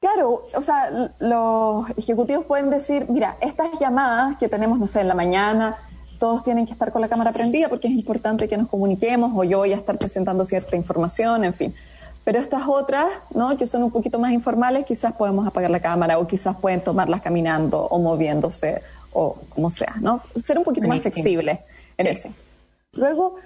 Claro, 0.00 0.44
o 0.54 0.62
sea, 0.62 1.10
los 1.18 1.90
ejecutivos 1.98 2.44
pueden 2.44 2.70
decir, 2.70 3.06
mira, 3.08 3.36
estas 3.40 3.70
llamadas 3.80 4.36
que 4.38 4.48
tenemos, 4.48 4.78
no 4.78 4.86
sé, 4.86 5.00
en 5.00 5.08
la 5.08 5.14
mañana, 5.14 5.76
todos 6.20 6.44
tienen 6.44 6.64
que 6.64 6.72
estar 6.72 6.92
con 6.92 7.00
la 7.02 7.08
cámara 7.08 7.32
prendida 7.32 7.68
porque 7.68 7.88
es 7.88 7.94
importante 7.94 8.48
que 8.48 8.56
nos 8.56 8.68
comuniquemos 8.68 9.32
o 9.34 9.42
yo 9.42 9.58
voy 9.58 9.72
a 9.72 9.76
estar 9.76 9.98
presentando 9.98 10.44
cierta 10.44 10.76
información, 10.76 11.44
en 11.44 11.54
fin. 11.54 11.74
Pero 12.26 12.40
estas 12.40 12.64
otras, 12.66 13.06
¿no? 13.32 13.56
que 13.56 13.68
son 13.68 13.84
un 13.84 13.92
poquito 13.92 14.18
más 14.18 14.32
informales, 14.32 14.84
quizás 14.84 15.12
podemos 15.12 15.46
apagar 15.46 15.70
la 15.70 15.78
cámara 15.78 16.18
o 16.18 16.26
quizás 16.26 16.56
pueden 16.56 16.80
tomarlas 16.80 17.20
caminando 17.20 17.82
o 17.82 18.00
moviéndose 18.00 18.82
o 19.12 19.36
como 19.50 19.70
sea, 19.70 19.94
¿no? 20.00 20.20
Ser 20.34 20.58
un 20.58 20.64
poquito 20.64 20.88
más 20.88 21.02
flexible 21.02 21.60
en 21.96 22.06
eso. 22.08 22.30
Luego, 22.94 23.36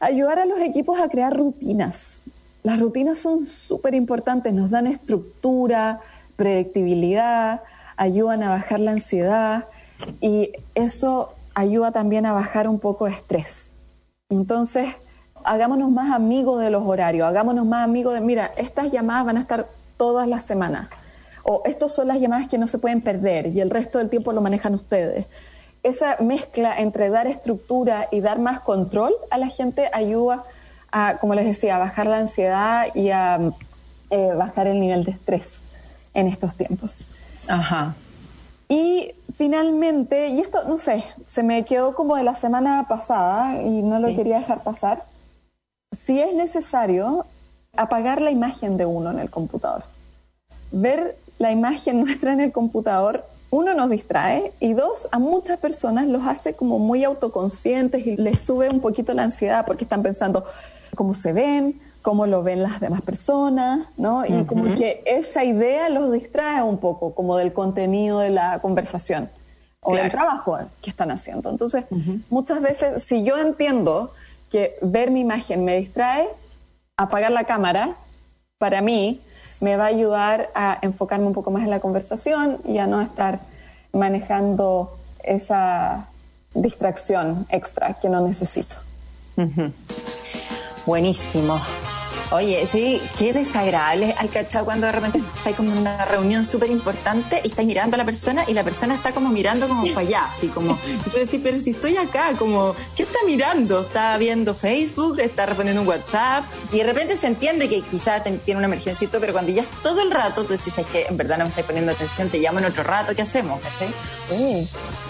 ayudar 0.00 0.38
a 0.38 0.46
los 0.46 0.58
equipos 0.60 0.98
a 0.98 1.10
crear 1.10 1.36
rutinas. 1.36 2.22
Las 2.62 2.80
rutinas 2.80 3.18
son 3.18 3.44
súper 3.44 3.94
importantes, 3.94 4.50
nos 4.54 4.70
dan 4.70 4.86
estructura, 4.86 6.00
predictibilidad, 6.36 7.60
ayudan 7.98 8.44
a 8.44 8.48
bajar 8.48 8.80
la 8.80 8.92
ansiedad 8.92 9.66
y 10.22 10.52
eso 10.74 11.34
ayuda 11.54 11.92
también 11.92 12.24
a 12.24 12.32
bajar 12.32 12.66
un 12.66 12.80
poco 12.80 13.04
de 13.04 13.10
estrés. 13.10 13.70
Entonces, 14.30 14.86
hagámonos 15.44 15.90
más 15.90 16.12
amigos 16.12 16.60
de 16.60 16.70
los 16.70 16.84
horarios, 16.84 17.28
hagámonos 17.28 17.66
más 17.66 17.84
amigos 17.84 18.14
de, 18.14 18.20
mira, 18.20 18.50
estas 18.56 18.90
llamadas 18.90 19.26
van 19.26 19.36
a 19.36 19.40
estar 19.40 19.66
todas 19.96 20.26
las 20.28 20.44
semanas, 20.44 20.88
o 21.44 21.62
estas 21.64 21.92
son 21.94 22.08
las 22.08 22.20
llamadas 22.20 22.48
que 22.48 22.58
no 22.58 22.66
se 22.66 22.78
pueden 22.78 23.00
perder 23.00 23.48
y 23.48 23.60
el 23.60 23.70
resto 23.70 23.98
del 23.98 24.10
tiempo 24.10 24.32
lo 24.32 24.40
manejan 24.40 24.74
ustedes. 24.74 25.26
Esa 25.82 26.16
mezcla 26.20 26.78
entre 26.78 27.10
dar 27.10 27.26
estructura 27.26 28.08
y 28.12 28.20
dar 28.20 28.38
más 28.38 28.60
control 28.60 29.12
a 29.30 29.38
la 29.38 29.48
gente 29.48 29.90
ayuda 29.92 30.44
como 31.20 31.34
les 31.34 31.46
decía, 31.46 31.76
a 31.76 31.78
bajar 31.78 32.06
la 32.06 32.18
ansiedad 32.18 32.86
y 32.94 33.10
a 33.10 33.40
eh, 34.10 34.32
bajar 34.36 34.66
el 34.66 34.80
nivel 34.80 35.04
de 35.04 35.12
estrés 35.12 35.58
en 36.14 36.26
estos 36.26 36.54
tiempos. 36.54 37.06
Ajá. 37.48 37.94
Y 38.68 39.14
finalmente, 39.34 40.28
y 40.28 40.40
esto, 40.40 40.64
no 40.64 40.78
sé, 40.78 41.04
se 41.26 41.42
me 41.42 41.64
quedó 41.64 41.94
como 41.94 42.16
de 42.16 42.24
la 42.24 42.34
semana 42.34 42.86
pasada 42.88 43.62
y 43.62 43.82
no 43.82 43.98
lo 43.98 44.14
quería 44.14 44.38
dejar 44.38 44.62
pasar, 44.62 45.04
si 46.04 46.20
es 46.20 46.34
necesario, 46.34 47.26
apagar 47.76 48.20
la 48.20 48.30
imagen 48.30 48.76
de 48.76 48.86
uno 48.86 49.10
en 49.10 49.18
el 49.18 49.30
computador. 49.30 49.84
Ver 50.70 51.16
la 51.38 51.52
imagen 51.52 52.00
nuestra 52.04 52.32
en 52.32 52.40
el 52.40 52.52
computador, 52.52 53.24
uno 53.50 53.74
nos 53.74 53.90
distrae 53.90 54.52
y 54.60 54.72
dos, 54.72 55.08
a 55.12 55.18
muchas 55.18 55.58
personas 55.58 56.06
los 56.06 56.26
hace 56.26 56.54
como 56.54 56.78
muy 56.78 57.04
autoconscientes 57.04 58.06
y 58.06 58.16
les 58.16 58.38
sube 58.38 58.70
un 58.70 58.80
poquito 58.80 59.12
la 59.12 59.24
ansiedad 59.24 59.66
porque 59.66 59.84
están 59.84 60.02
pensando, 60.02 60.46
cómo 60.94 61.14
se 61.14 61.34
ven, 61.34 61.78
cómo 62.00 62.26
lo 62.26 62.42
ven 62.42 62.62
las 62.62 62.80
demás 62.80 63.02
personas, 63.02 63.86
¿no? 63.96 64.24
Y 64.26 64.44
como 64.44 64.74
que 64.74 65.02
esa 65.06 65.44
idea 65.44 65.88
los 65.90 66.12
distrae 66.12 66.62
un 66.62 66.78
poco, 66.78 67.14
como 67.14 67.36
del 67.36 67.52
contenido 67.52 68.20
de 68.20 68.30
la 68.30 68.58
conversación 68.60 69.28
o 69.82 69.94
del 69.94 70.10
trabajo 70.10 70.58
que 70.80 70.90
están 70.90 71.10
haciendo. 71.10 71.50
Entonces, 71.50 71.84
muchas 72.30 72.60
veces, 72.60 73.02
si 73.04 73.22
yo 73.22 73.36
entiendo 73.38 74.12
que 74.52 74.76
ver 74.82 75.10
mi 75.10 75.20
imagen 75.20 75.64
me 75.64 75.78
distrae, 75.78 76.28
apagar 76.98 77.32
la 77.32 77.44
cámara, 77.44 77.96
para 78.58 78.82
mí, 78.82 79.20
me 79.60 79.76
va 79.76 79.84
a 79.84 79.88
ayudar 79.88 80.50
a 80.54 80.78
enfocarme 80.82 81.26
un 81.26 81.32
poco 81.32 81.50
más 81.50 81.64
en 81.64 81.70
la 81.70 81.80
conversación 81.80 82.58
y 82.64 82.78
a 82.78 82.86
no 82.86 83.00
estar 83.00 83.40
manejando 83.92 84.94
esa 85.24 86.08
distracción 86.54 87.46
extra 87.48 87.94
que 87.94 88.08
no 88.08 88.20
necesito. 88.20 88.76
Buenísimo. 90.84 91.58
Oye, 92.32 92.66
sí, 92.66 93.00
qué 93.18 93.34
desagradable 93.34 94.14
al 94.16 94.30
cachado 94.30 94.64
cuando 94.64 94.86
de 94.86 94.92
repente 94.92 95.20
estáis 95.36 95.54
como 95.54 95.70
en 95.72 95.78
una 95.78 96.04
reunión 96.06 96.46
súper 96.46 96.70
importante 96.70 97.42
y 97.44 97.48
estáis 97.48 97.68
mirando 97.68 97.94
a 97.96 97.98
la 97.98 98.06
persona 98.06 98.44
y 98.48 98.54
la 98.54 98.64
persona 98.64 98.94
está 98.94 99.12
como 99.12 99.28
mirando 99.28 99.68
como 99.68 99.86
para 99.88 100.00
allá, 100.00 100.24
así 100.34 100.48
como, 100.48 100.78
y 100.86 101.10
tú 101.10 101.18
decís, 101.18 101.40
pero 101.42 101.60
si 101.60 101.70
estoy 101.70 101.98
acá, 101.98 102.32
como, 102.38 102.74
¿qué 102.96 103.02
está 103.02 103.18
mirando? 103.26 103.82
Está 103.82 104.16
viendo 104.16 104.54
Facebook, 104.54 105.20
está 105.20 105.44
respondiendo 105.44 105.82
un 105.82 105.88
WhatsApp 105.88 106.44
y 106.72 106.78
de 106.78 106.84
repente 106.84 107.18
se 107.18 107.26
entiende 107.26 107.68
que 107.68 107.82
quizá 107.82 108.22
tiene 108.22 108.56
una 108.56 108.66
emergencia, 108.66 109.06
pero 109.10 109.32
cuando 109.34 109.52
ya 109.52 109.62
es 109.62 109.70
todo 109.82 110.00
el 110.00 110.10
rato, 110.10 110.44
tú 110.44 110.52
decís, 110.52 110.78
es 110.78 110.86
que 110.86 111.04
en 111.06 111.18
verdad 111.18 111.36
no 111.36 111.44
me 111.44 111.50
estáis 111.50 111.66
poniendo 111.66 111.92
atención, 111.92 112.30
te 112.30 112.38
llamo 112.38 112.60
en 112.60 112.64
otro 112.64 112.82
rato, 112.82 113.14
¿qué 113.14 113.22
hacemos? 113.22 113.60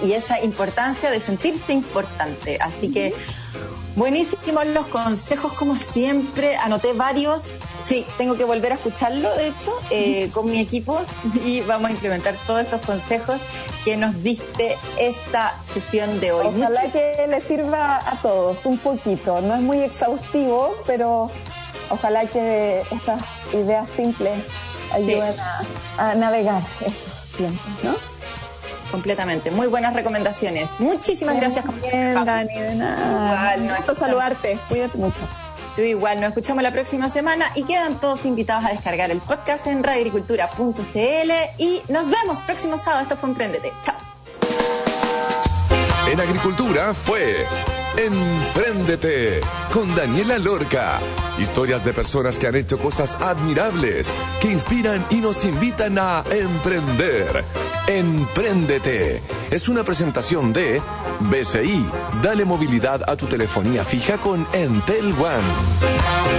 Y 0.05 0.13
esa 0.13 0.43
importancia 0.43 1.09
de 1.09 1.21
sentirse 1.21 1.73
importante. 1.73 2.59
Así 2.61 2.91
que 2.91 3.15
Buenísimos 3.95 4.67
los 4.69 4.87
consejos, 4.87 5.53
como 5.53 5.77
siempre. 5.77 6.57
Anoté 6.57 6.95
varios. 6.95 7.53
Sí, 7.83 8.07
tengo 8.17 8.37
que 8.37 8.45
volver 8.45 8.73
a 8.73 8.75
escucharlo, 8.77 9.35
de 9.37 9.49
hecho, 9.49 9.73
eh, 9.91 10.31
con 10.33 10.51
mi 10.51 10.61
equipo 10.61 11.01
y 11.45 11.61
vamos 11.63 11.91
a 11.91 11.93
implementar 11.93 12.35
todos 12.47 12.63
estos 12.63 12.81
consejos 12.83 13.37
que 13.85 13.97
nos 13.97 14.23
diste 14.23 14.79
esta 14.99 15.55
sesión 15.75 16.21
de 16.21 16.33
hoy. 16.33 16.47
Ojalá 16.47 16.91
que 16.91 17.27
le 17.29 17.41
sirva 17.43 17.97
a 17.99 18.17
todos 18.23 18.59
un 18.65 18.79
poquito. 18.79 19.41
No 19.41 19.57
es 19.57 19.61
muy 19.61 19.81
exhaustivo, 19.81 20.75
pero 20.87 21.31
ojalá 21.91 22.25
que 22.27 22.83
estas 22.91 23.21
ideas 23.53 23.89
simples 23.95 24.35
ayuden 24.93 25.35
a, 25.99 26.11
a 26.11 26.15
navegar 26.15 26.63
estos 26.81 27.37
tiempos, 27.37 27.67
¿no? 27.83 28.12
Completamente. 28.93 29.51
Muy 29.51 29.67
buenas 29.67 29.95
recomendaciones. 29.95 30.69
Muchísimas 30.79 31.35
gracias. 31.37 31.65
Bien, 31.81 32.25
Dani, 32.25 32.55
de 32.55 32.75
nada. 32.77 33.57
Igual, 33.57 33.85
no 33.89 33.95
saludarte. 33.95 34.59
Cuídate 34.69 34.97
mucho. 34.99 35.19
Tú 35.75 35.83
igual, 35.83 36.21
nos 36.21 36.29
escuchamos 36.29 36.63
la 36.63 36.71
próxima 36.71 37.09
semana 37.09 37.51
y 37.55 37.65
quedan 37.65 37.99
todos 37.99 38.27
invitados 38.27 38.67
a 38.67 38.69
descargar 38.69 39.11
el 39.11 39.21
podcast 39.21 39.67
en 39.67 39.83
radioagricultura.cl 39.83 41.33
y 41.59 41.83
nos 41.89 42.09
vemos 42.11 42.41
próximo 42.43 42.79
sábado. 42.79 43.03
Esto 43.03 43.17
fue 43.17 43.31
Emprendete. 43.31 43.73
Chao. 43.83 43.97
En 46.11 46.21
Agricultura 46.21 46.93
fue 46.93 47.47
Empréndete 47.97 49.41
con 49.73 49.95
Daniela 49.95 50.39
Lorca. 50.39 50.99
Historias 51.39 51.85
de 51.85 51.93
personas 51.93 52.39
que 52.39 52.47
han 52.47 52.55
hecho 52.55 52.79
cosas 52.79 53.17
admirables, 53.17 54.11
que 54.41 54.51
inspiran 54.51 55.05
y 55.11 55.17
nos 55.17 55.45
invitan 55.45 55.99
a 55.99 56.25
emprender. 56.31 57.45
Empréndete. 57.87 59.21
Es 59.51 59.69
una 59.69 59.85
presentación 59.85 60.53
de 60.53 60.81
BCI. 61.21 61.87
Dale 62.23 62.45
movilidad 62.45 63.03
a 63.09 63.17
tu 63.17 63.27
telefonía 63.27 63.85
fija 63.85 64.19
con 64.19 64.47
Entel 64.53 65.13
One. 65.13 66.33